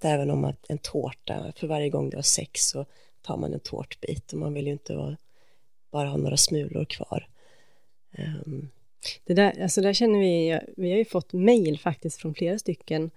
även 0.02 0.32
om 0.32 0.44
att 0.44 0.66
en 0.70 0.78
tårta, 0.78 1.54
för 1.56 1.68
varje 1.68 1.90
gång 1.90 2.10
du 2.10 2.18
har 2.18 2.22
sex 2.22 2.62
så 2.62 2.86
tar 3.22 3.38
man 3.38 3.54
en 3.54 3.60
tårtbit 3.60 4.34
och 4.34 4.40
man 4.40 4.54
vill 4.54 4.66
ju 4.66 4.72
inte 4.72 4.96
vara, 4.96 5.18
bara 5.92 6.10
ha 6.10 6.18
några 6.18 6.38
smulor 6.38 6.86
kvar. 6.86 7.28
Um. 8.46 8.70
Det 9.24 9.34
där, 9.34 9.62
alltså 9.62 9.82
där 9.82 9.94
känner 9.94 10.20
vi, 10.20 10.60
vi 10.78 10.92
har 10.92 10.98
ju 10.98 11.06
fått 11.06 11.34
mejl 11.34 11.80
faktiskt 11.80 12.22
från 12.22 12.34
flera 12.34 12.60
stycken 12.60 13.12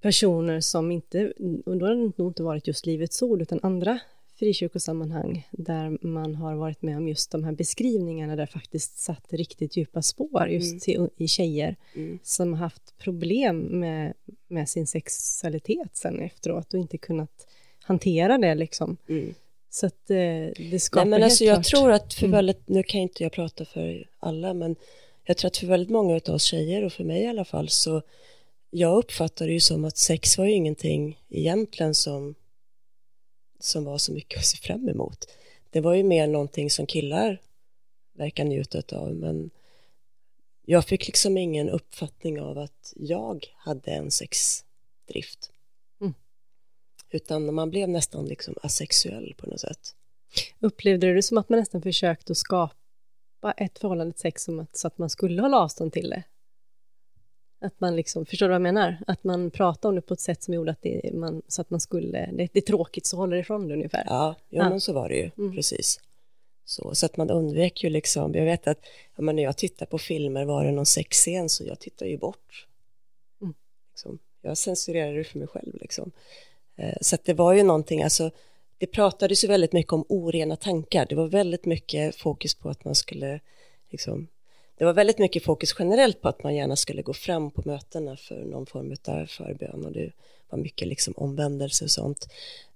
personer 0.00 0.60
som 0.60 0.92
inte, 0.92 1.32
och 1.66 1.76
då 1.76 1.86
har 1.86 1.94
det 1.94 2.12
nog 2.16 2.30
inte 2.30 2.42
varit 2.42 2.66
just 2.66 2.86
Livets 2.86 3.22
Ord, 3.22 3.42
utan 3.42 3.60
andra 3.62 3.98
frikyrkosammanhang 4.42 5.48
där 5.50 6.06
man 6.06 6.34
har 6.34 6.54
varit 6.54 6.82
med 6.82 6.96
om 6.96 7.08
just 7.08 7.30
de 7.30 7.44
här 7.44 7.52
beskrivningarna 7.52 8.36
där 8.36 8.46
faktiskt 8.46 8.98
satt 8.98 9.32
riktigt 9.32 9.76
djupa 9.76 10.02
spår 10.02 10.48
just 10.48 10.88
mm. 10.88 11.10
i 11.16 11.28
tjejer 11.28 11.76
mm. 11.94 12.18
som 12.22 12.52
har 12.52 12.60
haft 12.60 12.98
problem 12.98 13.58
med, 13.58 14.14
med 14.48 14.68
sin 14.68 14.86
sexualitet 14.86 15.96
sen 15.96 16.20
efteråt 16.20 16.74
och 16.74 16.80
inte 16.80 16.98
kunnat 16.98 17.46
hantera 17.82 18.38
det 18.38 18.54
liksom. 18.54 18.96
Mm. 19.08 19.34
Så 19.70 19.86
att 19.86 20.10
eh, 20.10 20.16
det 20.70 20.82
skapar 20.82 21.04
Nej, 21.04 21.10
men 21.10 21.22
alltså, 21.22 21.44
Jag 21.44 21.54
klart. 21.54 21.66
tror 21.66 21.90
att 21.90 22.14
för 22.14 22.26
mm. 22.26 22.36
väldigt, 22.36 22.68
nu 22.68 22.82
kan 22.82 23.00
inte 23.00 23.22
jag 23.22 23.32
prata 23.32 23.64
för 23.64 24.06
alla, 24.18 24.54
men 24.54 24.76
jag 25.24 25.36
tror 25.36 25.48
att 25.48 25.56
för 25.56 25.66
väldigt 25.66 25.90
många 25.90 26.14
av 26.14 26.34
oss 26.34 26.42
tjejer 26.42 26.84
och 26.84 26.92
för 26.92 27.04
mig 27.04 27.22
i 27.22 27.26
alla 27.26 27.44
fall 27.44 27.68
så 27.68 28.02
jag 28.70 28.98
uppfattar 28.98 29.46
det 29.46 29.52
ju 29.52 29.60
som 29.60 29.84
att 29.84 29.96
sex 29.96 30.38
var 30.38 30.44
ju 30.44 30.52
ingenting 30.52 31.20
egentligen 31.30 31.94
som 31.94 32.34
som 33.64 33.84
var 33.84 33.98
så 33.98 34.12
mycket 34.12 34.38
att 34.38 34.46
se 34.46 34.56
fram 34.56 34.88
emot. 34.88 35.26
Det 35.70 35.80
var 35.80 35.94
ju 35.94 36.02
mer 36.02 36.26
någonting 36.26 36.70
som 36.70 36.86
killar 36.86 37.40
verkar 38.12 38.44
njuta 38.44 38.96
av, 38.96 39.14
men 39.14 39.50
jag 40.64 40.84
fick 40.84 41.06
liksom 41.06 41.38
ingen 41.38 41.68
uppfattning 41.68 42.40
av 42.40 42.58
att 42.58 42.92
jag 42.96 43.46
hade 43.56 43.90
en 43.90 44.10
sexdrift. 44.10 45.52
Mm. 46.00 46.14
Utan 47.10 47.54
man 47.54 47.70
blev 47.70 47.88
nästan 47.88 48.26
liksom 48.26 48.54
asexuell 48.62 49.34
på 49.38 49.46
något 49.46 49.60
sätt. 49.60 49.94
Upplevde 50.60 51.06
du 51.06 51.14
det 51.14 51.22
som 51.22 51.38
att 51.38 51.48
man 51.48 51.58
nästan 51.58 51.82
försökte 51.82 52.32
att 52.32 52.38
skapa 52.38 53.52
ett 53.56 53.78
förhållande 53.78 54.12
till 54.12 54.20
sex 54.20 54.44
som 54.44 54.60
att, 54.60 54.76
så 54.76 54.86
att 54.86 54.98
man 54.98 55.10
skulle 55.10 55.42
hålla 55.42 55.58
avstånd 55.58 55.92
till 55.92 56.10
det? 56.10 56.22
Att 57.62 57.80
man 57.80 57.96
liksom, 57.96 58.26
förstår 58.26 58.46
du 58.46 58.48
vad 58.48 58.54
jag 58.54 58.62
menar? 58.62 58.96
Att 59.06 59.24
man 59.24 59.50
pratar 59.50 59.88
om 59.88 59.94
det 59.94 60.00
på 60.00 60.14
ett 60.14 60.20
sätt 60.20 60.42
som 60.42 60.54
gjorde 60.54 60.70
att 60.70 60.82
det, 60.82 61.10
man, 61.14 61.42
så 61.48 61.60
att 61.60 61.70
man 61.70 61.80
skulle, 61.80 62.26
det, 62.26 62.48
det 62.52 62.58
är 62.58 62.60
tråkigt 62.60 63.06
så 63.06 63.16
håller 63.16 63.36
ifrån 63.36 63.68
det 63.68 63.74
ungefär. 63.74 64.04
Ja, 64.06 64.34
ja, 64.48 64.68
men 64.68 64.80
så 64.80 64.92
var 64.92 65.08
det 65.08 65.14
ju, 65.14 65.30
mm. 65.38 65.54
precis. 65.54 66.00
Så, 66.64 66.94
så 66.94 67.06
att 67.06 67.16
man 67.16 67.30
undvek 67.30 67.84
ju 67.84 67.90
liksom, 67.90 68.34
jag 68.34 68.44
vet 68.44 68.66
att 68.66 68.78
ja, 69.16 69.22
men 69.22 69.36
när 69.36 69.42
jag 69.42 69.56
tittar 69.56 69.86
på 69.86 69.98
filmer, 69.98 70.44
var 70.44 70.64
det 70.64 70.72
någon 70.72 70.86
sexscen 70.86 71.48
så 71.48 71.64
jag 71.64 71.78
tittar 71.78 72.06
ju 72.06 72.18
bort. 72.18 72.66
Mm. 73.42 73.54
Liksom, 73.92 74.18
jag 74.42 74.58
censurerar 74.58 75.14
det 75.14 75.24
för 75.24 75.38
mig 75.38 75.48
själv 75.48 75.74
liksom. 75.80 76.12
Eh, 76.76 76.96
så 77.00 77.14
att 77.14 77.24
det 77.24 77.34
var 77.34 77.52
ju 77.52 77.62
någonting, 77.62 78.02
alltså 78.02 78.30
det 78.78 78.86
pratades 78.86 79.44
ju 79.44 79.48
väldigt 79.48 79.72
mycket 79.72 79.92
om 79.92 80.04
orena 80.08 80.56
tankar, 80.56 81.06
det 81.06 81.14
var 81.14 81.28
väldigt 81.28 81.64
mycket 81.64 82.16
fokus 82.16 82.54
på 82.54 82.68
att 82.68 82.84
man 82.84 82.94
skulle 82.94 83.40
liksom 83.90 84.28
det 84.82 84.86
var 84.86 84.92
väldigt 84.92 85.18
mycket 85.18 85.44
fokus 85.44 85.74
generellt 85.78 86.20
på 86.20 86.28
att 86.28 86.42
man 86.42 86.54
gärna 86.54 86.76
skulle 86.76 87.02
gå 87.02 87.12
fram 87.12 87.50
på 87.50 87.62
mötena 87.64 88.16
för 88.16 88.44
någon 88.44 88.66
form 88.66 88.96
av 89.08 89.26
förbön 89.26 89.84
och 89.84 89.92
det 89.92 90.12
var 90.48 90.58
mycket 90.58 90.88
liksom 90.88 91.14
omvändelse 91.16 91.84
och 91.84 91.90
sånt. 91.90 92.28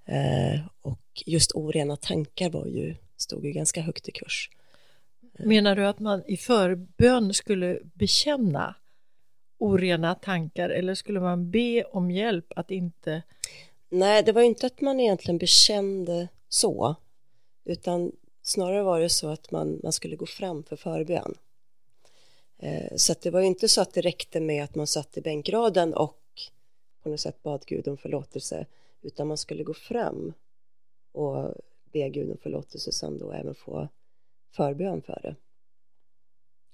Eh, 0.04 0.60
och 0.82 1.22
just 1.26 1.52
orena 1.54 1.96
tankar 1.96 2.50
var 2.50 2.66
ju, 2.66 2.94
stod 3.16 3.44
ju 3.44 3.52
ganska 3.52 3.80
högt 3.80 4.08
i 4.08 4.12
kurs. 4.12 4.50
Menar 5.38 5.76
du 5.76 5.86
att 5.86 5.98
man 5.98 6.22
i 6.26 6.36
förbön 6.36 7.34
skulle 7.34 7.78
bekänna 7.94 8.74
orena 9.58 10.14
tankar 10.14 10.70
eller 10.70 10.94
skulle 10.94 11.20
man 11.20 11.50
be 11.50 11.84
om 11.84 12.10
hjälp 12.10 12.52
att 12.56 12.70
inte? 12.70 13.22
Nej, 13.90 14.22
det 14.22 14.32
var 14.32 14.42
inte 14.42 14.66
att 14.66 14.80
man 14.80 15.00
egentligen 15.00 15.38
bekände 15.38 16.28
så, 16.48 16.94
utan 17.64 18.12
snarare 18.42 18.82
var 18.82 19.00
det 19.00 19.08
så 19.08 19.28
att 19.28 19.50
man, 19.50 19.80
man 19.82 19.92
skulle 19.92 20.16
gå 20.16 20.26
fram 20.26 20.62
för 20.62 20.76
förbön. 20.76 21.34
Eh, 22.58 22.96
så 22.96 23.14
det 23.22 23.30
var 23.30 23.40
ju 23.40 23.46
inte 23.46 23.68
så 23.68 23.80
att 23.80 23.94
det 23.94 24.00
räckte 24.00 24.40
med 24.40 24.64
att 24.64 24.74
man 24.74 24.86
satt 24.86 25.16
i 25.16 25.20
bänkraden 25.20 25.94
och 25.94 26.22
på 27.02 27.08
något 27.08 27.20
sätt 27.20 27.42
bad 27.42 27.64
Gud 27.66 27.88
om 27.88 27.96
förlåtelse 27.96 28.66
utan 29.02 29.28
man 29.28 29.36
skulle 29.36 29.64
gå 29.64 29.74
fram 29.74 30.32
och 31.12 31.54
be 31.92 32.08
Gud 32.08 32.30
om 32.30 32.38
förlåtelse 32.38 32.90
och 32.90 32.94
sen 32.94 33.18
då 33.18 33.32
även 33.32 33.54
få 33.54 33.88
förbön 34.50 35.02
för 35.02 35.20
det. 35.22 35.36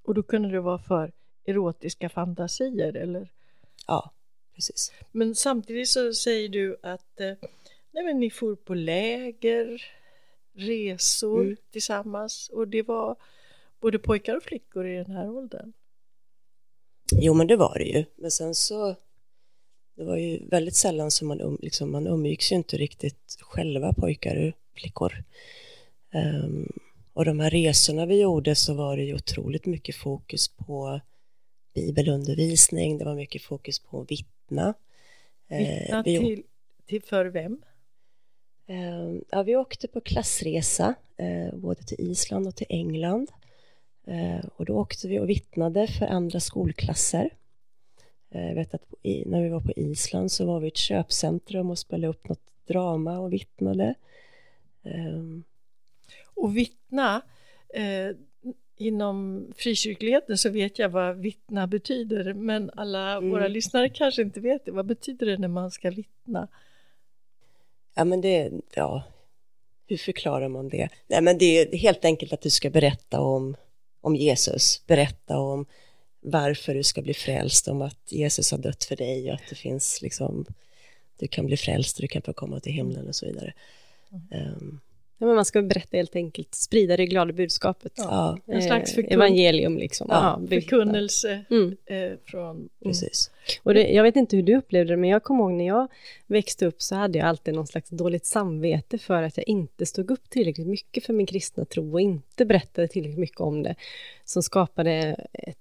Och 0.03 0.15
då 0.15 0.23
kunde 0.23 0.51
det 0.51 0.61
vara 0.61 0.79
för 0.79 1.13
erotiska 1.45 2.09
fantasier 2.09 2.97
eller? 2.97 3.29
Ja, 3.87 4.11
precis. 4.55 4.93
Men 5.11 5.35
samtidigt 5.35 5.89
så 5.89 6.15
säger 6.15 6.49
du 6.49 6.77
att 6.83 7.21
eh, 7.21 7.35
nej 7.91 8.05
men 8.05 8.21
ni 8.21 8.31
for 8.31 8.55
på 8.57 8.75
läger, 8.75 9.83
resor 10.53 11.41
mm. 11.41 11.57
tillsammans 11.71 12.49
och 12.49 12.69
det 12.69 12.83
var 12.83 13.17
både 13.83 13.99
pojkar 13.99 14.37
och 14.37 14.43
flickor 14.43 14.87
i 14.87 14.97
den 14.97 15.11
här 15.11 15.31
åldern? 15.31 15.73
Jo, 17.13 17.35
men 17.35 17.47
det 17.47 17.57
var 17.57 17.79
det 17.79 17.85
ju. 17.85 18.05
Men 18.17 18.31
sen 18.31 18.55
så, 18.55 18.97
det 19.97 20.05
var 20.05 20.17
ju 20.17 20.47
väldigt 20.49 20.77
sällan 20.77 21.11
som 21.11 21.29
man, 21.29 21.41
um, 21.41 21.59
liksom, 21.63 21.93
man 21.93 22.07
umgicks 22.07 22.53
ju 22.53 22.57
inte 22.57 22.77
riktigt 22.77 23.39
själva, 23.41 23.93
pojkar 23.93 24.37
och 24.49 24.55
flickor. 24.81 25.25
Um, 26.15 26.73
och 27.13 27.25
de 27.25 27.41
här 27.41 27.51
resorna 27.51 28.07
vi 28.07 28.21
gjorde 28.21 28.55
så 28.55 28.75
var 28.75 28.97
det 28.97 29.03
ju 29.05 29.15
otroligt 29.15 29.67
mycket 29.67 29.97
fokus 29.97 30.49
på 30.49 31.01
bibelundervisning, 31.75 32.99
det 32.99 33.05
var 33.05 33.15
mycket 33.15 33.43
fokus 33.43 33.79
på 33.79 34.01
att 34.01 34.11
vittna. 34.11 34.75
Vittna 35.49 35.99
Eh, 35.99 36.03
vi, 36.05 36.19
till, 36.19 36.43
till 36.87 37.03
för 37.03 37.27
vem? 37.27 37.63
eh, 38.67 39.21
ja, 39.31 39.43
vi 39.43 39.57
åkte 39.57 39.89
på 39.89 40.01
klassresa, 40.01 40.95
eh, 41.17 41.55
både 41.55 41.83
till 41.83 42.01
Island 42.01 42.47
och 42.47 42.57
till 42.57 42.67
England. 42.69 43.31
Eh, 44.07 44.45
och 44.57 44.65
då 44.65 44.75
åkte 44.75 45.09
vi 45.09 45.19
och 45.19 45.29
vittnade 45.29 45.87
för 45.87 46.07
andra 46.07 46.41
skolklasser. 46.41 47.31
Eh, 48.31 48.47
jag 48.49 48.55
vet 48.55 48.75
att 48.75 48.95
när 49.27 49.43
vi 49.43 49.49
var 49.49 49.61
på 49.61 49.73
Island 49.77 50.33
så 50.33 50.47
var 50.47 50.61
vi 50.61 50.67
i 50.67 50.69
ett 50.69 50.77
köpcentrum 50.77 51.71
och 51.71 51.79
spelade 51.79 52.09
upp 52.11 52.29
något 52.29 52.41
drama 52.67 53.19
och 53.19 53.33
vittnade. 53.33 53.95
Ehm, 54.85 55.45
Och 56.35 56.57
vittna, 56.57 57.23
eh, 57.75 58.17
inom 58.77 59.47
frikyrkligheten 59.57 60.39
så 60.39 60.51
vet 60.51 60.79
jag 60.79 60.89
vad 60.89 61.17
vittna 61.19 61.67
betyder, 61.67 62.35
men 62.35 62.71
alla 62.77 63.13
Mm. 63.17 63.31
våra 63.31 63.49
lyssnare 63.49 63.89
kanske 63.89 64.23
inte 64.23 64.41
vet 64.41 64.65
det. 64.65 64.71
Vad 64.73 64.87
betyder 64.87 65.27
det 65.27 65.39
när 65.39 65.49
man 65.49 65.71
ska 65.71 65.91
vittna? 65.91 66.49
Ja, 67.95 68.05
men 68.05 68.21
det, 68.21 68.51
ja, 68.75 69.03
hur 69.87 69.97
förklarar 69.97 70.49
man 70.49 70.69
det? 70.69 70.89
Nej, 71.07 71.23
men 71.23 71.39
det 71.39 71.45
är 71.45 71.77
helt 71.79 72.05
enkelt 72.05 72.33
att 72.33 72.41
du 72.41 72.51
ska 72.51 72.71
berätta 72.71 73.21
om, 73.21 73.57
om 74.03 74.17
Jesus, 74.17 74.83
berätta 74.87 75.39
om 75.39 75.67
varför 76.21 76.75
du 76.75 76.83
ska 76.83 77.03
bli 77.03 77.15
frälst, 77.15 77.69
om 77.69 77.83
att 77.83 78.13
Jesus 78.13 78.51
har 78.51 78.59
dött 78.59 78.85
för 78.85 78.97
dig 78.97 79.29
och 79.29 79.35
att 79.35 79.49
det 79.49 79.55
finns 79.55 80.03
liksom, 80.03 80.47
du 81.17 81.29
kan 81.29 81.47
bli 81.47 81.57
frälst 81.57 81.97
och 81.97 82.03
du 82.03 82.09
kan 82.09 82.23
få 82.23 82.33
komma 82.33 82.61
till 82.61 82.73
himlen 82.73 83.09
och 83.09 83.17
så 83.17 83.27
vidare. 83.27 83.53
Ehm, 84.31 84.81
Ja, 85.23 85.27
men 85.27 85.35
man 85.37 85.45
ska 85.45 85.63
berätta 85.63 85.97
helt 85.97 86.17
enkelt, 86.17 86.55
sprida 86.55 86.97
det 86.97 87.07
glada 87.07 87.33
budskapet. 87.33 87.93
ja, 87.97 88.39
En 88.47 88.63
slags 88.63 88.93
Eh, 88.93 88.97
förkun- 89.03 89.13
evangelium 89.15 89.79
liksom. 89.79 90.07
Ja. 90.11 90.41
Förkunnelse 90.49 91.45
Mm. 91.51 91.77
eh, 91.87 92.19
från... 92.25 92.69
precis. 92.85 93.31
Och 93.63 93.75
det, 93.75 93.89
jag 93.89 94.03
vet 94.03 94.17
inte 94.17 94.37
hur 94.37 94.43
du 94.43 94.57
upplevde 94.57 94.93
det, 94.93 94.97
men 94.97 95.11
jag 95.11 95.23
kommer 95.23 95.45
ihåg 95.45 95.53
när 95.53 95.67
jag 95.67 95.89
växte 96.27 96.67
upp 96.67 96.83
så 96.83 96.95
hade 96.95 97.19
jag 97.19 97.29
alltid 97.29 97.55
någon 97.55 97.67
slags 97.67 97.91
dåligt 97.91 98.27
samvete 98.27 98.99
för 98.99 99.23
att 99.23 99.37
jag 99.37 99.49
inte 99.49 99.87
stod 99.87 100.11
upp 100.11 100.31
tillräckligt 100.31 100.67
mycket 100.67 101.05
för 101.05 101.13
min 101.13 101.27
kristna 101.27 101.65
tro 101.65 101.93
och 101.93 102.01
inte 102.01 102.45
berättade 102.45 102.89
tillräckligt 102.89 103.19
mycket 103.19 103.41
om 103.41 103.63
det, 103.63 103.75
som 104.25 104.43
skapade 104.43 104.93
ett... 105.33 105.57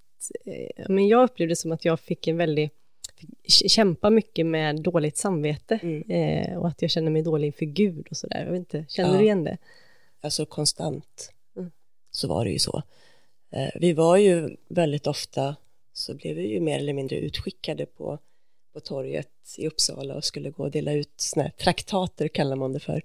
Eh, 0.46 0.86
men 0.90 1.08
jag 1.08 1.24
upplevde 1.24 1.56
som 1.56 1.72
att 1.72 1.86
jag 1.86 2.00
fick 2.00 2.28
en 2.28 2.38
väldigt 2.38 2.74
kämpa 3.48 4.10
mycket 4.10 4.46
med 4.46 4.82
dåligt 4.82 5.18
samvete 5.18 5.80
Mm. 5.84 6.04
eh, 6.10 6.58
och 6.58 6.68
att 6.68 6.82
jag 6.82 6.92
kände 6.92 7.12
mig 7.12 7.22
dålig 7.22 7.48
inför 7.48 7.66
Gud 7.66 8.08
och 8.12 8.18
sådär. 8.18 8.44
Jag 8.46 8.52
vet 8.52 8.60
inte, 8.60 8.86
känner 8.90 9.12
Ja. 9.14 9.18
du 9.18 9.24
igen 9.24 9.44
det? 9.44 9.58
Alltså 10.22 10.46
konstant 10.46 11.34
Mm. 11.58 11.72
så 12.12 12.28
var 12.28 12.46
det 12.46 12.52
ju 12.52 12.60
så. 12.60 12.84
Eh, 13.52 13.70
vi 13.76 13.94
var 13.94 14.18
ju 14.18 14.56
väldigt 14.70 15.08
ofta, 15.08 15.56
så 15.94 16.14
blev 16.16 16.36
vi 16.36 16.48
ju 16.48 16.60
mer 16.60 16.80
eller 16.80 16.94
mindre 16.94 17.18
utskickade 17.18 17.86
på, 17.86 18.20
på 18.74 18.80
torget 18.80 19.30
i 19.58 19.68
Uppsala 19.68 20.16
och 20.16 20.24
skulle 20.24 20.50
gå 20.50 20.64
och 20.64 20.72
dela 20.72 20.94
ut 20.94 21.14
såna 21.16 21.44
här 21.44 21.52
traktater 21.52 22.28
kallar 22.28 22.56
man 22.56 22.74
det 22.74 22.80
för 22.80 23.02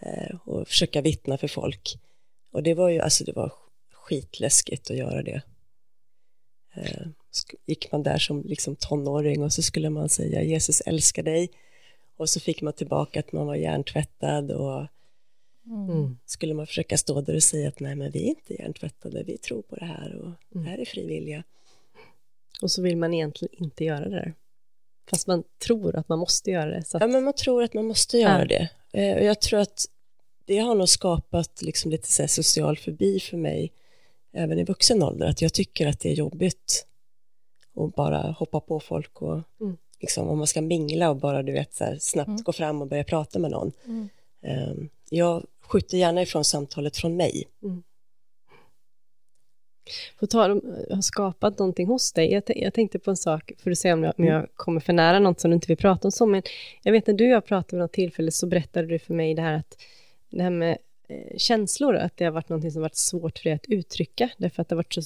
eh, 0.00 0.36
och 0.44 0.68
försöka 0.68 1.00
vittna 1.00 1.38
för 1.38 1.48
folk. 1.48 1.98
Och 2.52 2.62
det 2.62 2.74
var 2.74 2.88
ju, 2.88 3.00
alltså 3.00 3.24
det 3.24 3.32
var 3.32 3.52
skitläskigt 3.92 4.90
att 4.90 4.96
göra 4.96 5.22
det. 5.22 5.42
Eh, 6.84 7.06
gick 7.66 7.92
man 7.92 8.02
där 8.02 8.18
som 8.18 8.42
liksom 8.42 8.76
tonåring 8.76 9.42
och 9.42 9.52
så 9.52 9.62
skulle 9.62 9.90
man 9.90 10.08
säga 10.08 10.42
Jesus 10.42 10.80
älskar 10.80 11.22
dig 11.22 11.48
och 12.16 12.28
så 12.28 12.40
fick 12.40 12.62
man 12.62 12.72
tillbaka 12.72 13.20
att 13.20 13.32
man 13.32 13.46
var 13.46 13.54
hjärntvättad 13.54 14.50
och 14.50 14.86
Mm. 15.66 16.18
skulle 16.26 16.54
man 16.54 16.66
försöka 16.66 16.98
stå 16.98 17.20
där 17.20 17.34
och 17.34 17.42
säga 17.42 17.68
att 17.68 17.80
nej 17.80 17.94
men 17.94 18.10
vi 18.10 18.18
är 18.24 18.28
inte 18.28 18.54
hjärntvättade, 18.54 19.22
vi 19.22 19.38
tror 19.38 19.62
på 19.62 19.76
det 19.76 19.84
här 19.84 20.14
och 20.16 20.30
det 20.48 20.68
här 20.68 20.78
är 20.78 20.84
frivilliga. 20.84 21.44
Och 22.62 22.70
så 22.70 22.82
vill 22.82 22.96
man 22.96 23.14
egentligen 23.14 23.54
inte 23.62 23.84
göra 23.84 24.00
det 24.04 24.10
där. 24.10 24.34
Fast 25.10 25.26
man 25.26 25.44
tror 25.66 25.96
att 25.96 26.08
man 26.08 26.18
måste 26.18 26.50
göra 26.50 26.70
det. 26.70 26.84
Så 26.84 26.96
att, 26.96 27.00
Ja 27.00 27.06
men 27.06 27.24
man 27.24 27.32
tror 27.34 27.62
att 27.62 27.74
man 27.74 27.84
måste 27.84 28.18
göra 28.18 28.38
Ja. 28.38 28.44
det. 28.44 28.68
Eh, 29.02 29.16
Och 29.18 29.24
jag 29.24 29.40
tror 29.40 29.60
att 29.60 29.86
det 30.44 30.58
har 30.58 30.74
nog 30.74 30.88
skapat 30.88 31.62
liksom 31.62 31.90
lite 31.90 32.08
så 32.12 32.22
här 32.22 32.28
social 32.28 32.76
förbi 32.78 33.20
för 33.20 33.36
mig 33.36 33.72
även 34.32 34.58
i 34.58 34.64
vuxen 34.64 35.02
ålder, 35.02 35.26
att 35.26 35.42
jag 35.42 35.52
tycker 35.52 35.86
att 35.86 36.00
det 36.00 36.10
är 36.10 36.14
jobbigt 36.14 36.86
att 37.76 37.94
bara 37.94 38.18
hoppa 38.30 38.60
på 38.60 38.80
folk 38.80 39.22
och 39.22 39.40
Mm. 39.60 39.76
liksom 40.00 40.28
om 40.28 40.38
man 40.38 40.46
ska 40.46 40.60
mingla 40.62 41.10
och 41.10 41.16
bara 41.16 41.42
du 41.42 41.52
vet 41.52 41.74
så 41.74 41.84
här, 41.84 41.96
snabbt 42.00 42.28
Mm. 42.28 42.42
gå 42.42 42.52
fram 42.52 42.82
och 42.82 42.88
börja 42.88 43.04
prata 43.04 43.38
med 43.38 43.50
någon. 43.50 43.72
Mm. 43.86 44.08
Eh, 44.42 44.74
Jag 45.10 45.46
skjuter 45.60 45.96
gärna 45.98 46.22
ifrån 46.22 46.44
samtalet 46.44 46.96
från 46.96 47.16
mig. 47.16 47.44
På 50.18 50.26
tal 50.26 50.50
om 50.50 50.58
att 50.88 50.94
ha 50.94 51.02
skapat 51.02 51.58
någonting 51.58 51.86
hos 51.86 52.12
dig, 52.12 52.32
jag, 52.32 52.42
jag 52.46 52.74
tänkte 52.74 52.98
på 52.98 53.10
en 53.10 53.16
sak, 53.16 53.52
för 53.58 53.70
att 53.70 53.78
se 53.78 53.92
om 53.92 54.04
jag, 54.04 54.14
om 54.18 54.24
jag 54.24 54.46
kommer 54.54 54.80
för 54.80 54.92
nära 54.92 55.18
något 55.18 55.40
som 55.40 55.50
du 55.50 55.54
inte 55.54 55.66
vill 55.66 55.76
prata 55.76 56.08
om, 56.08 56.12
så, 56.12 56.26
men 56.26 56.42
jag 56.82 56.92
vet 56.92 57.06
när 57.06 57.14
du 57.14 57.24
och 57.24 57.30
jag 57.30 57.44
pratade 57.46 57.76
vid 57.76 57.80
något 57.80 57.92
tillfälle 57.92 58.30
så 58.30 58.46
berättade 58.46 58.86
du 58.88 58.98
för 58.98 59.14
mig 59.14 59.34
det 59.34 59.42
här 59.42 59.54
att 59.54 59.76
det 60.30 60.42
här 60.42 60.50
med 60.50 60.78
känslor, 61.36 61.96
att 61.96 62.16
det 62.16 62.24
har 62.24 62.32
varit 62.32 62.48
någonting 62.48 62.70
som 62.70 62.82
varit 62.82 62.96
svårt 62.96 63.38
för 63.38 63.44
dig 63.44 63.52
att 63.52 63.66
uttrycka, 63.68 64.30
därför 64.38 64.62
att 64.62 64.68
det 64.68 64.74
har 64.74 64.78
varit 64.78 64.92
så, 64.94 65.00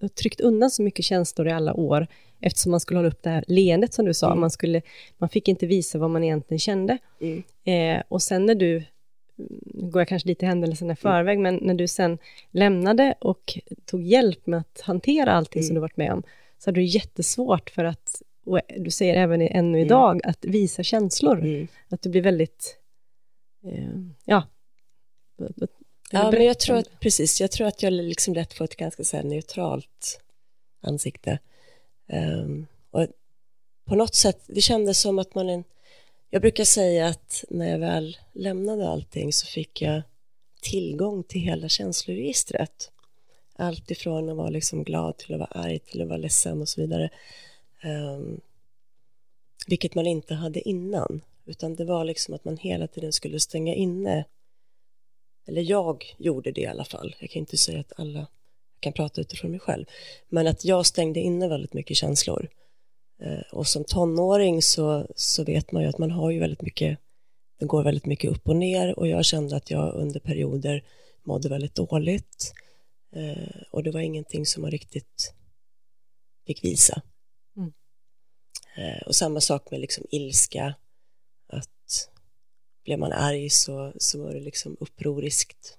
har 0.00 0.08
tryckt 0.08 0.40
undan 0.40 0.70
så 0.70 0.82
mycket 0.82 1.04
känslor 1.04 1.48
i 1.48 1.52
alla 1.52 1.74
år, 1.74 2.06
eftersom 2.40 2.70
man 2.70 2.80
skulle 2.80 2.98
hålla 2.98 3.08
upp 3.08 3.22
det 3.22 3.30
här 3.30 3.44
leendet 3.48 3.94
som 3.94 4.04
du 4.04 4.14
sa, 4.14 4.26
Mm. 4.26 4.40
man, 4.40 4.50
skulle, 4.50 4.82
man 5.18 5.28
fick 5.28 5.48
inte 5.48 5.66
visa 5.66 5.98
vad 5.98 6.10
man 6.10 6.24
egentligen 6.24 6.58
kände. 6.58 6.98
Mm. 7.20 7.42
Eh, 7.64 8.02
och 8.08 8.22
sen 8.22 8.46
när 8.46 8.54
du, 8.54 8.84
nu 9.64 9.90
går 9.90 10.00
jag 10.00 10.08
kanske 10.08 10.28
lite 10.28 10.46
händelserna 10.46 10.92
i 10.92 10.96
förväg, 10.96 11.38
men 11.38 11.54
när 11.62 11.74
du 11.74 11.88
sen 11.88 12.18
lämnade 12.50 13.14
och 13.20 13.58
tog 13.84 14.02
hjälp 14.02 14.46
med 14.46 14.60
att 14.60 14.80
hantera 14.80 15.32
allting 15.32 15.62
som 15.62 15.70
Mm. 15.70 15.74
du 15.74 15.80
varit 15.80 15.96
med 15.96 16.12
om, 16.12 16.22
så 16.58 16.70
hade 16.70 16.80
du 16.80 16.84
jättesvårt 16.84 17.70
för 17.70 17.84
att, 17.84 18.22
och 18.46 18.60
du 18.78 18.90
säger 18.90 19.14
även 19.14 19.40
ännu 19.42 19.78
Mm. 19.78 19.86
idag, 19.86 20.20
att 20.24 20.44
visa 20.44 20.82
känslor. 20.82 21.38
Mm. 21.38 21.68
Att 21.88 22.02
du 22.02 22.08
blir 22.10 22.22
väldigt, 22.22 22.78
eh, 23.64 23.88
ja. 24.24 24.42
Ja, 26.14 26.30
men 26.30 26.44
jag 26.44 26.58
tror 26.58 26.76
att, 26.76 27.00
precis, 27.00 27.40
jag 27.40 27.50
tror 27.50 27.66
att 27.66 27.82
jag 27.82 27.92
liksom 27.92 28.34
lätt 28.34 28.52
får 28.52 28.64
ett 28.64 28.76
ganska 28.76 29.04
så 29.04 29.22
neutralt 29.22 30.20
ansikte. 30.80 31.38
Ehm, 32.08 32.66
och 32.90 33.06
på 33.84 33.94
något 33.94 34.14
sätt, 34.14 34.42
det 34.46 34.60
kändes 34.60 35.00
som 35.00 35.18
att 35.18 35.34
man, 35.34 35.48
en, 35.48 35.64
jag 36.30 36.42
brukar 36.42 36.64
säga 36.64 37.06
att 37.06 37.44
när 37.50 37.70
jag 37.70 37.78
väl 37.78 38.16
lämnade 38.32 38.88
allting 38.88 39.32
så 39.32 39.46
fick 39.46 39.82
jag 39.82 40.02
tillgång 40.60 41.22
till 41.22 41.40
hela 41.40 41.68
känsloregistret. 41.68 42.90
Allt 43.56 43.90
ifrån 43.90 44.28
att 44.28 44.36
vara 44.36 44.50
liksom 44.50 44.84
glad 44.84 45.16
till 45.16 45.34
att 45.34 45.40
vara 45.40 45.62
arg 45.64 45.78
till 45.78 46.02
att 46.02 46.08
vara 46.08 46.18
ledsen 46.18 46.60
och 46.60 46.68
så 46.68 46.80
vidare. 46.80 47.10
Ehm, 47.80 48.40
vilket 49.66 49.94
man 49.94 50.06
inte 50.06 50.34
hade 50.34 50.68
innan, 50.68 51.20
utan 51.44 51.74
det 51.74 51.84
var 51.84 52.04
liksom 52.04 52.34
att 52.34 52.44
man 52.44 52.56
hela 52.56 52.86
tiden 52.86 53.12
skulle 53.12 53.40
stänga 53.40 53.74
inne 53.74 54.24
eller 55.46 55.62
jag 55.62 56.14
gjorde 56.18 56.52
det 56.52 56.60
i 56.60 56.66
alla 56.66 56.84
fall. 56.84 57.14
Jag 57.18 57.30
kan 57.30 57.40
inte 57.40 57.56
säga 57.56 57.80
att 57.80 57.92
alla 57.96 58.18
jag 58.18 58.80
kan 58.80 58.92
prata 58.92 59.20
utifrån 59.20 59.50
mig 59.50 59.60
själv, 59.60 59.86
men 60.28 60.46
att 60.46 60.64
jag 60.64 60.86
stängde 60.86 61.20
inne 61.20 61.48
väldigt 61.48 61.72
mycket 61.72 61.96
känslor. 61.96 62.48
Eh, 63.22 63.40
Och 63.52 63.66
som 63.66 63.84
tonåring 63.84 64.62
så, 64.62 65.06
så 65.16 65.44
vet 65.44 65.72
man 65.72 65.82
ju 65.82 65.88
att 65.88 65.98
man 65.98 66.10
har 66.10 66.30
ju 66.30 66.38
väldigt 66.40 66.62
mycket, 66.62 66.98
det 67.58 67.66
går 67.66 67.84
väldigt 67.84 68.06
mycket 68.06 68.30
upp 68.30 68.48
och 68.48 68.56
ner 68.56 68.98
och 68.98 69.08
jag 69.08 69.24
kände 69.24 69.56
att 69.56 69.70
jag 69.70 69.94
under 69.94 70.20
perioder 70.20 70.84
mådde 71.24 71.48
väldigt 71.48 71.74
dåligt 71.74 72.52
Eh, 73.16 73.62
och 73.70 73.82
det 73.82 73.90
var 73.90 74.00
ingenting 74.00 74.46
som 74.46 74.62
man 74.62 74.70
riktigt 74.70 75.34
fick 76.46 76.64
visa. 76.64 77.02
Mm. 77.56 77.72
Eh, 78.76 79.02
Och 79.06 79.14
samma 79.14 79.40
sak 79.40 79.70
med 79.70 79.80
liksom 79.80 80.04
ilska, 80.10 80.74
blev 82.84 82.98
man 82.98 83.12
arg 83.12 83.50
så, 83.50 83.92
så 83.96 84.22
var 84.22 84.32
det 84.34 84.40
liksom 84.40 84.76
upproriskt. 84.80 85.78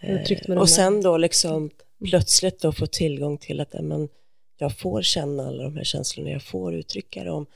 Eh, 0.00 0.58
och 0.58 0.68
sen 0.68 1.02
då 1.02 1.16
liksom 1.16 1.70
plötsligt 2.04 2.60
då 2.60 2.72
få 2.72 2.86
tillgång 2.86 3.38
till 3.38 3.60
att 3.60 3.68
ja, 3.72 3.82
men, 3.82 4.08
jag 4.56 4.78
får 4.78 5.02
känna 5.02 5.46
alla 5.46 5.62
de 5.62 5.76
här 5.76 5.84
känslorna, 5.84 6.30
jag 6.30 6.42
får 6.42 6.74
uttrycka 6.74 7.24
dem, 7.24 7.46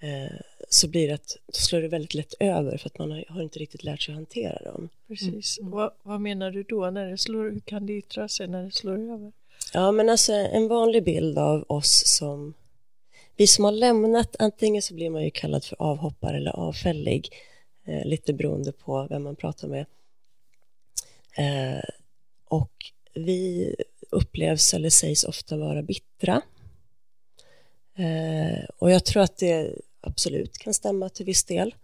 eh, 0.00 0.36
så 0.68 0.88
blir 0.88 1.08
det 1.08 1.14
att, 1.14 1.36
då 1.46 1.52
slår 1.52 1.80
det 1.80 1.88
väldigt 1.88 2.14
lätt 2.14 2.34
över 2.40 2.76
för 2.76 2.88
att 2.88 2.98
man 2.98 3.10
har, 3.10 3.24
har 3.28 3.42
inte 3.42 3.58
riktigt 3.58 3.84
lärt 3.84 4.02
sig 4.02 4.12
att 4.12 4.16
hantera 4.16 4.72
dem. 4.72 4.88
Precis. 5.08 5.58
Mm. 5.58 5.70
Vad, 5.70 5.92
vad 6.02 6.20
menar 6.20 6.50
du 6.50 6.62
då? 6.62 6.90
När 6.90 7.10
det 7.10 7.18
slår, 7.18 7.50
hur 7.50 7.60
kan 7.60 7.86
det 7.86 7.92
yttra 7.92 8.28
sig 8.28 8.48
när 8.48 8.64
det 8.64 8.70
slår 8.70 9.12
över? 9.12 9.32
Ja, 9.72 9.92
men 9.92 10.08
alltså 10.08 10.32
en 10.32 10.68
vanlig 10.68 11.04
bild 11.04 11.38
av 11.38 11.64
oss 11.68 12.02
som 12.06 12.54
vi 13.42 13.46
som 13.46 13.64
har 13.64 13.72
lämnat, 13.72 14.36
antingen 14.38 14.82
så 14.82 14.94
blir 14.94 15.10
man 15.10 15.24
ju 15.24 15.30
kallad 15.30 15.64
för 15.64 15.82
avhoppare 15.82 16.36
eller 16.36 16.50
avfällig, 16.50 17.28
eh, 17.86 18.04
lite 18.04 18.32
beroende 18.32 18.72
på 18.72 19.06
vem 19.10 19.22
man 19.22 19.36
pratar 19.36 19.68
med. 19.68 19.86
Eh, 21.36 21.84
och 22.44 22.72
vi 23.14 23.74
upplevs 24.10 24.74
eller 24.74 24.90
sägs 24.90 25.24
ofta 25.24 25.56
vara 25.56 25.82
bittra. 25.82 26.42
Eh, 27.96 28.64
och 28.78 28.90
jag 28.90 29.04
tror 29.04 29.22
att 29.22 29.36
det 29.36 29.74
absolut 30.00 30.58
kan 30.58 30.74
stämma 30.74 31.08
till 31.08 31.26
viss 31.26 31.44
del. 31.44 31.74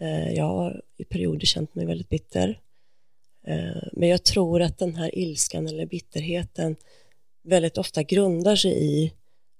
Eh, 0.00 0.32
jag 0.32 0.44
har 0.44 0.82
i 0.96 1.04
perioder 1.04 1.46
känt 1.46 1.74
mig 1.74 1.86
väldigt 1.86 2.08
bitter. 2.08 2.60
Eh, 3.46 3.82
men 3.92 4.08
jag 4.08 4.24
tror 4.24 4.62
att 4.62 4.78
den 4.78 4.96
här 4.96 5.18
ilskan 5.18 5.66
eller 5.66 5.86
bitterheten 5.86 6.76
väldigt 7.42 7.78
ofta 7.78 8.02
grundar 8.02 8.56
sig 8.56 8.84
i 8.84 9.12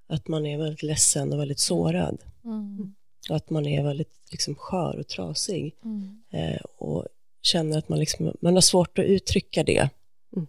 att 0.09 0.29
man 0.29 0.47
är 0.47 0.59
väldigt 0.59 0.83
ledsen 0.83 1.33
och 1.33 1.41
väldigt 1.41 1.59
sårad. 1.59 2.19
Mm. 2.45 2.95
Och 3.31 3.37
att 3.37 3.51
man 3.51 3.67
är 3.67 3.85
väldigt 3.85 4.31
liksom, 4.31 4.55
skör 4.55 4.99
och 4.99 5.07
trasig. 5.09 5.75
Mm. 5.85 6.23
Eh, 6.31 6.61
och 6.61 7.07
känner 7.43 7.79
att 7.79 7.89
man, 7.89 7.99
liksom, 7.99 8.37
man 8.41 8.55
har 8.55 8.61
svårt 8.61 8.99
att 8.99 9.05
uttrycka 9.05 9.65
det. 9.65 9.91
Mm. 10.37 10.47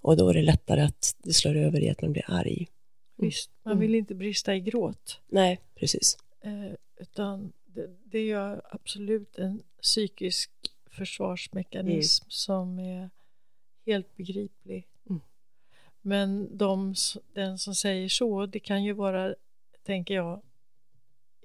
Och 0.00 0.16
då 0.16 0.28
är 0.28 0.34
det 0.34 0.42
lättare 0.42 0.80
att 0.80 1.16
det 1.18 1.32
slår 1.32 1.56
över 1.56 1.80
i 1.80 1.90
att 1.90 2.02
man 2.02 2.12
blir 2.12 2.24
arg. 2.26 2.68
Visst, 3.16 3.50
man 3.62 3.78
vill 3.78 3.94
inte 3.94 4.14
brista 4.14 4.54
i 4.54 4.60
gråt. 4.60 5.20
Nej, 5.28 5.60
precis. 5.74 6.18
Eh, 6.40 6.72
utan 7.00 7.52
det, 7.64 7.90
det 8.04 8.18
är 8.18 8.22
ju 8.22 8.60
absolut 8.70 9.38
en 9.38 9.62
psykisk 9.82 10.50
försvarsmekanism 10.90 12.24
som 12.28 12.78
är 12.78 13.10
helt 13.86 14.16
begriplig. 14.16 14.86
Men 16.02 16.56
de, 16.56 16.94
den 17.32 17.58
som 17.58 17.74
säger 17.74 18.08
så, 18.08 18.46
det 18.46 18.60
kan 18.60 18.84
ju 18.84 18.92
vara, 18.92 19.34
tänker 19.82 20.14
jag, 20.14 20.42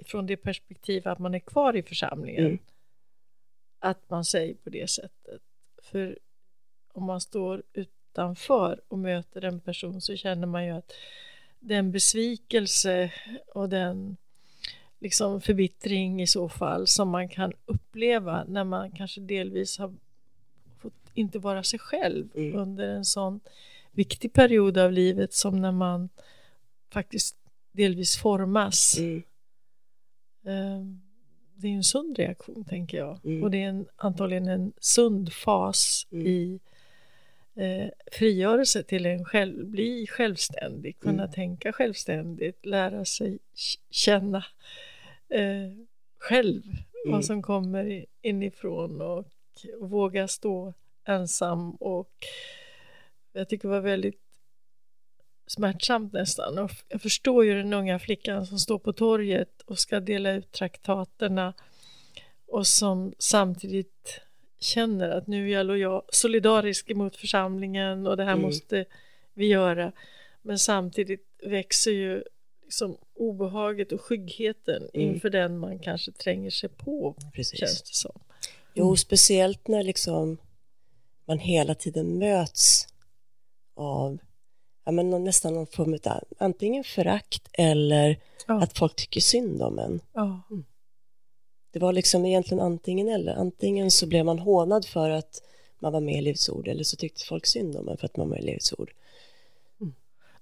från 0.06 0.26
det 0.26 0.38
perspektiv 0.38 1.08
att 1.08 1.20
man 1.20 1.36
är 1.36 1.40
kvar 1.40 1.76
i 1.76 1.84
församlingen. 1.84 2.46
Mm. 2.46 2.60
Att 3.80 4.10
man 4.10 4.26
säger 4.26 4.54
på 4.54 4.70
det 4.70 4.90
sättet. 4.90 5.42
För 5.84 6.20
om 6.94 7.04
man 7.04 7.22
står 7.22 7.64
utanför 7.74 8.82
och 8.88 9.00
möter 9.00 9.46
en 9.46 9.60
person 9.60 10.02
så 10.02 10.16
känner 10.16 10.48
man 10.48 10.66
ju 10.66 10.72
att 10.72 10.92
den 11.60 11.92
besvikelse 11.92 13.14
och 13.48 13.70
den 13.70 14.18
liksom 15.00 15.42
förbittring 15.42 16.22
i 16.22 16.28
så 16.28 16.50
fall 16.50 16.88
som 16.88 17.10
man 17.10 17.30
kan 17.30 17.54
uppleva 17.66 18.44
när 18.48 18.64
man 18.64 18.92
kanske 18.92 19.22
delvis 19.22 19.78
har 19.78 19.94
fått 20.78 20.94
inte 21.14 21.40
vara 21.40 21.64
sig 21.64 21.80
själv 21.80 22.30
Mm. 22.36 22.56
under 22.60 22.88
en 22.88 23.06
sån 23.06 23.40
viktig 23.98 24.34
period 24.34 24.78
av 24.78 24.92
livet 24.92 25.34
som 25.34 25.62
när 25.62 25.72
man 25.72 26.10
faktiskt 26.94 27.36
delvis 27.72 28.18
formas. 28.18 28.98
Mm. 28.98 29.24
Eh, 30.46 30.86
Det 31.60 31.68
är 31.68 31.72
en 31.72 31.84
sund 31.84 32.18
reaktion 32.18 32.66
tänker 32.66 32.98
jag 32.98 33.20
Mm. 33.26 33.44
och 33.44 33.52
det 33.52 33.58
är 33.64 33.68
en, 33.70 33.86
antagligen 33.96 34.48
en 34.48 34.74
sund 34.80 35.34
fas 35.34 36.08
Mm. 36.12 36.28
i 36.28 36.60
eh, 37.56 37.90
frigörelse 38.12 38.84
till 38.84 39.06
en 39.06 39.26
själv, 39.26 39.66
bli 39.66 40.08
självständig, 40.08 41.00
kunna 41.00 41.24
Mm. 41.24 41.34
tänka 41.34 41.74
självständigt, 41.74 42.66
lära 42.66 43.06
sig 43.06 43.40
känna 43.90 44.38
eh, 45.30 45.72
själv 46.20 46.64
Mm. 46.66 47.12
vad 47.12 47.26
som 47.26 47.42
kommer 47.42 48.06
inifrån 48.22 49.02
och 49.02 49.26
våga 49.80 50.28
stå 50.28 50.74
ensam 51.06 51.72
och 51.72 52.12
jag 53.38 53.50
tycker 53.50 53.68
det 53.68 53.74
var 53.74 53.82
väldigt 53.82 54.22
smärtsamt 55.48 56.14
nästan 56.14 56.58
och 56.60 56.72
jag 56.88 57.02
förstår 57.02 57.46
ju 57.46 57.54
den 57.54 57.74
unga 57.74 58.00
flickan 58.00 58.46
som 58.46 58.60
står 58.60 58.80
på 58.80 58.94
torget 58.94 59.62
och 59.62 59.80
ska 59.80 60.00
dela 60.00 60.32
ut 60.32 60.52
traktaterna 60.52 61.54
och 62.48 62.68
som 62.68 63.14
samtidigt 63.20 64.22
känner 64.60 65.10
att 65.10 65.28
nu 65.28 65.50
är 65.50 65.54
jag 65.54 65.66
lojal, 65.66 66.02
solidarisk 66.10 66.90
emot 66.90 67.16
församlingen 67.16 68.08
och 68.08 68.18
det 68.18 68.24
här 68.24 68.32
Mm. 68.34 68.46
måste 68.46 68.86
vi 69.34 69.48
göra. 69.48 69.92
Men 70.42 70.60
samtidigt 70.60 71.28
växer 71.44 71.92
ju 71.92 72.24
liksom 72.64 72.98
obehaget 73.16 73.92
och 73.92 74.02
skyggheten 74.02 74.76
Mm. 74.76 74.90
inför 74.94 75.30
den 75.30 75.58
man 75.60 75.80
kanske 75.80 76.12
tränger 76.12 76.50
sig 76.50 76.70
på, 76.70 77.16
Precis. 77.34 77.60
känns 77.60 77.82
det 77.82 77.94
som. 77.96 78.20
Jo, 78.74 78.96
speciellt 78.96 79.68
när 79.68 79.84
liksom 79.84 80.38
man 81.26 81.40
hela 81.40 81.76
tiden 81.76 82.18
möts 82.20 82.88
av 83.78 84.18
ja, 84.86 84.92
men 84.92 85.24
nästan 85.24 85.54
någon 85.54 85.68
form 85.68 85.94
av 85.94 86.24
antingen 86.38 86.84
förakt 86.84 87.48
eller 87.54 88.20
Ja. 88.48 88.62
att 88.62 88.78
folk 88.78 88.96
tycker 88.96 89.22
synd 89.22 89.62
om 89.62 89.80
en. 89.80 90.00
Ja. 90.14 90.42
Det 91.72 91.80
var 91.80 91.94
liksom 91.94 92.26
egentligen 92.26 92.64
antingen 92.64 93.08
eller. 93.10 93.36
Antingen 93.36 93.92
så 93.92 94.08
blev 94.08 94.26
man 94.26 94.40
hånad 94.40 94.86
för 94.86 95.10
att 95.10 95.42
man 95.80 95.94
var 95.94 96.00
med 96.00 96.16
i 96.16 96.22
Livets 96.22 96.50
Ord 96.50 96.68
eller 96.68 96.84
så 96.84 96.96
tyckte 96.96 97.26
folk 97.26 97.46
synd 97.46 97.76
om 97.76 97.90
en 97.90 97.98
för 97.98 98.06
att 98.06 98.18
man 98.18 98.30
var 98.30 98.36
med 98.36 98.44
i 98.44 98.46
Livets 98.46 98.74
Ord. 98.78 98.92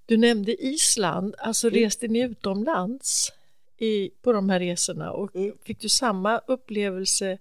Du 0.06 0.16
nämnde 0.16 0.64
Island, 0.64 1.34
alltså 1.38 1.68
Mm. 1.68 1.80
reste 1.80 2.08
ni 2.08 2.20
utomlands 2.20 3.32
i, 3.78 4.10
på 4.22 4.32
de 4.32 4.50
här 4.50 4.60
resorna 4.60 5.12
och 5.12 5.36
Mm. 5.36 5.52
fick 5.62 5.80
du 5.80 5.88
samma 5.88 6.38
upplevelse 6.38 7.38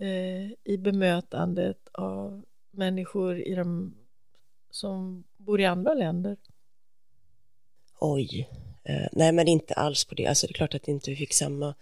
eh, 0.00 0.50
i 0.64 0.76
bemötandet 0.78 1.88
av 1.92 2.42
människor 2.70 3.38
i 3.40 3.54
de, 3.54 3.94
som 4.76 5.24
bor 5.36 5.60
i 5.60 5.64
andra 5.64 5.94
länder? 5.94 6.36
Oj, 7.98 8.48
eh, 8.84 9.08
nej 9.12 9.32
men 9.32 9.48
inte 9.48 9.74
alls 9.74 10.04
på 10.04 10.14
det. 10.14 10.26
Alltså 10.26 10.46
det 10.46 10.50
är 10.50 10.54
klart 10.54 10.74
att 10.74 10.88
inte 10.88 11.10
vi 11.10 11.16
fick 11.16 11.32
samma. 11.32 11.74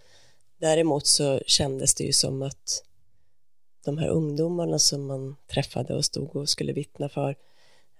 Däremot 0.57 1.07
så 1.07 1.39
kändes 1.45 1.95
det 1.95 2.03
ju 2.03 2.13
som 2.13 2.41
att 2.41 2.83
de 3.85 3.97
här 3.97 4.07
ungdomarna 4.07 4.79
som 4.79 5.05
man 5.05 5.35
träffade 5.47 5.95
och 5.95 6.05
stod 6.05 6.35
och 6.35 6.49
skulle 6.49 6.73
vittna 6.73 7.09
för, 7.09 7.35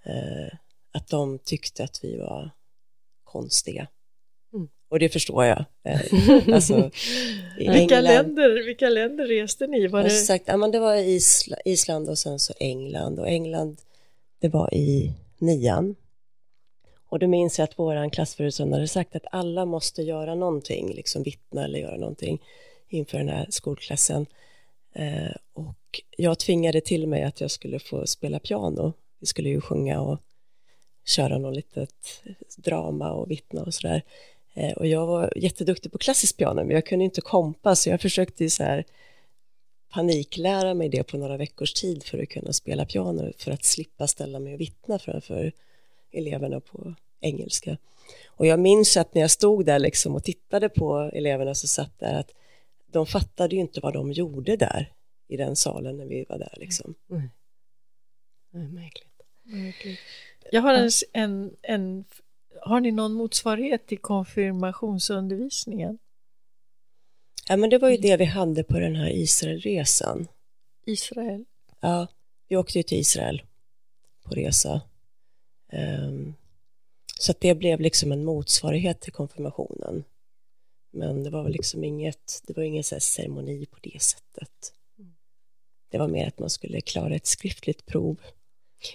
eh, 0.04 0.58
att 0.92 1.08
de 1.08 1.40
tyckte 1.40 1.84
att 1.84 2.00
vi 2.04 2.18
var 2.18 2.52
konstiga. 3.24 3.88
Mm. 4.54 4.70
Och 4.90 5.00
det 5.00 5.10
förstår 5.10 5.46
jag. 5.46 5.66
Eh, 5.84 6.02
alltså, 6.54 6.92
Vilka 7.58 8.02
länder, 8.02 8.66
vilka 8.66 8.90
länder 8.90 9.28
reste 9.28 9.68
ni? 9.68 9.88
Var 9.88 10.04
det, 10.04 10.10
sagt, 10.10 10.44
ja, 10.48 10.58
men 10.58 10.72
det 10.72 10.80
var 10.80 10.96
Isla, 10.96 11.58
Island 11.66 12.10
och 12.10 12.18
sen 12.18 12.40
så 12.40 12.54
England 12.60 13.20
och 13.20 13.30
England 13.30 13.82
det 14.46 14.50
var 14.50 14.74
i 14.74 15.14
nian. 15.38 15.96
Och 17.10 17.20
då 17.20 17.28
minns 17.28 17.60
jag 17.60 17.64
att 17.64 17.80
vår 17.80 18.10
klassföreståndare 18.10 18.80
hade 18.80 18.88
sagt 18.88 19.16
att 19.16 19.26
alla 19.32 19.66
måste 19.66 20.02
göra 20.02 20.36
någonting, 20.36 20.94
liksom 20.94 21.24
vittna 21.24 21.64
eller 21.64 21.80
göra 21.80 21.98
någonting 21.98 22.42
inför 22.90 23.18
den 23.18 23.30
här 23.30 23.46
skolklassen. 23.50 24.26
Eh, 24.94 25.36
och 25.54 26.02
jag 26.18 26.40
tvingade 26.40 26.82
till 26.82 27.08
mig 27.08 27.24
att 27.24 27.42
jag 27.42 27.52
skulle 27.52 27.80
få 27.80 28.08
spela 28.08 28.40
piano. 28.40 28.94
Vi 29.20 29.26
skulle 29.26 29.50
ju 29.50 29.62
sjunga 29.62 30.02
och 30.02 30.20
köra 31.06 31.38
något 31.38 31.56
litet 31.56 32.24
drama 32.58 33.12
och 33.12 33.32
vittna 33.32 33.64
och 33.64 33.74
sådär. 33.74 34.02
Eh, 34.54 34.74
och 34.74 34.88
jag 34.88 35.08
var 35.08 35.34
jätteduktig 35.36 35.92
på 35.92 35.98
klassiskt 35.98 36.38
piano, 36.38 36.64
men 36.64 36.76
jag 36.76 36.86
kunde 36.86 37.06
inte 37.06 37.22
kompa, 37.22 37.76
så 37.76 37.90
jag 37.90 38.02
försökte 38.02 38.44
ju 38.44 38.50
så 38.50 38.64
här 38.64 38.86
paniklära 39.96 40.74
mig 40.74 40.90
det 40.90 41.04
på 41.04 41.18
några 41.18 41.38
veckors 41.38 41.74
tid 41.74 42.04
för 42.04 42.24
att 42.24 42.30
kunna 42.30 42.54
spela 42.54 42.86
piano, 42.86 43.32
för 43.38 43.52
att 43.52 43.64
slippa 43.64 44.08
ställa 44.08 44.40
mig 44.40 44.54
och 44.54 44.62
vittna 44.62 45.00
framför 45.00 45.52
eleverna 46.12 46.60
på 46.60 46.96
engelska. 47.22 47.78
Och 48.28 48.46
jag 48.46 48.60
minns 48.60 48.98
att 48.98 49.14
när 49.14 49.22
jag 49.22 49.32
stod 49.32 49.66
där 49.66 49.80
liksom 49.80 50.16
och 50.16 50.24
tittade 50.24 50.70
på 50.70 51.12
eleverna 51.14 51.56
så 51.56 51.68
satt 51.68 52.00
där 52.00 52.20
att 52.20 52.32
de 52.92 53.06
fattade 53.06 53.56
ju 53.56 53.62
inte 53.62 53.80
vad 53.80 53.94
de 53.94 54.12
gjorde 54.12 54.56
där 54.56 54.92
i 55.28 55.38
den 55.38 55.56
salen 55.56 55.98
när 55.98 56.06
vi 56.06 56.26
var 56.30 56.38
där 56.38 56.54
liksom. 56.58 56.96
Nej. 57.08 57.30
Nej, 58.52 58.68
märkligt. 58.68 59.22
jag 60.52 60.62
har 60.62 60.74
en, 60.74 60.90
en, 61.14 61.56
en, 61.62 62.06
har 62.62 62.80
ni 62.80 62.92
någon 62.92 63.14
motsvarighet 63.14 63.88
till 63.88 64.00
konfirmationsundervisningen? 64.00 65.98
Ja 67.50 67.58
men 67.58 67.70
det 67.70 67.78
var 67.78 67.90
ju 67.90 67.98
det 67.98 68.18
vi 68.18 68.26
hade 68.26 68.64
på 68.64 68.80
den 68.80 68.96
här 68.96 69.10
Israelresan. 69.10 70.28
Israel? 70.86 71.46
Ja, 71.82 72.08
vi 72.48 72.58
åkte 72.58 72.78
ju 72.80 72.84
till 72.84 72.98
Israel 73.00 73.42
på 74.24 74.36
resa. 74.36 74.82
Ehm, 75.72 76.34
så 77.20 77.32
att 77.32 77.40
det 77.40 77.56
blev 77.56 77.80
liksom 77.80 78.12
en 78.12 78.24
motsvarighet 78.26 79.02
till 79.02 79.14
konfirmationen. 79.14 80.04
Men 80.94 81.24
det 81.24 81.30
var 81.30 81.44
väl 81.44 81.52
liksom 81.52 81.84
inget, 81.84 82.42
det 82.48 82.58
var 82.58 82.64
ingen 82.64 82.84
så 82.84 83.00
ceremoni 83.00 83.66
på 83.66 83.78
det 83.82 84.02
sättet. 84.02 84.74
Det 85.92 85.98
var 85.98 86.08
mer 86.08 86.28
att 86.28 86.40
man 86.40 86.50
skulle 86.50 86.82
klara 86.82 87.16
ett 87.16 87.26
skriftligt 87.26 87.86
prov. 87.86 88.18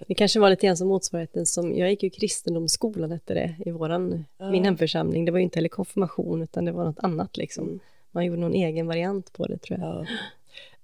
Det 0.06 0.14
kanske 0.14 0.40
var 0.40 0.50
lite 0.50 0.66
grann 0.66 0.76
som 0.76 0.88
motsvarigheten 0.88 1.46
som, 1.46 1.76
jag 1.76 1.90
gick 1.90 2.02
ju 2.02 2.10
kristendomsskolan 2.10 3.10
hette 3.10 3.34
det 3.34 3.56
i 3.66 3.70
våran, 3.70 4.24
Ja. 4.38 4.50
min 4.50 4.64
hemförsamling. 4.64 5.24
Det 5.24 5.32
var 5.32 5.38
ju 5.38 5.44
inte 5.44 5.56
heller 5.58 5.68
konfirmation 5.68 6.42
utan 6.42 6.64
det 6.64 6.72
var 6.72 6.84
något 6.84 6.98
annat 6.98 7.36
liksom. 7.36 7.80
Mm. 8.12 8.14
Man 8.14 8.24
gjorde 8.24 8.40
någon 8.40 8.54
egen 8.54 8.86
variant 8.86 9.32
på 9.32 9.46
det 9.46 9.58
tror 9.58 9.78
jag. 9.78 9.88
Ja, 9.88 10.06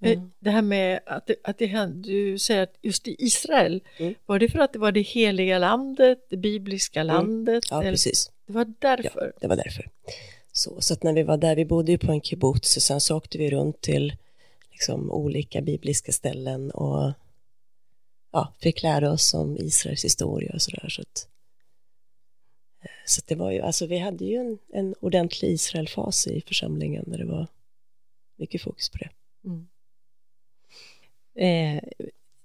Eh, 0.00 0.20
Det 0.38 0.50
här 0.50 0.62
med 0.62 1.00
att 1.06 1.26
det, 1.26 1.34
att 1.44 1.58
det 1.58 1.66
hände, 1.66 2.08
du 2.08 2.38
säger 2.38 2.62
att 2.62 2.74
just 2.82 3.08
i 3.08 3.16
Israel, 3.18 3.80
Mm. 3.98 4.14
var 4.26 4.38
det 4.38 4.48
för 4.48 4.58
att 4.58 4.72
det 4.72 4.78
var 4.78 4.92
det 4.92 5.00
heliga 5.00 5.58
landet, 5.58 6.18
det 6.30 6.36
bibliska 6.36 7.02
landet? 7.02 7.64
ja 7.70 7.80
eller- 7.80 7.90
precis. 7.90 8.30
Det 8.46 8.52
var 8.52 8.74
därför? 8.78 9.32
Ja, 9.34 9.38
det 9.40 9.46
var 9.46 9.56
därför. 9.56 9.88
Så, 10.52 10.80
så 10.80 10.94
att 10.94 11.02
när 11.02 11.12
vi 11.12 11.22
var 11.22 11.36
där, 11.36 11.56
vi 11.56 11.64
bodde 11.64 11.92
ju 11.92 11.98
på 11.98 12.12
en 12.12 12.20
kibbutz 12.20 12.76
och 12.76 12.82
sen 12.82 13.00
så 13.00 13.16
åkte 13.16 13.38
vi 13.38 13.50
runt 13.50 13.80
till 13.80 14.16
liksom, 14.70 15.10
olika 15.10 15.60
bibliska 15.62 16.12
ställen 16.12 16.70
och 16.70 17.12
ja, 18.32 18.52
fick 18.60 18.82
lära 18.82 19.10
oss 19.12 19.34
om 19.34 19.56
Israels 19.56 20.04
historia 20.04 20.52
och 20.54 20.62
sådär. 20.62 20.88
Så 20.88 21.02
att, 21.02 21.28
så 23.06 23.22
det 23.26 23.34
var 23.34 23.50
ju, 23.50 23.60
alltså 23.60 23.86
vi 23.86 23.98
hade 23.98 24.24
ju 24.24 24.36
en, 24.36 24.58
en 24.72 24.94
ordentlig 25.00 25.48
Israelfas 25.48 26.26
i 26.26 26.40
församlingen 26.40 27.04
där 27.06 27.18
det 27.18 27.24
var 27.24 27.46
mycket 28.36 28.62
fokus 28.62 28.90
på 28.90 28.98
det. 28.98 29.10
Eh, 31.34 31.82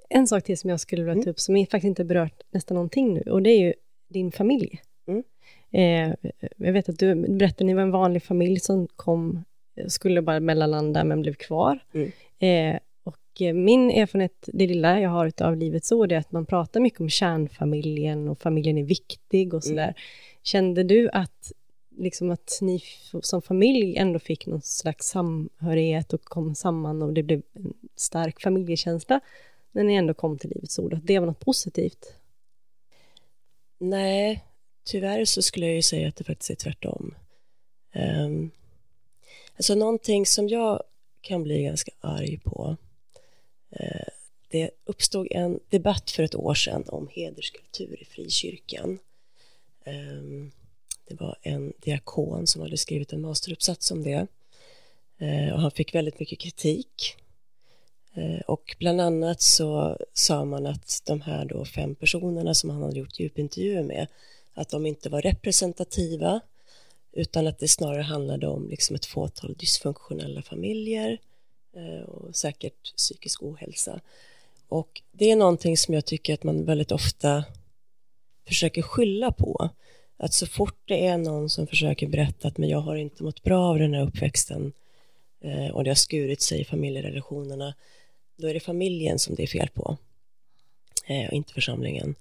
en 0.10 0.28
sak 0.28 0.44
till 0.44 0.58
som 0.58 0.70
jag 0.70 0.80
skulle 0.80 1.04
vilja 1.04 1.14
ta 1.14 1.20
Mm. 1.22 1.32
upp 1.32 1.40
som 1.40 1.56
faktiskt 1.56 1.84
inte 1.84 2.06
berört 2.06 2.42
nästan 2.52 2.76
någonting 2.76 3.14
nu 3.14 3.22
och 3.22 3.42
det 3.42 3.50
är 3.50 3.60
ju 3.60 3.74
din 4.08 4.32
familj. 4.32 4.82
Mm. 5.08 5.24
Eh, 5.72 6.16
jag 6.58 6.74
vet 6.74 6.90
att 6.90 7.00
du 7.00 7.16
berättade 7.16 7.64
ni 7.64 7.74
var 7.74 7.82
en 7.82 7.92
vanlig 7.92 8.24
familj 8.24 8.60
som 8.60 8.88
kom, 8.88 9.44
skulle 9.88 10.22
bara 10.22 10.40
mellanlanda 10.40 11.04
men 11.04 11.22
blev 11.22 11.34
kvar. 11.34 11.80
Mm. 11.94 12.12
Eh, 12.40 12.80
och 13.04 13.42
eh, 13.42 13.54
min 13.54 13.92
erfarenhet, 13.92 14.50
det 14.54 14.68
lilla 14.68 15.00
jag 15.00 15.10
har 15.10 15.32
av 15.42 15.58
Livets 15.58 15.92
Ord, 15.92 16.12
är 16.12 16.18
att 16.18 16.32
man 16.32 16.46
pratar 16.46 16.80
mycket 16.80 17.00
om 17.00 17.10
kärnfamiljen 17.10 18.28
och 18.28 18.40
familjen 18.40 18.78
är 18.78 18.84
viktig 18.84 19.54
och 19.54 19.64
sådär. 19.64 19.84
Mm. 19.84 19.96
Kände 20.44 20.84
du 20.84 21.10
att, 21.10 21.52
liksom 21.98 22.32
att 22.32 22.60
ni 22.62 22.84
som 23.22 23.42
familj 23.42 23.98
ändå 23.98 24.20
fick 24.20 24.46
någon 24.46 24.62
slags 24.62 25.08
samhörighet 25.08 26.14
och 26.14 26.24
kom 26.24 26.56
samman 26.56 27.02
och 27.02 27.14
det 27.14 27.24
blev 27.24 27.42
en 27.54 27.74
stark 27.96 28.42
familjekänsla 28.42 29.22
när 29.72 29.84
ni 29.84 29.96
ändå 29.96 30.14
kom 30.14 30.38
till 30.38 30.50
Livets 30.50 30.80
Ord, 30.80 30.94
att 30.94 31.08
det 31.08 31.20
var 31.20 31.28
något 31.28 31.40
positivt? 31.40 32.16
Nej, 33.78 34.46
tyvärr 34.84 35.26
så 35.26 35.42
skulle 35.42 35.66
jag 35.66 35.76
ju 35.76 35.82
säga 35.82 36.08
att 36.08 36.16
det 36.16 36.24
faktiskt 36.24 36.50
är 36.52 36.56
tvärtom. 36.56 37.16
Um, 37.96 38.52
alltså 39.56 39.76
någonting 39.76 40.26
som 40.26 40.50
jag 40.50 40.84
kan 41.22 41.44
bli 41.44 41.64
ganska 41.64 41.92
arg 42.00 42.40
på. 42.40 42.78
uh, 43.80 44.10
det 44.48 44.72
uppstod 44.86 45.28
en 45.32 45.60
debatt 45.70 46.12
för 46.12 46.24
ett 46.24 46.36
år 46.36 46.54
sedan 46.54 46.84
om 46.88 47.08
hederskultur 47.12 48.02
i 48.02 48.06
frikyrkan. 48.06 49.00
Ehm, 49.84 50.52
det 51.08 51.22
var 51.22 51.38
en 51.42 51.74
diakon 51.80 52.48
som 52.48 52.62
hade 52.62 52.78
skrivit 52.78 53.14
en 53.14 53.22
masteruppsats 53.22 53.92
om 53.92 54.04
det. 54.04 54.28
Eh, 55.18 55.54
och 55.54 55.62
han 55.62 55.72
fick 55.72 55.96
väldigt 55.96 56.20
mycket 56.20 56.40
kritik. 56.40 57.16
Eh, 58.14 58.40
och 58.48 58.76
bland 58.80 59.02
annat 59.02 59.42
så 59.42 59.98
sa 60.14 60.46
man 60.46 60.66
att 60.66 61.02
de 61.06 61.22
här 61.22 61.46
då 61.46 61.66
fem 61.66 61.96
personerna 61.96 62.54
som 62.54 62.70
han 62.70 62.82
hade 62.82 63.00
gjort 63.00 63.20
djupintervjuer 63.20 63.84
med, 63.84 64.08
att 64.54 64.70
de 64.70 64.86
inte 64.86 65.10
var 65.10 65.22
representativa, 65.22 66.42
utan 67.12 67.48
att 67.48 67.60
det 67.60 67.68
snarare 67.68 68.02
handlade 68.02 68.48
om 68.48 68.70
liksom 68.70 68.96
ett 68.96 69.06
fåtal 69.06 69.56
dysfunktionella 69.60 70.42
familjer 70.42 71.18
eh, 71.76 72.10
och 72.10 72.36
säkert 72.36 72.96
psykisk 72.96 73.44
ohälsa. 73.44 74.00
Och 74.68 75.02
det 75.12 75.32
är 75.32 75.36
någonting 75.36 75.78
som 75.78 75.94
jag 75.94 76.06
tycker 76.06 76.34
att 76.34 76.44
man 76.44 76.66
väldigt 76.66 76.92
ofta 76.92 77.44
försöker 78.48 78.82
skylla 78.82 79.32
på. 79.32 79.70
Att 80.18 80.34
så 80.34 80.48
fort 80.48 80.80
det 80.86 81.06
är 81.06 81.18
någon 81.18 81.50
som 81.50 81.68
försöker 81.68 82.08
berätta 82.08 82.48
att 82.48 82.58
men 82.58 82.70
jag 82.70 82.82
har 82.82 82.96
inte 82.96 83.24
mått 83.24 83.44
bra 83.44 83.70
av 83.70 83.80
den 83.80 83.94
här 83.94 84.02
uppväxten 84.02 84.74
eh, 85.42 85.68
och 85.68 85.84
det 85.84 85.90
har 85.90 85.96
skurit 85.96 86.42
sig 86.42 86.62
i 86.62 86.66
familjerelationerna, 86.66 87.74
då 88.38 88.48
är 88.48 88.54
det 88.54 88.60
familjen 88.60 89.20
som 89.20 89.36
det 89.36 89.44
är 89.44 89.48
fel 89.48 89.70
på 89.74 89.98
eh, 91.06 91.28
och 91.28 91.34
inte 91.34 91.54
församlingen. 91.54 92.16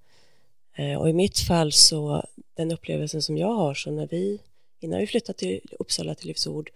Eh, 0.76 1.00
och 1.00 1.08
i 1.08 1.12
mitt 1.12 1.38
fall 1.38 1.72
så, 1.72 2.26
den 2.54 2.72
upplevelsen 2.72 3.22
som 3.22 3.38
jag 3.38 3.52
har, 3.52 3.74
så 3.74 3.90
när 3.90 4.06
vi, 4.06 4.38
innan 4.80 5.00
vi 5.00 5.06
flyttade 5.06 5.38
till 5.38 5.60
Uppsala 5.78 6.14
till 6.14 6.28
Livs 6.28 6.46
Ord, 6.46 6.70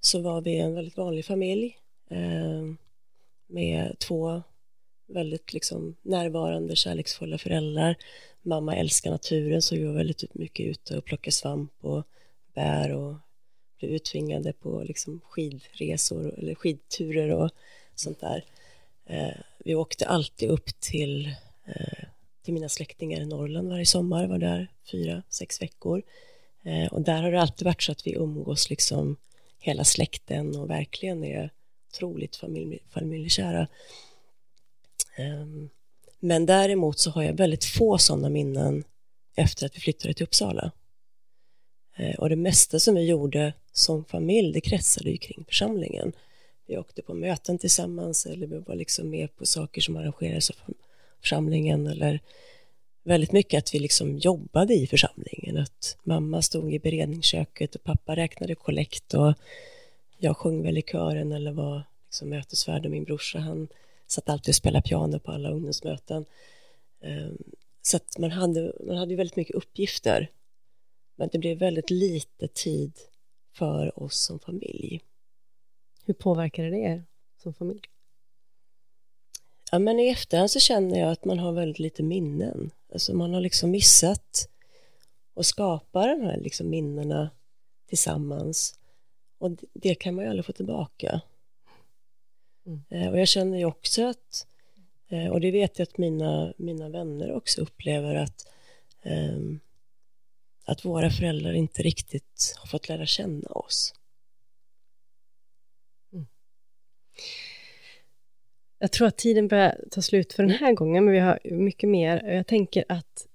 så 0.00 0.20
var 0.20 0.40
vi 0.40 0.56
en 0.56 0.74
väldigt 0.74 0.96
vanlig 0.96 1.24
familj 1.24 1.76
eh, 2.10 2.74
med 3.46 3.98
två 3.98 4.42
väldigt 5.12 5.52
liksom 5.52 5.96
närvarande, 6.02 6.76
kärleksfulla 6.76 7.38
föräldrar. 7.38 7.96
Mamma 8.42 8.76
älskar 8.76 9.10
naturen 9.10 9.62
så 9.62 9.74
vi 9.74 9.84
var 9.84 9.92
väldigt 9.92 10.34
mycket 10.34 10.66
ute 10.66 10.98
och 10.98 11.04
plockade 11.04 11.32
svamp 11.32 11.72
och 11.80 12.06
bär 12.54 12.92
och 12.92 13.14
blev 13.78 13.92
uttvingade 13.92 14.52
på 14.52 14.82
liksom 14.82 15.20
skidresor 15.24 16.38
eller 16.38 16.54
skidturer 16.54 17.30
och 17.30 17.50
sånt 17.94 18.20
där. 18.20 18.44
Eh, 19.06 19.40
vi 19.58 19.74
åkte 19.74 20.06
alltid 20.06 20.50
upp 20.50 20.80
till, 20.80 21.26
eh, 21.66 22.04
till 22.42 22.54
mina 22.54 22.68
släktingar 22.68 23.20
i 23.20 23.26
Norrland 23.26 23.68
varje 23.68 23.86
sommar, 23.86 24.26
var 24.26 24.38
där 24.38 24.68
fyra, 24.90 25.22
sex 25.28 25.62
veckor. 25.62 26.02
Eh, 26.62 26.92
och 26.92 27.00
där 27.00 27.22
har 27.22 27.32
det 27.32 27.40
alltid 27.40 27.64
varit 27.64 27.82
så 27.82 27.92
att 27.92 28.06
vi 28.06 28.14
umgås 28.14 28.70
liksom 28.70 29.16
hela 29.58 29.84
släkten 29.84 30.56
och 30.56 30.70
verkligen 30.70 31.24
är 31.24 31.50
otroligt 31.88 32.36
familj, 32.36 32.78
familjekära. 32.90 33.68
Ehm, 35.16 35.68
men 36.20 36.46
däremot 36.46 36.98
så 36.98 37.10
har 37.10 37.22
jag 37.22 37.32
väldigt 37.32 37.64
få 37.64 37.98
sådana 37.98 38.28
minnen 38.28 38.84
efter 39.36 39.66
att 39.66 39.76
vi 39.76 39.80
flyttade 39.80 40.14
till 40.14 40.24
Uppsala. 40.24 40.72
Eh, 41.96 42.14
och 42.14 42.28
det 42.28 42.36
mesta 42.36 42.78
som 42.78 42.94
vi 42.94 43.06
gjorde 43.06 43.52
som 43.72 44.04
familj, 44.04 44.52
det 44.52 44.60
kretsade 44.60 45.10
ju 45.10 45.16
kring 45.16 45.44
församlingen. 45.48 46.12
Vi 46.66 46.78
åkte 46.78 47.02
på 47.02 47.14
möten 47.14 47.58
tillsammans 47.58 48.26
eller 48.26 48.46
vi 48.46 48.58
var 48.58 48.74
liksom 48.74 49.10
med 49.10 49.36
på 49.36 49.46
saker 49.46 49.80
som 49.80 49.96
arrangerades 49.96 50.50
av 50.50 50.56
församlingen 51.20 51.86
eller 51.86 52.20
väldigt 53.04 53.32
mycket 53.32 53.58
att 53.58 53.74
vi 53.74 53.78
liksom 53.78 54.18
jobbade 54.18 54.74
i 54.74 54.86
församlingen. 54.86 55.56
Att 55.56 55.96
mamma 56.02 56.42
stod 56.42 56.74
i 56.74 56.78
beredningsköket 56.78 57.74
och 57.74 57.84
pappa 57.84 58.16
räknade 58.16 58.54
kollekt 58.54 59.14
och 59.14 59.34
jag 60.18 60.36
sjöng 60.36 60.62
väl 60.62 60.78
i 60.78 60.82
kören 60.82 61.32
eller 61.32 61.52
var 61.52 61.82
liksom 62.06 62.28
mötesvärd 62.28 62.84
och 62.84 62.90
min 62.90 63.04
brorsa 63.04 63.38
han 63.38 63.68
satt 64.12 64.28
alltid 64.28 64.52
och 64.52 64.56
spelade 64.56 64.88
piano 64.88 65.18
på 65.18 65.32
alla 65.32 65.50
ungdomsmöten. 65.50 66.24
Ehm, 67.02 67.38
Så 67.82 67.96
att 67.96 68.18
man 68.18 68.30
hade, 68.30 68.72
man 68.86 68.96
hade 68.96 69.10
ju 69.10 69.16
väldigt 69.16 69.36
mycket 69.36 69.56
uppgifter. 69.56 70.30
Men 71.16 71.28
det 71.32 71.38
blev 71.38 71.58
väldigt 71.58 71.90
lite 71.90 72.48
tid 72.48 72.92
för 73.52 74.02
oss 74.02 74.20
som 74.20 74.38
familj. 74.38 75.00
Hur 76.04 76.14
påverkade 76.14 76.70
det 76.70 76.78
er 76.78 77.04
som 77.42 77.54
familj? 77.54 77.80
Ja, 79.72 79.78
men 79.78 80.00
i 80.00 80.08
efterhand 80.08 80.50
så 80.50 80.60
känner 80.60 81.00
jag 81.00 81.10
att 81.12 81.24
man 81.24 81.38
har 81.38 81.52
väldigt 81.52 81.78
lite 81.78 82.02
minnen. 82.02 82.70
Alltså 82.92 83.14
man 83.14 83.34
har 83.34 83.40
liksom 83.40 83.70
missat 83.70 84.48
att 85.34 85.46
skapa 85.46 86.06
de 86.06 86.20
här 86.20 86.36
liksom 86.40 86.70
minnena 86.70 87.30
tillsammans. 87.86 88.78
Och 89.38 89.50
det- 89.50 89.66
det 89.72 89.94
kan 89.94 90.14
man 90.14 90.24
ju 90.24 90.30
aldrig 90.30 90.44
få 90.46 90.52
tillbaka. 90.52 91.20
Mm. 92.66 92.82
Eh, 92.88 93.08
Och 93.12 93.18
jag 93.20 93.28
känner 93.28 93.58
ju 93.58 93.64
också 93.64 94.06
att, 94.06 94.46
eh, 95.08 95.26
och 95.28 95.40
det 95.40 95.50
vet 95.50 95.78
jag 95.78 95.86
att 95.86 95.98
mina, 95.98 96.54
mina 96.56 96.88
vänner 96.88 97.32
också 97.32 97.60
upplever 97.60 98.14
att, 98.14 98.48
ehm, 99.02 99.60
att 100.64 100.84
våra 100.84 101.10
föräldrar 101.10 101.52
inte 101.52 101.82
riktigt 101.82 102.54
har 102.58 102.66
fått 102.66 102.88
lära 102.88 103.06
känna 103.06 103.48
oss. 103.48 103.94
Jag 108.82 108.92
tror 108.92 109.06
att 109.08 109.16
tiden 109.18 109.48
börjar 109.48 109.84
ta 109.90 110.02
slut 110.02 110.32
för 110.32 110.42
den 110.42 110.52
här 110.52 110.72
gången, 110.72 111.04
men 111.04 111.14
vi 111.14 111.20
har 111.20 111.38
mycket 111.44 111.88
mer. 111.88 112.24
Jag 112.24 112.46
tänker 112.46 112.84
att 112.88 113.26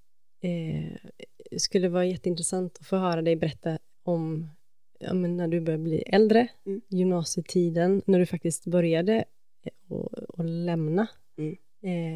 eh, 0.41 0.97
det 1.51 1.59
skulle 1.59 1.89
vara 1.89 2.05
jätteintressant 2.05 2.78
att 2.80 2.88
få 2.88 2.97
höra 2.97 3.21
dig 3.21 3.36
berätta 3.36 3.80
om 4.03 4.49
ja, 4.99 5.13
men 5.13 5.37
när 5.37 5.47
du 5.47 5.61
började 5.61 5.83
bli 5.83 6.01
äldre, 6.01 6.47
Mm. 6.65 6.81
gymnasietiden, 6.89 8.01
när 8.05 8.19
du 8.19 8.25
faktiskt 8.25 8.65
började 8.65 9.13
eh, 9.63 9.93
och, 9.95 10.13
och 10.13 10.45
lämna. 10.45 11.07
Mm. 11.37 11.55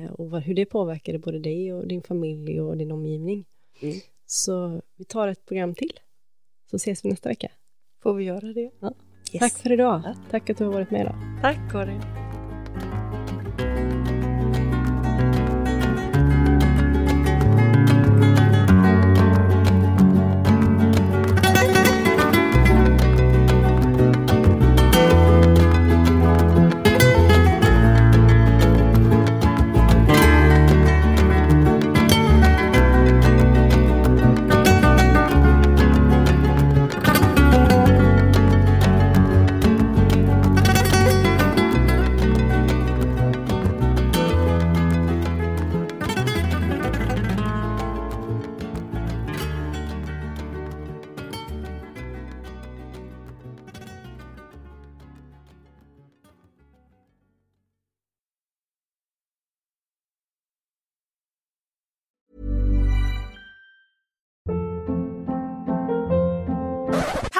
Eh, 0.05 0.11
och 0.11 0.30
vad, 0.30 0.41
hur 0.41 0.53
det 0.55 0.65
påverkade 0.65 1.19
både 1.19 1.39
dig 1.39 1.73
och 1.73 1.88
din 1.88 2.01
familj 2.01 2.61
och 2.61 2.77
din 2.77 2.91
omgivning. 2.91 3.45
Mm. 3.82 3.95
Så 4.25 4.82
vi 4.95 5.05
tar 5.05 5.27
ett 5.27 5.45
program 5.45 5.73
till, 5.75 5.91
så 6.69 6.75
ses 6.75 7.05
vi 7.05 7.09
nästa 7.09 7.30
vecka. 7.30 7.51
Får 8.03 8.13
vi 8.13 8.23
göra 8.23 8.53
det? 8.53 8.71
Ja. 8.80 8.93
Yes. 9.34 9.39
Tack 9.39 9.53
för 9.53 9.71
idag. 9.71 10.01
Ja. 10.05 10.15
Tack 10.32 10.49
att 10.49 10.57
du 10.57 10.63
har 10.65 10.73
varit 10.73 10.91
med 10.91 11.01
idag. 11.01 11.15
Tack 11.41 11.71
Karin. 11.71 12.28